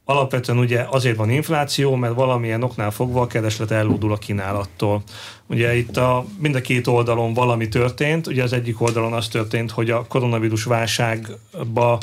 alapvetően 0.04 0.58
ugye 0.58 0.84
azért 0.88 1.16
van 1.16 1.30
infláció, 1.30 1.94
mert 1.94 2.14
valamilyen 2.14 2.62
oknál 2.62 2.90
fogva 2.90 3.20
a 3.20 3.26
kereslet 3.26 3.70
ellódul 3.70 4.12
a 4.12 4.16
kínálattól. 4.16 5.02
Ugye 5.46 5.76
itt 5.76 5.96
a, 5.96 6.24
mind 6.38 6.54
a 6.54 6.60
két 6.60 6.86
oldalon 6.86 7.34
valami 7.34 7.68
történt, 7.68 8.26
ugye 8.26 8.42
az 8.42 8.52
egyik 8.52 8.80
oldalon 8.80 9.12
az 9.12 9.28
történt, 9.28 9.70
hogy 9.70 9.90
a 9.90 10.06
koronavírus 10.06 10.64
válságba 10.64 11.98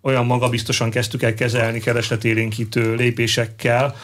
olyan 0.00 0.26
magabiztosan 0.26 0.90
kezdtük 0.90 1.22
el 1.22 1.34
kezelni 1.34 1.80
keresletélénkítő 1.80 2.94
lépésekkel, 2.94 3.94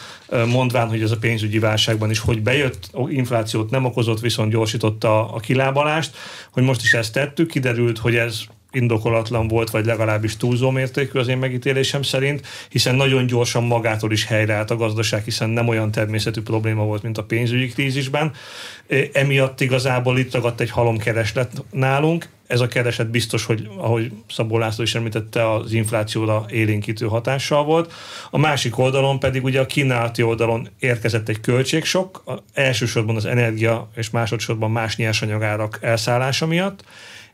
mondván, 0.47 0.89
hogy 0.89 1.01
ez 1.01 1.11
a 1.11 1.17
pénzügyi 1.17 1.59
válságban 1.59 2.09
is 2.09 2.19
hogy 2.19 2.41
bejött, 2.41 2.89
inflációt 3.07 3.69
nem 3.69 3.85
okozott, 3.85 4.19
viszont 4.19 4.51
gyorsította 4.51 5.33
a 5.33 5.39
kilábalást, 5.39 6.17
hogy 6.51 6.63
most 6.63 6.81
is 6.81 6.93
ezt 6.93 7.13
tettük, 7.13 7.51
kiderült, 7.51 7.97
hogy 7.97 8.15
ez 8.15 8.39
indokolatlan 8.71 9.47
volt, 9.47 9.69
vagy 9.69 9.85
legalábbis 9.85 10.37
túlzó 10.37 10.69
mértékű 10.69 11.19
az 11.19 11.27
én 11.27 11.37
megítélésem 11.37 12.01
szerint, 12.01 12.47
hiszen 12.69 12.95
nagyon 12.95 13.25
gyorsan 13.25 13.63
magától 13.63 14.11
is 14.11 14.25
helyreállt 14.25 14.71
a 14.71 14.75
gazdaság, 14.75 15.23
hiszen 15.23 15.49
nem 15.49 15.67
olyan 15.67 15.91
természetű 15.91 16.41
probléma 16.41 16.83
volt, 16.83 17.03
mint 17.03 17.17
a 17.17 17.23
pénzügyi 17.23 17.67
krízisben. 17.67 18.31
Emiatt 19.13 19.61
igazából 19.61 20.19
itt 20.19 20.33
ragadt 20.33 20.59
egy 20.59 20.69
halomkereslet 20.69 21.63
nálunk. 21.71 22.29
Ez 22.47 22.59
a 22.59 22.67
kereslet 22.67 23.09
biztos, 23.09 23.45
hogy 23.45 23.69
ahogy 23.77 24.11
Szabó 24.29 24.57
László 24.57 24.83
is 24.83 24.95
említette, 24.95 25.51
az 25.51 25.73
inflációra 25.73 26.45
élénkítő 26.49 27.05
hatással 27.05 27.63
volt. 27.63 27.93
A 28.29 28.37
másik 28.37 28.77
oldalon 28.77 29.19
pedig 29.19 29.43
ugye 29.43 29.59
a 29.59 29.65
kínálati 29.65 30.23
oldalon 30.23 30.69
érkezett 30.79 31.29
egy 31.29 31.39
költségsok, 31.39 32.23
elsősorban 32.53 33.15
az 33.15 33.25
energia 33.25 33.89
és 33.95 34.09
másodszorban 34.09 34.71
más 34.71 34.95
nyersanyagárak 34.95 35.79
elszállása 35.81 36.45
miatt 36.45 36.83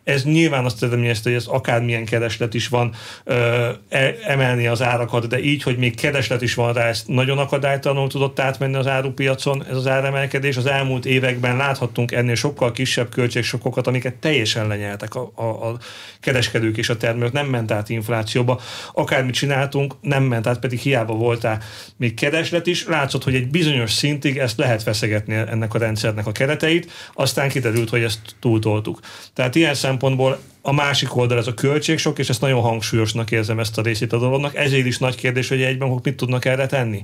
ez 0.08 0.24
nyilván 0.24 0.66
azt 0.66 0.84
eredményezte, 0.84 1.30
hogy 1.30 1.38
ez 1.38 1.46
akármilyen 1.46 2.06
kereslet 2.06 2.54
is 2.54 2.68
van, 2.68 2.94
ö, 3.24 3.70
e, 3.90 4.16
emelni 4.26 4.68
az 4.68 4.82
árakat, 4.82 5.28
de 5.28 5.40
így, 5.40 5.64
hogy 5.64 5.78
még 5.78 5.96
kereslet 5.96 6.42
is 6.42 6.54
van 6.54 6.74
rá, 6.74 6.88
ezt 6.88 7.08
nagyon 7.08 7.38
akadálytalanul 7.38 8.10
tudott 8.10 8.40
átmenni 8.40 8.76
az 8.76 8.88
árupiacon 8.88 9.66
ez 9.70 9.76
az 9.76 9.88
áremelkedés. 9.88 10.58
Az 10.58 10.66
elmúlt 10.66 11.06
években 11.06 11.58
láthattunk 11.58 12.12
ennél 12.12 12.36
sokkal 12.36 12.72
kisebb 12.72 13.10
költségsokokat, 13.10 13.88
amiket 13.88 14.16
teljesen 14.16 14.68
lenyeltek 14.68 15.16
a, 15.16 15.32
a, 15.36 15.44
a 15.44 15.78
kereskedők 16.20 16.78
és 16.78 16.90
a 16.90 16.98
termelők, 16.98 17.34
nem 17.34 17.48
ment 17.48 17.72
át 17.72 17.90
inflációba. 17.90 18.62
Akármit 18.94 19.34
csináltunk, 19.34 19.96
nem 20.02 20.24
ment 20.24 20.48
át, 20.48 20.60
pedig 20.60 20.80
hiába 20.80 21.14
voltál 21.14 21.62
még 21.98 22.14
kereslet 22.14 22.68
is. 22.68 22.86
Látszott, 22.86 23.24
hogy 23.24 23.36
egy 23.36 23.48
bizonyos 23.48 23.92
szintig 23.92 24.38
ezt 24.38 24.58
lehet 24.58 24.84
feszegetni 24.84 25.34
ennek 25.34 25.74
a 25.74 25.78
rendszernek 25.78 26.28
a 26.28 26.32
kereteit, 26.32 26.92
aztán 27.14 27.50
kiderült, 27.50 27.90
hogy 27.90 28.04
ezt 28.04 28.20
túltoltuk. 28.40 29.00
Tehát 29.34 29.56
ilyen 29.56 29.74
szem 29.74 29.96
szempontból 29.98 30.40
a 30.62 30.72
másik 30.72 31.16
oldal 31.16 31.38
ez 31.38 31.48
a 31.48 31.54
költségsok, 31.54 32.20
és 32.20 32.30
ezt 32.30 32.42
nagyon 32.42 32.62
hangsúlyosnak 32.62 33.32
érzem 33.32 33.60
ezt 33.60 33.78
a 33.78 33.82
részét 33.82 34.14
a 34.14 34.18
dolognak. 34.18 34.56
Ezért 34.56 34.86
is 34.86 34.98
nagy 34.98 35.16
kérdés, 35.16 35.50
hogy 35.50 35.62
egyben 35.62 36.00
mit 36.04 36.16
tudnak 36.16 36.46
erre 36.46 36.66
tenni. 36.66 37.04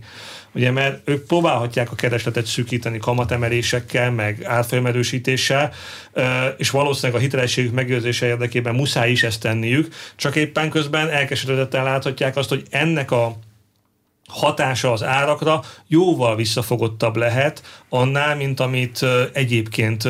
Ugye, 0.52 0.72
mert 0.72 1.10
ők 1.10 1.26
próbálhatják 1.26 1.92
a 1.92 1.96
keresletet 1.96 2.46
szűkíteni 2.46 2.98
kamatemelésekkel, 2.98 4.12
meg 4.12 4.44
árfolyamerősítéssel, 4.44 5.72
és 6.58 6.70
valószínűleg 6.70 7.22
a 7.22 7.24
hitelességük 7.24 7.74
megőrzése 7.74 8.26
érdekében 8.26 8.76
muszáj 8.76 9.12
is 9.12 9.24
ezt 9.24 9.42
tenniük, 9.42 9.94
csak 10.16 10.36
éppen 10.36 10.70
közben 10.70 11.10
elkeseredetten 11.10 11.84
láthatják 11.84 12.36
azt, 12.36 12.50
hogy 12.50 12.64
ennek 12.70 13.12
a 13.12 13.36
hatása 14.28 14.92
az 14.92 15.04
árakra 15.04 15.64
jóval 15.88 16.36
visszafogottabb 16.36 17.16
lehet 17.16 17.64
annál, 17.90 18.36
mint 18.36 18.60
amit 18.60 19.06
egyébként 19.34 20.08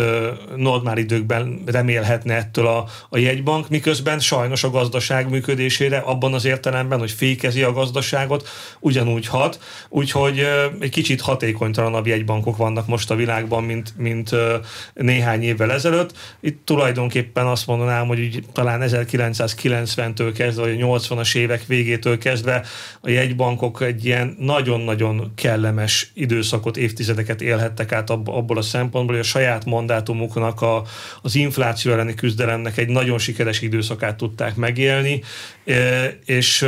normál 0.55 0.97
időkben 0.97 1.63
remélhetne 1.65 2.35
ettől 2.35 2.67
a, 2.67 2.85
a 3.09 3.17
jegybank, 3.17 3.69
miközben 3.69 4.19
sajnos 4.19 4.63
a 4.63 4.69
gazdaság 4.69 5.29
működésére 5.29 5.97
abban 5.97 6.33
az 6.33 6.45
értelemben, 6.45 6.99
hogy 6.99 7.11
fékezi 7.11 7.63
a 7.63 7.73
gazdaságot, 7.73 8.47
ugyanúgy 8.79 9.27
hat, 9.27 9.59
úgyhogy 9.89 10.47
egy 10.79 10.89
kicsit 10.89 11.21
hatékonytalanabb 11.21 12.07
jegybankok 12.07 12.57
vannak 12.57 12.87
most 12.87 13.11
a 13.11 13.15
világban, 13.15 13.63
mint, 13.63 13.93
mint 13.97 14.31
néhány 14.93 15.43
évvel 15.43 15.71
ezelőtt. 15.71 16.13
Itt 16.39 16.65
tulajdonképpen 16.65 17.45
azt 17.45 17.67
mondanám, 17.67 18.07
hogy 18.07 18.19
úgy, 18.19 18.43
talán 18.51 18.81
1990-től 18.83 20.31
kezdve, 20.35 20.63
vagy 20.63 20.81
a 20.81 20.85
80-as 20.85 21.35
évek 21.35 21.65
végétől 21.65 22.17
kezdve 22.17 22.65
a 23.01 23.09
jegybankok 23.09 23.81
egy 23.81 24.05
ilyen 24.13 24.35
nagyon-nagyon 24.39 25.31
kellemes 25.35 26.11
időszakot, 26.13 26.77
évtizedeket 26.77 27.41
élhettek 27.41 27.91
át 27.91 28.09
abból 28.09 28.57
a 28.57 28.61
szempontból, 28.61 29.15
hogy 29.15 29.25
a 29.25 29.27
saját 29.27 29.65
mandátumuknak 29.65 30.61
a, 30.61 30.83
az 31.21 31.35
infláció 31.35 31.91
elleni 31.91 32.13
küzdelemnek 32.13 32.77
egy 32.77 32.89
nagyon 32.89 33.17
sikeres 33.17 33.61
időszakát 33.61 34.17
tudták 34.17 34.55
megélni, 34.55 35.21
e, 35.65 36.05
és 36.25 36.65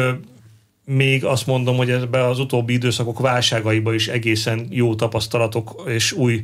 még 0.85 1.25
azt 1.25 1.47
mondom, 1.47 1.77
hogy 1.77 1.89
ebbe 1.89 2.25
az 2.25 2.39
utóbbi 2.39 2.73
időszakok 2.73 3.19
válságaiba 3.19 3.93
is 3.93 4.07
egészen 4.07 4.67
jó 4.69 4.95
tapasztalatok 4.95 5.83
és 5.87 6.11
új 6.11 6.41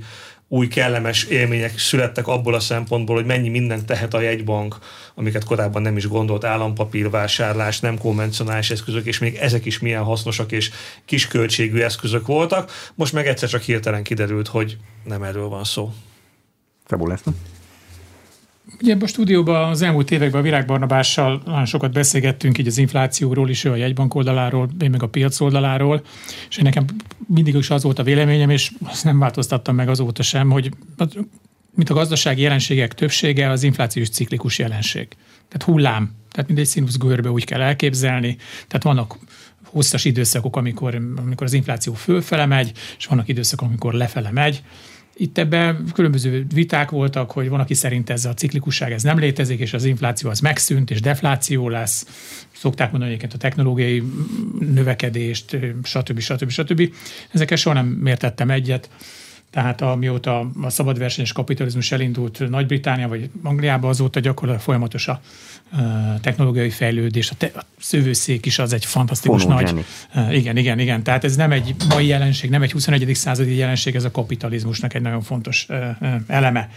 új 0.54 0.68
kellemes 0.68 1.24
élmények 1.24 1.80
születtek 1.80 2.28
abból 2.28 2.54
a 2.54 2.60
szempontból, 2.60 3.16
hogy 3.16 3.26
mennyi 3.26 3.50
mindent 3.50 3.86
tehet 3.86 4.14
a 4.14 4.22
jegybank, 4.22 4.78
amiket 5.16 5.44
korábban 5.44 5.82
nem 5.82 5.98
is 5.98 6.08
gondolt, 6.08 6.44
állampapírvásárlás, 6.44 7.80
nem 7.80 7.98
konvencionális 7.98 8.72
eszközök, 8.72 9.06
és 9.06 9.20
még 9.20 9.36
ezek 9.36 9.66
is 9.66 9.80
milyen 9.80 10.04
hasznosak 10.04 10.52
és 10.52 10.72
kisköltségű 11.06 11.80
eszközök 11.80 12.28
voltak. 12.28 12.72
Most 12.96 13.14
meg 13.14 13.28
egyszer 13.28 13.50
csak 13.50 13.62
hirtelen 13.62 14.04
kiderült, 14.04 14.48
hogy 14.48 14.78
nem 15.04 15.24
erről 15.24 15.48
van 15.48 15.64
szó. 15.64 15.94
Szabó 16.88 17.08
László? 17.08 17.34
Ugye 18.82 18.96
a 19.00 19.08
stúdióban 19.08 19.70
az 19.70 19.82
elmúlt 19.82 20.12
években 20.12 20.40
a 20.40 20.44
Virág 20.44 20.66
Barnabással 20.66 21.42
nagyon 21.46 21.66
sokat 21.66 21.92
beszélgettünk 21.92 22.58
így 22.58 22.68
az 22.68 22.78
inflációról 22.78 23.50
is, 23.50 23.64
ő 23.64 23.72
a 23.72 23.76
jegybank 23.76 24.16
oldaláról, 24.16 24.70
én 24.80 24.90
meg 24.90 25.04
a 25.04 25.08
piac 25.08 25.40
oldaláról, 25.40 26.02
és 26.50 26.58
nekem 26.58 26.86
mindig 27.28 27.56
is 27.56 27.70
az 27.70 27.84
volt 27.84 28.00
a 28.00 28.04
véleményem, 28.04 28.50
és 28.50 28.72
azt 28.84 29.04
nem 29.04 29.20
változtattam 29.20 29.76
meg 29.76 29.90
azóta 29.90 30.24
sem, 30.24 30.50
hogy 30.50 30.72
mint 31.76 31.90
a 31.90 31.94
gazdasági 31.94 32.42
jelenségek 32.42 32.94
többsége, 32.94 33.50
az 33.50 33.64
inflációs 33.64 34.10
ciklikus 34.10 34.60
jelenség. 34.60 35.08
Tehát 35.48 35.64
hullám, 35.64 36.12
tehát 36.32 36.48
mindegy 36.48 36.66
színusz 36.66 36.98
görbe 36.98 37.32
úgy 37.32 37.46
kell 37.46 37.62
elképzelni, 37.62 38.38
tehát 38.68 38.84
vannak 38.84 39.18
hosszas 39.64 40.06
időszakok, 40.06 40.56
amikor, 40.56 40.96
amikor 40.96 41.48
az 41.48 41.54
infláció 41.54 41.94
fölfele 41.94 42.46
megy, 42.46 42.72
és 42.98 43.06
vannak 43.06 43.28
időszakok, 43.28 43.68
amikor 43.68 43.94
lefele 43.94 44.32
megy. 44.32 44.64
Itt 45.22 45.38
ebben 45.38 45.86
különböző 45.94 46.46
viták 46.54 46.90
voltak, 46.90 47.32
hogy 47.32 47.50
van, 47.50 47.60
aki 47.60 47.74
szerint 47.74 48.10
ez 48.10 48.26
a 48.26 48.34
ciklikusság 48.34 48.92
ez 48.92 49.04
nem 49.04 49.20
létezik, 49.20 49.60
és 49.60 49.74
az 49.74 49.86
infláció 49.86 50.30
az 50.30 50.40
megszűnt, 50.40 50.92
és 50.92 51.02
defláció 51.02 51.70
lesz. 51.70 52.06
Szokták 52.52 52.92
mondani 52.92 53.12
egyébként 53.12 53.34
a 53.34 53.38
technológiai 53.38 54.04
növekedést, 54.60 55.58
stb. 55.84 56.20
stb. 56.20 56.50
stb. 56.50 56.94
Ezeket 57.32 57.58
soha 57.58 57.76
nem 57.76 57.86
mértettem 57.86 58.50
egyet. 58.50 58.90
Tehát 59.52 59.82
amióta 59.82 60.52
a 60.62 60.70
szabadversenyes 60.70 61.32
kapitalizmus 61.32 61.92
elindult 61.92 62.50
Nagy-Británia 62.50 63.08
vagy 63.08 63.30
Angliába, 63.44 63.90
azóta 63.90 64.20
gyakorlatilag 64.20 64.66
folyamatos 64.66 65.08
a 65.08 65.22
technológiai 66.22 66.70
fejlődés, 66.70 67.32
a, 67.32 67.36
te, 67.38 67.52
a 67.56 67.62
szövőszék 67.80 68.46
is 68.46 68.60
az 68.60 68.74
egy 68.74 68.86
fantasztikus 68.86 69.46
nagy. 69.46 69.86
Igen, 70.32 70.58
igen, 70.58 70.80
igen. 70.80 71.04
Tehát 71.04 71.24
ez 71.24 71.36
nem 71.36 71.52
egy 71.52 71.76
mai 71.90 72.06
jelenség, 72.06 72.50
nem 72.50 72.62
egy 72.62 72.72
21. 72.72 73.16
századi 73.16 73.56
jelenség, 73.56 73.96
ez 73.96 74.04
a 74.04 74.12
kapitalizmusnak 74.12 74.94
egy 74.94 75.02
nagyon 75.02 75.22
fontos 75.22 75.68
eleme. 76.28 76.70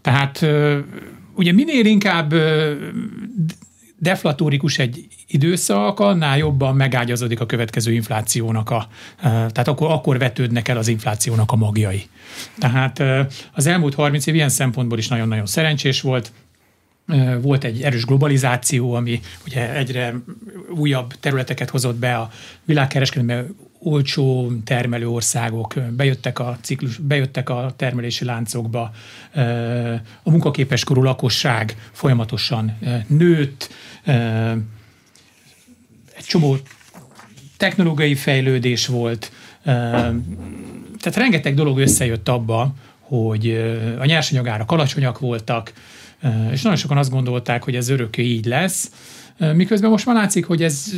Tehát 0.00 0.46
ugye 1.34 1.52
minél 1.52 1.86
inkább 1.86 2.34
deflatórikus 3.98 4.78
egy 4.78 5.06
időszak, 5.26 6.00
annál 6.00 6.38
jobban 6.38 6.76
megágyazodik 6.76 7.40
a 7.40 7.46
következő 7.46 7.92
inflációnak 7.92 8.70
a, 8.70 8.88
tehát 9.22 9.68
akkor, 9.68 9.90
akkor 9.90 10.18
vetődnek 10.18 10.68
el 10.68 10.76
az 10.76 10.88
inflációnak 10.88 11.52
a 11.52 11.56
magjai. 11.56 12.02
Tehát 12.58 13.02
az 13.52 13.66
elmúlt 13.66 13.94
30 13.94 14.26
év 14.26 14.34
ilyen 14.34 14.48
szempontból 14.48 14.98
is 14.98 15.08
nagyon-nagyon 15.08 15.46
szerencsés 15.46 16.00
volt, 16.00 16.32
volt 17.40 17.64
egy 17.64 17.82
erős 17.82 18.04
globalizáció, 18.04 18.92
ami 18.92 19.20
ugye 19.46 19.74
egyre 19.74 20.14
újabb 20.70 21.14
területeket 21.14 21.70
hozott 21.70 21.96
be 21.96 22.16
a 22.16 22.30
világkereskedelembe, 22.64 23.48
olcsó 23.78 24.52
termelő 24.64 25.08
országok 25.08 25.74
bejöttek 25.90 26.38
a 26.38 26.58
ciklus, 26.60 26.96
bejöttek 26.96 27.48
a 27.48 27.72
termelési 27.76 28.24
láncokba, 28.24 28.92
a 30.22 30.30
munkaképes 30.30 30.84
korú 30.84 31.02
lakosság 31.02 31.76
folyamatosan 31.92 32.78
nőtt, 33.06 33.68
egy 36.16 36.24
csomó 36.26 36.56
technológiai 37.56 38.14
fejlődés 38.14 38.86
volt, 38.86 39.32
tehát 39.62 41.16
rengeteg 41.16 41.54
dolog 41.54 41.78
összejött 41.78 42.28
abba, 42.28 42.74
hogy 43.00 43.50
a 43.98 44.04
nyersanyagárak 44.04 44.70
alacsonyak 44.70 45.18
voltak, 45.18 45.72
és 46.50 46.62
nagyon 46.62 46.78
sokan 46.78 46.98
azt 46.98 47.10
gondolták, 47.10 47.62
hogy 47.62 47.76
ez 47.76 47.88
örökké 47.88 48.22
így 48.22 48.44
lesz, 48.44 48.90
Miközben 49.54 49.90
most 49.90 50.06
már 50.06 50.16
látszik, 50.16 50.46
hogy 50.46 50.62
ez, 50.62 50.90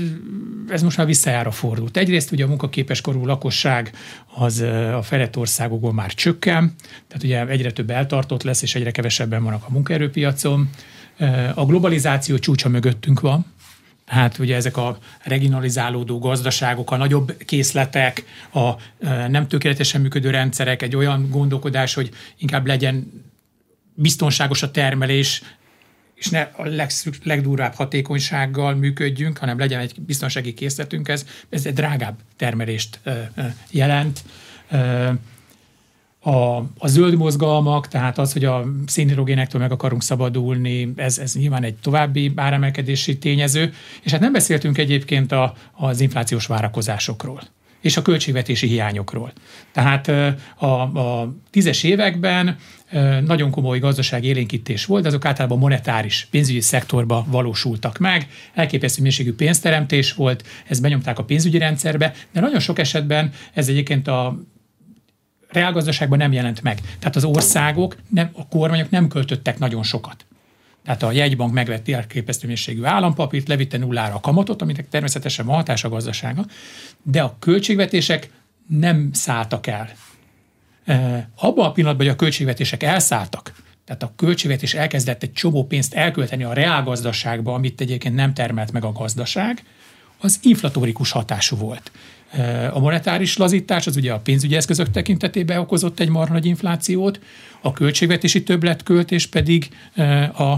ez 0.68 0.82
most 0.82 0.96
már 0.96 1.06
visszajára 1.06 1.50
fordult. 1.50 1.96
Egyrészt 1.96 2.32
ugye 2.32 2.44
a 2.44 2.48
munkaképes 2.48 3.00
korú 3.00 3.26
lakosság 3.26 3.92
az 4.34 4.60
a 4.94 5.02
fejlett 5.02 5.36
országokból 5.36 5.92
már 5.92 6.14
csökken, 6.14 6.74
tehát 7.08 7.24
ugye 7.24 7.46
egyre 7.46 7.70
több 7.70 7.90
eltartott 7.90 8.42
lesz, 8.42 8.62
és 8.62 8.74
egyre 8.74 8.90
kevesebben 8.90 9.44
vannak 9.44 9.64
a 9.68 9.72
munkaerőpiacon. 9.72 10.70
A 11.54 11.66
globalizáció 11.66 12.38
csúcsa 12.38 12.68
mögöttünk 12.68 13.20
van, 13.20 13.46
Hát 14.08 14.38
ugye 14.38 14.56
ezek 14.56 14.76
a 14.76 14.98
regionalizálódó 15.22 16.18
gazdaságok, 16.18 16.90
a 16.90 16.96
nagyobb 16.96 17.36
készletek, 17.38 18.24
a 18.52 18.70
nem 19.28 19.48
tökéletesen 19.48 20.00
működő 20.00 20.30
rendszerek, 20.30 20.82
egy 20.82 20.96
olyan 20.96 21.28
gondolkodás, 21.30 21.94
hogy 21.94 22.10
inkább 22.38 22.66
legyen 22.66 23.24
biztonságos 23.94 24.62
a 24.62 24.70
termelés, 24.70 25.42
és 26.18 26.28
ne 26.28 26.40
a 26.40 26.66
legszük, 26.66 27.24
legdurvább 27.24 27.74
hatékonysággal 27.74 28.74
működjünk, 28.74 29.38
hanem 29.38 29.58
legyen 29.58 29.80
egy 29.80 29.94
biztonsági 30.00 30.54
készletünk, 30.54 31.08
ez, 31.08 31.26
ez 31.50 31.66
egy 31.66 31.72
drágább 31.72 32.18
termelést 32.36 33.00
jelent. 33.70 34.24
A, 36.20 36.56
a 36.78 36.86
zöld 36.86 37.16
mozgalmak, 37.16 37.88
tehát 37.88 38.18
az, 38.18 38.32
hogy 38.32 38.44
a 38.44 38.64
szénhidrogénektől 38.86 39.60
meg 39.60 39.72
akarunk 39.72 40.02
szabadulni, 40.02 40.92
ez, 40.96 41.18
ez 41.18 41.34
nyilván 41.34 41.62
egy 41.62 41.74
további 41.74 42.32
áremelkedési 42.36 43.18
tényező, 43.18 43.72
és 44.02 44.10
hát 44.10 44.20
nem 44.20 44.32
beszéltünk 44.32 44.78
egyébként 44.78 45.32
a, 45.32 45.54
az 45.72 46.00
inflációs 46.00 46.46
várakozásokról 46.46 47.42
és 47.80 47.96
a 47.96 48.02
költségvetési 48.02 48.66
hiányokról. 48.66 49.32
Tehát 49.72 50.08
a, 50.56 50.66
a 50.80 51.34
tízes 51.50 51.82
években 51.82 52.56
nagyon 53.24 53.50
komoly 53.50 53.78
gazdasági 53.78 54.26
élénkítés 54.26 54.84
volt, 54.84 55.06
azok 55.06 55.24
általában 55.24 55.58
monetáris, 55.58 56.28
pénzügyi 56.30 56.60
szektorba 56.60 57.24
valósultak 57.28 57.98
meg, 57.98 58.28
elképesztő 58.54 59.02
mérségű 59.02 59.34
pénzteremtés 59.34 60.12
volt, 60.12 60.44
ezt 60.68 60.82
benyomták 60.82 61.18
a 61.18 61.24
pénzügyi 61.24 61.58
rendszerbe, 61.58 62.14
de 62.32 62.40
nagyon 62.40 62.60
sok 62.60 62.78
esetben 62.78 63.32
ez 63.52 63.68
egyébként 63.68 64.08
a 64.08 64.38
reálgazdaságban 65.48 66.18
nem 66.18 66.32
jelent 66.32 66.62
meg. 66.62 66.80
Tehát 66.98 67.16
az 67.16 67.24
országok, 67.24 67.96
nem, 68.08 68.30
a 68.32 68.48
kormányok 68.48 68.90
nem 68.90 69.08
költöttek 69.08 69.58
nagyon 69.58 69.82
sokat. 69.82 70.26
Tehát 70.88 71.02
a 71.02 71.12
jegybank 71.12 71.52
megvett 71.52 71.88
elképesztő 71.88 72.46
mérségű 72.46 72.84
állampapírt, 72.84 73.48
levitte 73.48 73.78
nullára 73.78 74.14
a 74.14 74.20
kamatot, 74.20 74.62
aminek 74.62 74.88
természetesen 74.88 75.46
van 75.46 75.54
hatás 75.54 75.84
a 75.84 75.88
gazdasága, 75.88 76.46
de 77.02 77.22
a 77.22 77.36
költségvetések 77.38 78.30
nem 78.66 79.10
szálltak 79.12 79.66
el. 79.66 79.90
Abban 81.34 81.66
a 81.66 81.72
pillanatban, 81.72 82.06
hogy 82.06 82.14
a 82.14 82.18
költségvetések 82.18 82.82
elszálltak, 82.82 83.52
tehát 83.84 84.02
a 84.02 84.12
költségvetés 84.16 84.74
elkezdett 84.74 85.22
egy 85.22 85.32
csomó 85.32 85.66
pénzt 85.66 85.94
elkölteni 85.94 86.44
a 86.44 86.52
reálgazdaságba, 86.52 87.54
amit 87.54 87.80
egyébként 87.80 88.14
nem 88.14 88.34
termelt 88.34 88.72
meg 88.72 88.84
a 88.84 88.92
gazdaság, 88.92 89.62
az 90.18 90.38
inflatórikus 90.42 91.10
hatású 91.10 91.56
volt. 91.56 91.90
A 92.72 92.78
monetáris 92.78 93.36
lazítás 93.36 93.86
az 93.86 93.96
ugye 93.96 94.12
a 94.12 94.20
pénzügyi 94.20 94.56
eszközök 94.56 94.90
tekintetében 94.90 95.58
okozott 95.58 96.00
egy 96.00 96.08
marha 96.08 96.32
nagy 96.32 96.46
inflációt, 96.46 97.20
a 97.60 97.72
költségvetési 97.72 98.42
többletköltés 98.42 99.26
pedig 99.26 99.68
a 100.38 100.56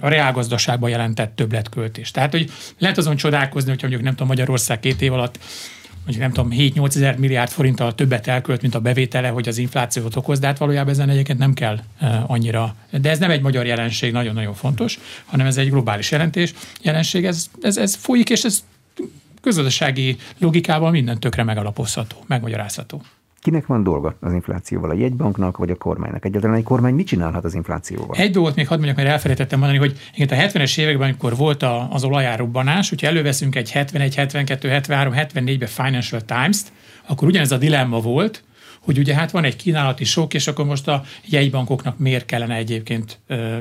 a 0.00 0.08
reálgazdaságban 0.08 0.90
jelentett 0.90 1.36
többletköltés. 1.36 2.10
Tehát, 2.10 2.30
hogy 2.30 2.50
lehet 2.78 2.98
azon 2.98 3.16
csodálkozni, 3.16 3.68
hogyha 3.68 3.86
mondjuk 3.86 4.06
nem 4.06 4.12
tudom, 4.12 4.28
Magyarország 4.28 4.80
két 4.80 5.02
év 5.02 5.12
alatt 5.12 5.38
mondjuk 6.08 6.28
nem 6.28 6.32
tudom, 6.32 6.84
7-8 6.88 6.96
ezer 6.96 7.18
milliárd 7.18 7.50
forinttal 7.50 7.94
többet 7.94 8.26
elkölt, 8.26 8.62
mint 8.62 8.74
a 8.74 8.80
bevétele, 8.80 9.28
hogy 9.28 9.48
az 9.48 9.58
inflációt 9.58 10.16
okoz, 10.16 10.38
de 10.38 10.46
hát 10.46 10.58
valójában 10.58 10.92
ezen 10.92 11.08
egyébként 11.08 11.38
nem 11.38 11.54
kell 11.54 11.78
annyira. 12.26 12.74
De 12.90 13.10
ez 13.10 13.18
nem 13.18 13.30
egy 13.30 13.40
magyar 13.40 13.66
jelenség, 13.66 14.12
nagyon-nagyon 14.12 14.54
fontos, 14.54 14.98
hanem 15.24 15.46
ez 15.46 15.56
egy 15.56 15.70
globális 15.70 16.10
jelentés, 16.10 16.54
jelenség, 16.82 17.24
ez, 17.24 17.46
ez, 17.62 17.76
ez 17.76 17.94
folyik, 17.94 18.30
és 18.30 18.44
ez 18.44 18.64
közgazdasági 19.40 20.16
logikával 20.38 20.90
minden 20.90 21.20
tökre 21.20 21.42
megalapozható, 21.42 22.16
megmagyarázható. 22.26 23.02
Kinek 23.40 23.66
van 23.66 23.82
dolga 23.82 24.16
az 24.20 24.32
inflációval? 24.32 24.90
A 24.90 24.94
jegybanknak 24.94 25.56
vagy 25.56 25.70
a 25.70 25.74
kormánynak? 25.74 26.24
Egyáltalán 26.24 26.56
egy 26.56 26.62
kormány 26.62 26.94
mit 26.94 27.06
csinálhat 27.06 27.44
az 27.44 27.54
inflációval? 27.54 28.16
Egy 28.16 28.30
dolgot 28.30 28.54
még 28.54 28.66
hadd 28.68 28.76
mondjak, 28.76 28.96
mert 28.96 29.08
elfelejtettem 29.08 29.58
mondani, 29.58 29.78
hogy 29.78 29.98
igen, 30.14 30.38
a 30.38 30.42
70-es 30.42 30.78
években, 30.78 31.08
amikor 31.08 31.36
volt 31.36 31.62
a, 31.62 31.88
az 31.92 32.04
olajárubbanás, 32.04 32.88
hogyha 32.88 33.06
előveszünk 33.06 33.56
egy 33.56 33.70
71, 33.70 34.14
72, 34.14 34.68
73, 34.68 35.12
74-ben 35.16 35.68
Financial 35.68 36.20
Times-t, 36.20 36.72
akkor 37.06 37.28
ugyanez 37.28 37.52
a 37.52 37.56
dilemma 37.56 38.00
volt, 38.00 38.42
hogy 38.80 38.98
ugye 38.98 39.14
hát 39.14 39.30
van 39.30 39.44
egy 39.44 39.56
kínálati 39.56 40.04
sok, 40.04 40.34
és 40.34 40.46
akkor 40.46 40.64
most 40.64 40.88
a 40.88 41.02
jegybankoknak 41.24 41.98
miért 41.98 42.26
kellene 42.26 42.54
egyébként 42.54 43.18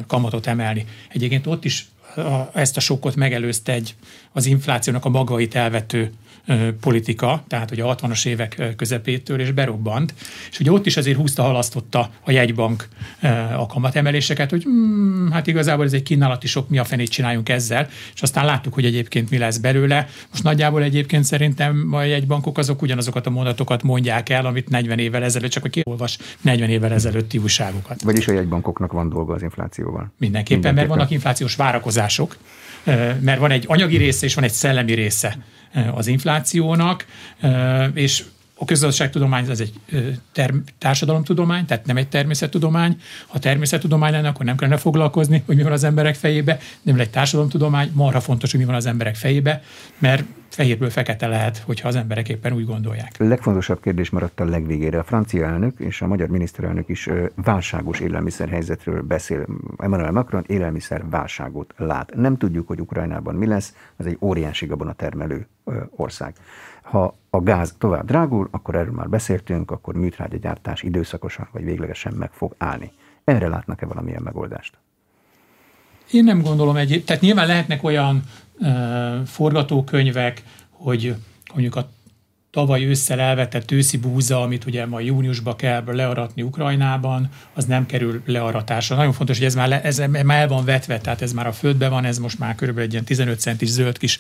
kamatot 0.08 0.48
emelni. 0.48 0.86
Egyébként 1.10 1.48
ott 1.48 1.66
is 1.66 1.88
a, 2.16 2.50
ezt 2.54 2.78
a 2.78 2.80
sokkot 2.80 3.16
megelőzte 3.16 3.72
egy 3.72 3.96
az 4.32 4.46
inflációnak 4.46 5.06
a 5.06 5.10
magait 5.10 5.56
elvető 5.56 6.12
politika, 6.82 7.44
tehát 7.48 7.72
ugye 7.72 7.84
a 7.84 7.96
60-as 7.96 8.26
évek 8.26 8.74
közepétől, 8.76 9.40
és 9.40 9.52
berobbant, 9.52 10.14
és 10.52 10.60
ugye 10.60 10.72
ott 10.72 10.86
is 10.86 10.98
azért 10.98 11.18
húzta, 11.18 11.44
halasztotta 11.44 12.10
a 12.24 12.32
jegybank 12.32 12.88
a 13.58 13.66
kamatemeléseket, 13.66 14.50
hogy 14.50 14.64
hmm, 14.64 15.32
hát 15.32 15.48
igazából 15.48 15.86
ez 15.86 15.94
egy 15.94 16.04
kínálati 16.04 16.48
sok, 16.48 16.70
mi 16.70 16.78
a 16.78 16.84
fenét 16.84 17.10
csináljunk 17.10 17.50
ezzel, 17.50 17.88
és 18.14 18.22
aztán 18.22 18.46
láttuk, 18.46 18.74
hogy 18.74 18.86
egyébként 18.86 19.30
mi 19.30 19.38
lesz 19.38 19.58
belőle. 19.58 20.08
Most 20.32 20.44
nagyjából 20.44 20.84
egyébként 20.84 21.24
szerintem 21.24 21.88
a 21.92 22.04
jegybankok 22.04 22.58
azok 22.58 22.82
ugyanazokat 22.82 23.28
a 23.28 23.30
mondatokat 23.30 23.84
mondják 23.84 24.30
el, 24.30 24.46
amit 24.46 24.70
40 24.70 25.00
évvel 25.00 25.24
ezelőtt, 25.24 25.52
csak 25.52 25.66
aki 25.66 25.82
olvas 25.84 26.18
40 26.42 26.70
évvel 26.70 26.94
ezelőtti 26.94 27.38
újságokat. 27.38 28.02
Vagyis 28.02 28.28
a 28.28 28.32
jegybankoknak 28.32 28.92
van 28.92 29.10
dolga 29.10 29.34
az 29.34 29.42
inflációval. 29.42 30.12
Mindenképpen, 30.18 30.34
Mindenképpen. 30.34 30.74
mert 30.74 30.88
vannak 30.88 31.12
inflációs 31.12 31.56
várakozások, 31.56 32.38
mert 33.20 33.40
van 33.40 33.52
egy 33.52 33.66
anyagi 33.68 33.98
része 33.98 34.26
és 34.26 34.34
van 34.34 34.44
egy 34.44 34.52
szellemi 34.52 34.94
része 34.94 35.38
az 35.94 36.08
inflációnak, 36.08 37.06
és 37.94 38.24
a 38.60 38.66
közgazdaságtudomány 38.66 39.50
az 39.50 39.62
egy 39.62 39.74
term- 40.32 40.74
társadalomtudomány, 40.78 41.66
tehát 41.66 41.86
nem 41.86 41.98
egy 41.98 42.08
természettudomány. 42.08 42.98
Ha 43.28 43.40
természettudomány 43.40 44.12
lenne, 44.12 44.28
akkor 44.28 44.46
nem 44.46 44.58
kellene 44.58 44.78
foglalkozni, 44.78 45.44
hogy 45.46 45.56
mi 45.56 45.64
van 45.64 45.72
az 45.72 45.84
emberek 45.84 46.16
fejébe, 46.16 46.60
nem 46.82 47.00
egy 47.00 47.10
társadalomtudomány, 47.10 47.92
marha 47.94 48.20
fontos, 48.20 48.52
hogy 48.52 48.60
mi 48.60 48.66
van 48.66 48.76
az 48.76 48.86
emberek 48.86 49.16
fejébe, 49.16 49.64
mert 49.98 50.24
fehérből 50.50 50.90
fekete 50.90 51.28
lehet, 51.28 51.58
hogyha 51.58 51.88
az 51.88 51.96
emberek 51.96 52.30
éppen 52.30 52.54
úgy 52.54 52.66
gondolják. 52.66 53.12
A 53.20 53.24
legfontosabb 53.24 53.82
kérdés 53.82 54.10
maradt 54.10 54.40
a 54.40 54.46
legvégére. 54.46 55.00
A 55.00 55.04
francia 55.04 55.46
elnök 55.46 55.80
és 55.80 56.02
a 56.02 56.08
magyar 56.08 56.28
miniszterelnök 56.28 56.90
is 56.90 57.10
válságos 57.36 58.00
élelmiszerhelyzetről 58.00 59.02
beszél. 59.02 59.46
Emmanuel 59.78 60.12
Macron 60.12 60.44
élelmiszer 60.48 61.10
válságot 61.10 61.74
lát. 61.78 62.16
Nem 62.16 62.38
tudjuk, 62.38 62.68
hogy 62.68 62.80
Ukrajnában 62.80 63.36
mi 63.36 63.48
lesz, 63.48 63.74
ez 63.98 64.06
egy 64.06 64.18
óriási 64.22 64.66
gabona 64.66 64.94
termelő 64.94 65.48
ország. 65.90 66.34
Ha 66.90 67.16
a 67.30 67.42
gáz 67.42 67.76
tovább 67.78 68.06
drágul, 68.06 68.48
akkor 68.52 68.76
erről 68.76 68.94
már 68.94 69.10
beszéltünk, 69.10 69.72
akkor 69.72 69.96
műtrágyagyártás 69.96 70.84
időszakosan 70.84 71.48
vagy 71.52 71.64
véglegesen 71.64 72.14
meg 72.14 72.32
fog 72.32 72.56
állni. 72.58 72.92
Erre 73.24 73.48
látnak-e 73.48 73.86
valamilyen 73.86 74.22
megoldást? 74.22 74.78
Én 76.12 76.24
nem 76.24 76.42
gondolom 76.42 76.76
egy, 76.76 77.04
tehát 77.06 77.22
nyilván 77.22 77.48
lehetnek 77.48 77.84
olyan 77.84 78.24
forgatókönyvek, 79.26 80.44
hogy 80.70 81.16
mondjuk 81.54 81.76
a 81.76 81.90
tavaly 82.58 82.86
ősszel 82.86 83.20
elvetett 83.20 83.72
őszi 83.72 83.98
búza, 83.98 84.42
amit 84.42 84.66
ugye 84.66 84.86
ma 84.86 85.00
júniusban 85.00 85.56
kell 85.56 85.84
learatni 85.86 86.42
Ukrajnában, 86.42 87.30
az 87.54 87.66
nem 87.66 87.86
kerül 87.86 88.22
learatásra. 88.26 88.96
Nagyon 88.96 89.14
fontos, 89.14 89.38
hogy 89.38 89.46
ez 89.46 89.56
már, 89.56 89.68
le, 89.68 89.82
ez 89.82 89.98
már 89.98 90.40
el 90.40 90.48
van 90.48 90.66
vetve, 90.66 91.00
tehát 91.00 91.22
ez 91.22 91.34
már 91.34 91.48
a 91.48 91.52
földben 91.52 91.90
van, 91.90 92.06
ez 92.06 92.18
most 92.18 92.40
már 92.40 92.56
körülbelül 92.56 92.88
egy 92.88 92.94
ilyen 92.94 93.06
15 93.06 93.40
centis 93.40 93.70
zöld 93.70 93.98
kis 93.98 94.20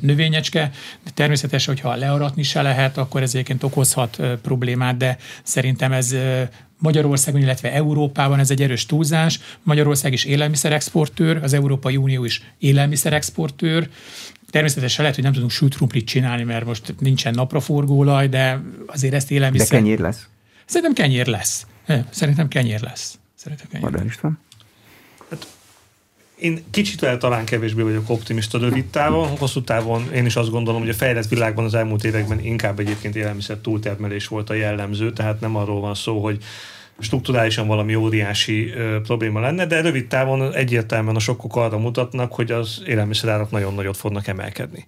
növényecske. 0.00 0.70
De 1.04 1.10
természetesen, 1.14 1.74
hogyha 1.74 1.94
learatni 1.94 2.42
se 2.42 2.62
lehet, 2.62 2.96
akkor 2.96 3.22
ez 3.22 3.34
egyébként 3.34 3.62
okozhat 3.62 4.20
problémát, 4.42 4.96
de 4.96 5.16
szerintem 5.42 5.92
ez 5.92 6.14
Magyarországon, 6.78 7.40
illetve 7.40 7.72
Európában 7.72 8.38
ez 8.38 8.50
egy 8.50 8.62
erős 8.62 8.86
túlzás. 8.86 9.40
Magyarország 9.62 10.12
is 10.12 10.24
élelmiszerexportőr, 10.24 11.42
az 11.42 11.52
Európai 11.52 11.96
Unió 11.96 12.24
is 12.24 12.42
élelmiszerexportőr. 12.58 13.88
Természetesen 14.52 15.00
lehet, 15.00 15.14
hogy 15.14 15.24
nem 15.24 15.32
tudunk 15.32 15.50
sült 15.50 16.04
csinálni, 16.04 16.42
mert 16.42 16.64
most 16.64 16.94
nincsen 16.98 17.34
napraforgóolaj, 17.34 18.28
de 18.28 18.62
azért 18.86 19.14
ezt 19.14 19.30
élelmiszer... 19.30 19.68
De 19.68 19.76
kenyér 19.76 19.98
lesz? 19.98 20.28
Szerintem 20.64 21.04
kenyér 21.04 21.26
lesz. 21.26 21.66
Szerintem 22.10 22.48
kenyér 22.48 22.80
lesz. 22.80 23.18
Szerintem 23.34 23.66
kenyér 23.70 23.92
lesz. 23.92 24.04
István? 24.04 24.38
Hát, 25.30 25.46
én 26.38 26.64
kicsit 26.70 27.00
vele 27.00 27.16
talán 27.16 27.44
kevésbé 27.44 27.82
vagyok 27.82 28.10
optimista 28.10 28.58
rövid 28.58 28.84
távon, 28.84 29.28
hosszú 29.28 29.62
távon 29.62 30.12
én 30.12 30.26
is 30.26 30.36
azt 30.36 30.50
gondolom, 30.50 30.80
hogy 30.80 30.90
a 30.90 30.94
fejlett 30.94 31.28
világban 31.28 31.64
az 31.64 31.74
elmúlt 31.74 32.04
években 32.04 32.40
inkább 32.40 32.78
egyébként 32.78 33.16
élelmiszer 33.16 33.56
túltermelés 33.56 34.26
volt 34.26 34.50
a 34.50 34.54
jellemző, 34.54 35.12
tehát 35.12 35.40
nem 35.40 35.56
arról 35.56 35.80
van 35.80 35.94
szó, 35.94 36.22
hogy 36.22 36.44
strukturálisan 36.98 37.66
valami 37.66 37.94
óriási 37.94 38.70
ö, 38.70 39.00
probléma 39.00 39.40
lenne, 39.40 39.66
de 39.66 39.80
rövid 39.80 40.06
távon 40.06 40.54
egyértelműen 40.54 41.16
a 41.16 41.20
sokkok 41.20 41.56
arra 41.56 41.78
mutatnak, 41.78 42.32
hogy 42.32 42.50
az 42.50 42.82
élelmiszerárak 42.86 43.50
nagyon 43.50 43.74
nagyot 43.74 43.96
fognak 43.96 44.26
emelkedni. 44.26 44.86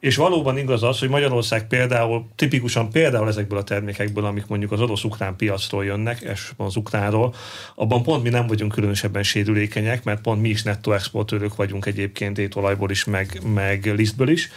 És 0.00 0.16
valóban 0.16 0.58
igaz 0.58 0.82
az, 0.82 0.98
hogy 0.98 1.08
Magyarország 1.08 1.66
például, 1.66 2.28
tipikusan 2.36 2.90
például 2.90 3.28
ezekből 3.28 3.58
a 3.58 3.64
termékekből, 3.64 4.24
amik 4.24 4.46
mondjuk 4.46 4.72
az 4.72 4.80
orosz-ukrán 4.80 5.36
piacról 5.36 5.84
jönnek, 5.84 6.20
és 6.20 6.52
az 6.56 6.76
ukránról, 6.76 7.34
abban 7.74 8.02
pont 8.02 8.22
mi 8.22 8.28
nem 8.28 8.46
vagyunk 8.46 8.72
különösebben 8.72 9.22
sérülékenyek, 9.22 10.04
mert 10.04 10.20
pont 10.20 10.40
mi 10.40 10.48
is 10.48 10.62
nettó 10.62 10.92
exportőrök 10.92 11.56
vagyunk 11.56 11.86
egyébként 11.86 12.38
étolajból 12.38 12.90
is, 12.90 13.04
meg, 13.04 13.40
meg 13.54 13.92
lisztből 13.96 14.28
is. 14.28 14.50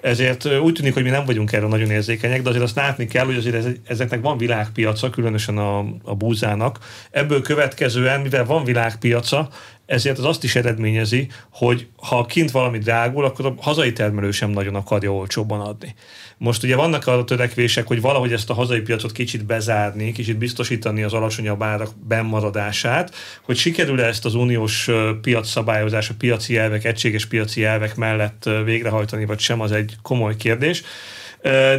Ezért 0.00 0.58
úgy 0.58 0.72
tűnik, 0.72 0.94
hogy 0.94 1.02
mi 1.02 1.10
nem 1.10 1.24
vagyunk 1.24 1.52
erre 1.52 1.66
nagyon 1.66 1.90
érzékenyek, 1.90 2.42
de 2.42 2.48
azért 2.48 2.64
azt 2.64 2.76
látni 2.76 3.06
kell, 3.06 3.24
hogy 3.24 3.36
azért 3.36 3.78
ezeknek 3.88 4.20
van 4.20 4.38
világpiaca, 4.38 5.10
különösen 5.10 5.58
a, 5.58 5.78
a 6.02 6.14
búzának. 6.14 6.78
Ebből 7.10 7.42
következően, 7.42 8.20
mivel 8.20 8.44
van 8.44 8.64
világpiaca, 8.64 9.48
ezért 9.88 10.18
az 10.18 10.24
azt 10.24 10.44
is 10.44 10.56
eredményezi, 10.56 11.28
hogy 11.50 11.86
ha 11.96 12.26
kint 12.26 12.50
valami 12.50 12.78
drágul, 12.78 13.24
akkor 13.24 13.46
a 13.46 13.54
hazai 13.60 13.92
termelő 13.92 14.30
sem 14.30 14.50
nagyon 14.50 14.74
akarja 14.74 15.12
olcsóbban 15.12 15.60
adni. 15.60 15.94
Most 16.38 16.62
ugye 16.62 16.76
vannak 16.76 17.06
arra 17.06 17.24
törekvések, 17.24 17.86
hogy 17.86 18.00
valahogy 18.00 18.32
ezt 18.32 18.50
a 18.50 18.54
hazai 18.54 18.80
piacot 18.80 19.12
kicsit 19.12 19.44
bezárni, 19.44 20.12
kicsit 20.12 20.38
biztosítani 20.38 21.02
az 21.02 21.12
alacsonyabb 21.12 21.62
árak 21.62 21.90
bennmaradását, 22.08 23.14
hogy 23.42 23.56
sikerül-e 23.56 24.06
ezt 24.06 24.24
az 24.24 24.34
uniós 24.34 24.88
piac 25.22 25.48
szabályozás, 25.48 26.10
a 26.10 26.14
piaci 26.18 26.56
elvek, 26.56 26.84
egységes 26.84 27.26
piaci 27.26 27.64
elvek 27.64 27.96
mellett 27.96 28.48
végrehajtani, 28.64 29.24
vagy 29.24 29.38
sem, 29.38 29.60
az 29.60 29.72
egy 29.72 29.96
komoly 30.02 30.36
kérdés 30.36 30.82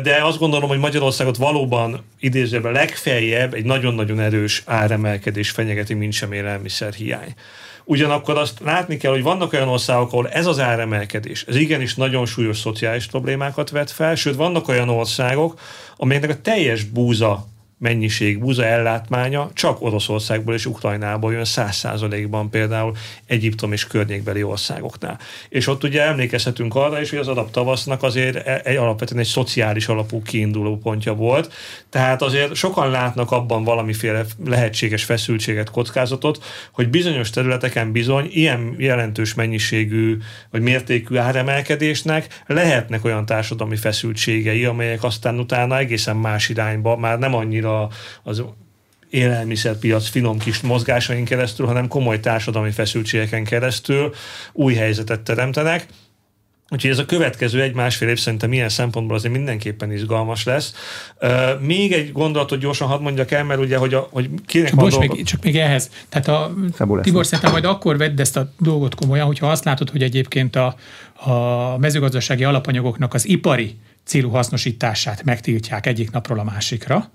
de 0.03 0.19
azt 0.21 0.37
gondolom, 0.37 0.69
hogy 0.69 0.79
Magyarországot 0.79 1.37
valóban 1.37 2.05
idézőben 2.19 2.71
legfeljebb 2.71 3.53
egy 3.53 3.65
nagyon-nagyon 3.65 4.19
erős 4.19 4.63
áremelkedés 4.65 5.49
fenyegeti, 5.49 5.93
mint 5.93 6.13
sem 6.13 6.31
élelmiszer 6.31 6.93
hiány. 6.93 7.33
Ugyanakkor 7.89 8.37
azt 8.37 8.59
látni 8.59 8.97
kell, 8.97 9.11
hogy 9.11 9.23
vannak 9.23 9.53
olyan 9.53 9.67
országok, 9.67 10.11
ahol 10.11 10.29
ez 10.29 10.45
az 10.45 10.59
áremelkedés, 10.59 11.43
ez 11.47 11.55
igenis 11.55 11.95
nagyon 11.95 12.25
súlyos 12.25 12.57
szociális 12.59 13.05
problémákat 13.05 13.69
vet 13.69 13.91
fel, 13.91 14.15
sőt 14.15 14.35
vannak 14.35 14.67
olyan 14.67 14.89
országok, 14.89 15.59
amelyeknek 15.97 16.37
a 16.37 16.41
teljes 16.41 16.83
búza 16.83 17.47
mennyiség, 17.79 18.39
búza 18.39 18.65
ellátmánya 18.65 19.49
csak 19.53 19.81
Oroszországból 19.81 20.53
és 20.53 20.65
Ukrajnából 20.65 21.33
jön 21.33 21.45
száz 21.45 21.75
százalékban 21.75 22.49
például 22.49 22.95
Egyiptom 23.25 23.71
és 23.71 23.87
környékbeli 23.87 24.43
országoknál. 24.43 25.19
És 25.49 25.67
ott 25.67 25.83
ugye 25.83 26.01
emlékezhetünk 26.01 26.75
arra 26.75 27.01
is, 27.01 27.09
hogy 27.09 27.19
az 27.19 27.27
arab 27.27 27.51
tavasznak 27.51 28.03
azért 28.03 28.47
e- 28.47 28.61
egy 28.63 28.75
alapvetően 28.75 29.19
egy 29.19 29.27
szociális 29.27 29.87
alapú 29.87 30.21
kiinduló 30.21 30.77
pontja 30.77 31.13
volt, 31.13 31.53
tehát 31.89 32.21
azért 32.21 32.55
sokan 32.55 32.89
látnak 32.89 33.31
abban 33.31 33.63
valamiféle 33.63 34.25
lehetséges 34.45 35.03
feszültséget, 35.03 35.69
kockázatot, 35.69 36.43
hogy 36.71 36.89
bizonyos 36.89 37.29
területeken 37.29 37.91
bizony 37.91 38.29
ilyen 38.31 38.75
jelentős 38.77 39.33
mennyiségű 39.33 40.17
vagy 40.51 40.61
mértékű 40.61 41.15
áremelkedésnek 41.15 42.43
lehetnek 42.47 43.05
olyan 43.05 43.25
társadalmi 43.25 43.75
feszültségei, 43.75 44.65
amelyek 44.65 45.03
aztán 45.03 45.39
utána 45.39 45.77
egészen 45.77 46.15
más 46.15 46.49
irányba, 46.49 46.97
már 46.97 47.19
nem 47.19 47.33
annyira 47.33 47.68
a, 47.69 47.89
az 48.23 48.43
élelmiszerpiac 49.09 50.09
finom 50.09 50.37
kis 50.37 50.61
mozgásain 50.61 51.25
keresztül, 51.25 51.65
hanem 51.65 51.87
komoly 51.87 52.19
társadalmi 52.19 52.71
feszültségeken 52.71 53.43
keresztül 53.43 54.13
új 54.53 54.73
helyzetet 54.73 55.21
teremtenek. 55.21 55.85
Úgyhogy 56.71 56.91
ez 56.91 56.97
a 56.97 57.05
következő 57.05 57.61
egy-másfél 57.61 58.09
év 58.09 58.19
szerintem 58.19 58.53
ilyen 58.53 58.69
szempontból 58.69 59.15
azért 59.15 59.33
mindenképpen 59.33 59.91
izgalmas 59.91 60.43
lesz. 60.43 60.73
Uh, 61.21 61.61
még 61.61 61.91
egy 61.91 62.11
gondolatot 62.11 62.59
gyorsan 62.59 62.87
hadd 62.87 63.01
mondjak 63.01 63.31
el, 63.31 63.43
mert 63.43 63.59
ugye, 63.59 63.77
hogy, 63.77 63.93
a, 63.93 64.07
hogy 64.11 64.29
kinek 64.45 64.69
csak 64.69 64.79
van 64.79 64.89
dolga... 64.89 65.13
még, 65.13 65.25
Csak 65.25 65.43
még 65.43 65.57
ehhez. 65.57 65.89
Tehát 66.09 66.27
a, 66.27 66.53
Tibor 67.01 67.25
szerintem 67.25 67.51
majd 67.51 67.65
akkor 67.65 67.97
vedd 67.97 68.19
ezt 68.19 68.37
a 68.37 68.51
dolgot 68.59 68.95
komolyan, 68.95 69.25
hogyha 69.25 69.49
azt 69.49 69.63
látod, 69.63 69.89
hogy 69.89 70.03
egyébként 70.03 70.55
a, 70.55 70.75
a 71.13 71.77
mezőgazdasági 71.77 72.43
alapanyagoknak 72.43 73.13
az 73.13 73.27
ipari 73.27 73.77
célú 74.03 74.29
hasznosítását 74.29 75.23
megtiltják 75.23 75.85
egyik 75.85 76.11
napról 76.11 76.39
a 76.39 76.43
másikra, 76.43 77.09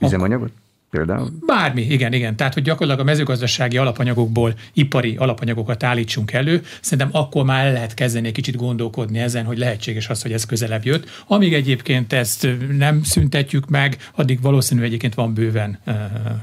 Üzemanyagot? 0.00 0.52
Például? 0.90 1.30
Bármi, 1.46 1.82
igen, 1.82 2.12
igen. 2.12 2.36
Tehát, 2.36 2.54
hogy 2.54 2.62
gyakorlatilag 2.62 3.00
a 3.08 3.10
mezőgazdasági 3.10 3.76
alapanyagokból 3.76 4.54
ipari 4.72 5.16
alapanyagokat 5.16 5.82
állítsunk 5.82 6.32
elő, 6.32 6.62
szerintem 6.80 7.08
akkor 7.12 7.44
már 7.44 7.66
el 7.66 7.72
lehet 7.72 7.94
kezdeni 7.94 8.26
egy 8.26 8.32
kicsit 8.32 8.56
gondolkodni 8.56 9.18
ezen, 9.18 9.44
hogy 9.44 9.58
lehetséges 9.58 10.08
az, 10.08 10.22
hogy 10.22 10.32
ez 10.32 10.46
közelebb 10.46 10.84
jött. 10.84 11.08
Amíg 11.26 11.54
egyébként 11.54 12.12
ezt 12.12 12.48
nem 12.76 13.02
szüntetjük 13.02 13.68
meg, 13.68 13.96
addig 14.14 14.40
valószínű 14.40 14.82
egyébként 14.82 15.14
van 15.14 15.34
bőven 15.34 15.78
uh, 15.86 15.94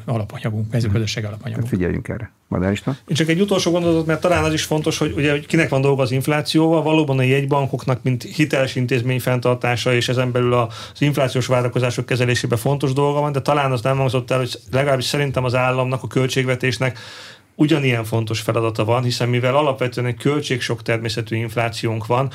alapanyagunk, 0.06 0.72
mezőgazdasági 0.72 1.26
alapanyagunk. 1.26 1.68
Hát 1.68 1.78
figyeljünk 1.78 2.08
erre. 2.08 2.32
Madár 2.52 2.80
Én 3.08 3.16
csak 3.16 3.30
egy 3.30 3.42
utolsó 3.42 3.72
gondolatot, 3.72 4.06
mert 4.06 4.22
talán 4.22 4.44
az 4.44 4.54
is 4.54 4.64
fontos, 4.64 4.98
hogy 4.98 5.14
ugye 5.16 5.32
hogy 5.32 5.46
kinek 5.46 5.70
van 5.70 5.82
dolga 5.82 6.02
az 6.02 6.12
inflációval, 6.12 6.82
valóban 6.82 7.18
a 7.18 7.22
jegybankoknak, 7.22 8.04
mint 8.04 8.24
hiteles 8.24 8.76
intézmény 8.76 9.20
fenntartása, 9.20 9.94
és 9.94 10.10
ezen 10.10 10.32
belül 10.32 10.54
az 10.54 10.70
inflációs 11.02 11.46
várakozások 11.46 12.06
kezelésében 12.06 12.58
fontos 12.58 12.94
dolga 12.94 13.20
van, 13.20 13.32
de 13.32 13.42
talán 13.42 13.72
az 13.72 13.82
nem 13.82 13.98
hangzott 13.98 14.32
el, 14.32 14.38
hogy 14.38 14.60
legalábbis 14.72 15.06
szerintem 15.06 15.44
az 15.44 15.56
államnak, 15.56 16.04
a 16.04 16.08
költségvetésnek 16.08 17.00
ugyanilyen 17.56 18.04
fontos 18.04 18.40
feladata 18.40 18.86
van, 18.86 19.04
hiszen 19.04 19.30
mivel 19.30 19.56
alapvetően 19.56 20.08
egy 20.08 20.18
költségsok 20.18 20.82
természetű 20.82 21.36
inflációnk 21.36 22.06
van, 22.06 22.32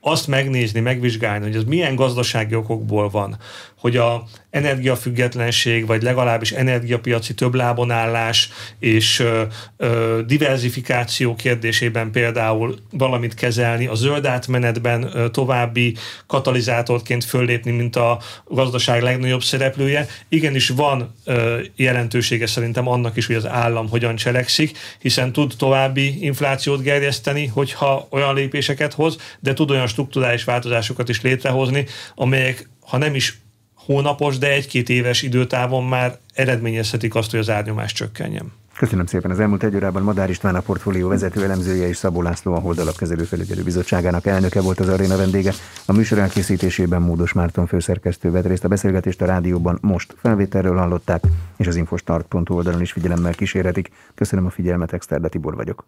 azt 0.00 0.26
megnézni, 0.26 0.80
megvizsgálni, 0.80 1.44
hogy 1.44 1.56
ez 1.56 1.64
milyen 1.64 1.94
gazdasági 1.94 2.54
okokból 2.54 3.08
van, 3.08 3.36
hogy 3.84 3.96
a 3.96 4.24
energiafüggetlenség, 4.50 5.86
vagy 5.86 6.02
legalábbis 6.02 6.52
energiapiaci 6.52 7.34
többlábonállás 7.34 8.50
és 8.78 9.18
ö, 9.18 9.42
ö, 9.76 10.20
diversifikáció 10.26 11.34
kérdésében 11.34 12.10
például 12.10 12.78
valamit 12.90 13.34
kezelni, 13.34 13.86
a 13.86 13.94
zöld 13.94 14.26
átmenetben 14.26 15.16
ö, 15.16 15.28
további 15.28 15.96
katalizátorként 16.26 17.24
föllépni, 17.24 17.70
mint 17.70 17.96
a 17.96 18.20
gazdaság 18.44 19.02
legnagyobb 19.02 19.42
szereplője. 19.42 20.06
Igenis 20.28 20.68
van 20.68 21.14
ö, 21.24 21.60
jelentősége 21.76 22.46
szerintem 22.46 22.88
annak 22.88 23.16
is, 23.16 23.26
hogy 23.26 23.36
az 23.36 23.46
állam 23.46 23.88
hogyan 23.88 24.16
cselekszik, 24.16 24.78
hiszen 24.98 25.32
tud 25.32 25.54
további 25.58 26.24
inflációt 26.24 26.82
gerjeszteni, 26.82 27.46
hogyha 27.46 28.06
olyan 28.10 28.34
lépéseket 28.34 28.92
hoz, 28.92 29.16
de 29.40 29.52
tud 29.52 29.70
olyan 29.70 29.86
strukturális 29.86 30.44
változásokat 30.44 31.08
is 31.08 31.20
létrehozni, 31.20 31.86
amelyek 32.14 32.68
ha 32.86 32.98
nem 32.98 33.14
is 33.14 33.42
hónapos, 33.84 34.38
de 34.38 34.52
egy-két 34.52 34.88
éves 34.88 35.22
időtávon 35.22 35.84
már 35.84 36.18
eredményezhetik 36.34 37.14
azt, 37.14 37.30
hogy 37.30 37.40
az 37.40 37.50
árnyomás 37.50 37.92
csökkenjen. 37.92 38.52
Köszönöm 38.76 39.06
szépen. 39.06 39.30
Az 39.30 39.40
elmúlt 39.40 39.62
egy 39.62 39.74
órában 39.74 40.02
Madár 40.02 40.30
István 40.30 40.54
a 40.54 40.60
portfólió 40.60 41.08
vezető 41.08 41.42
elemzője 41.42 41.88
és 41.88 41.96
Szabó 41.96 42.22
László 42.22 42.54
a 42.54 42.58
Holdalapkezelő 42.58 43.22
Felügyelő 43.22 43.62
Bizottságának 43.62 44.26
elnöke 44.26 44.60
volt 44.60 44.80
az 44.80 44.88
aréna 44.88 45.16
vendége. 45.16 45.52
A 45.86 45.92
műsor 45.92 46.18
elkészítésében 46.18 47.02
Módos 47.02 47.32
Márton 47.32 47.66
főszerkesztő 47.66 48.30
vett 48.30 48.46
részt 48.46 48.64
a 48.64 48.68
beszélgetést 48.68 49.22
a 49.22 49.26
rádióban 49.26 49.78
most 49.80 50.14
felvételről 50.18 50.76
hallották, 50.76 51.24
és 51.56 51.66
az 51.66 51.76
infostart.hu 51.76 52.54
oldalon 52.54 52.80
is 52.80 52.92
figyelemmel 52.92 53.34
kísérhetik. 53.34 53.90
Köszönöm 54.14 54.46
a 54.46 54.50
figyelmet, 54.50 54.92
Exterde 54.92 55.28
Tibor 55.28 55.54
vagyok. 55.54 55.86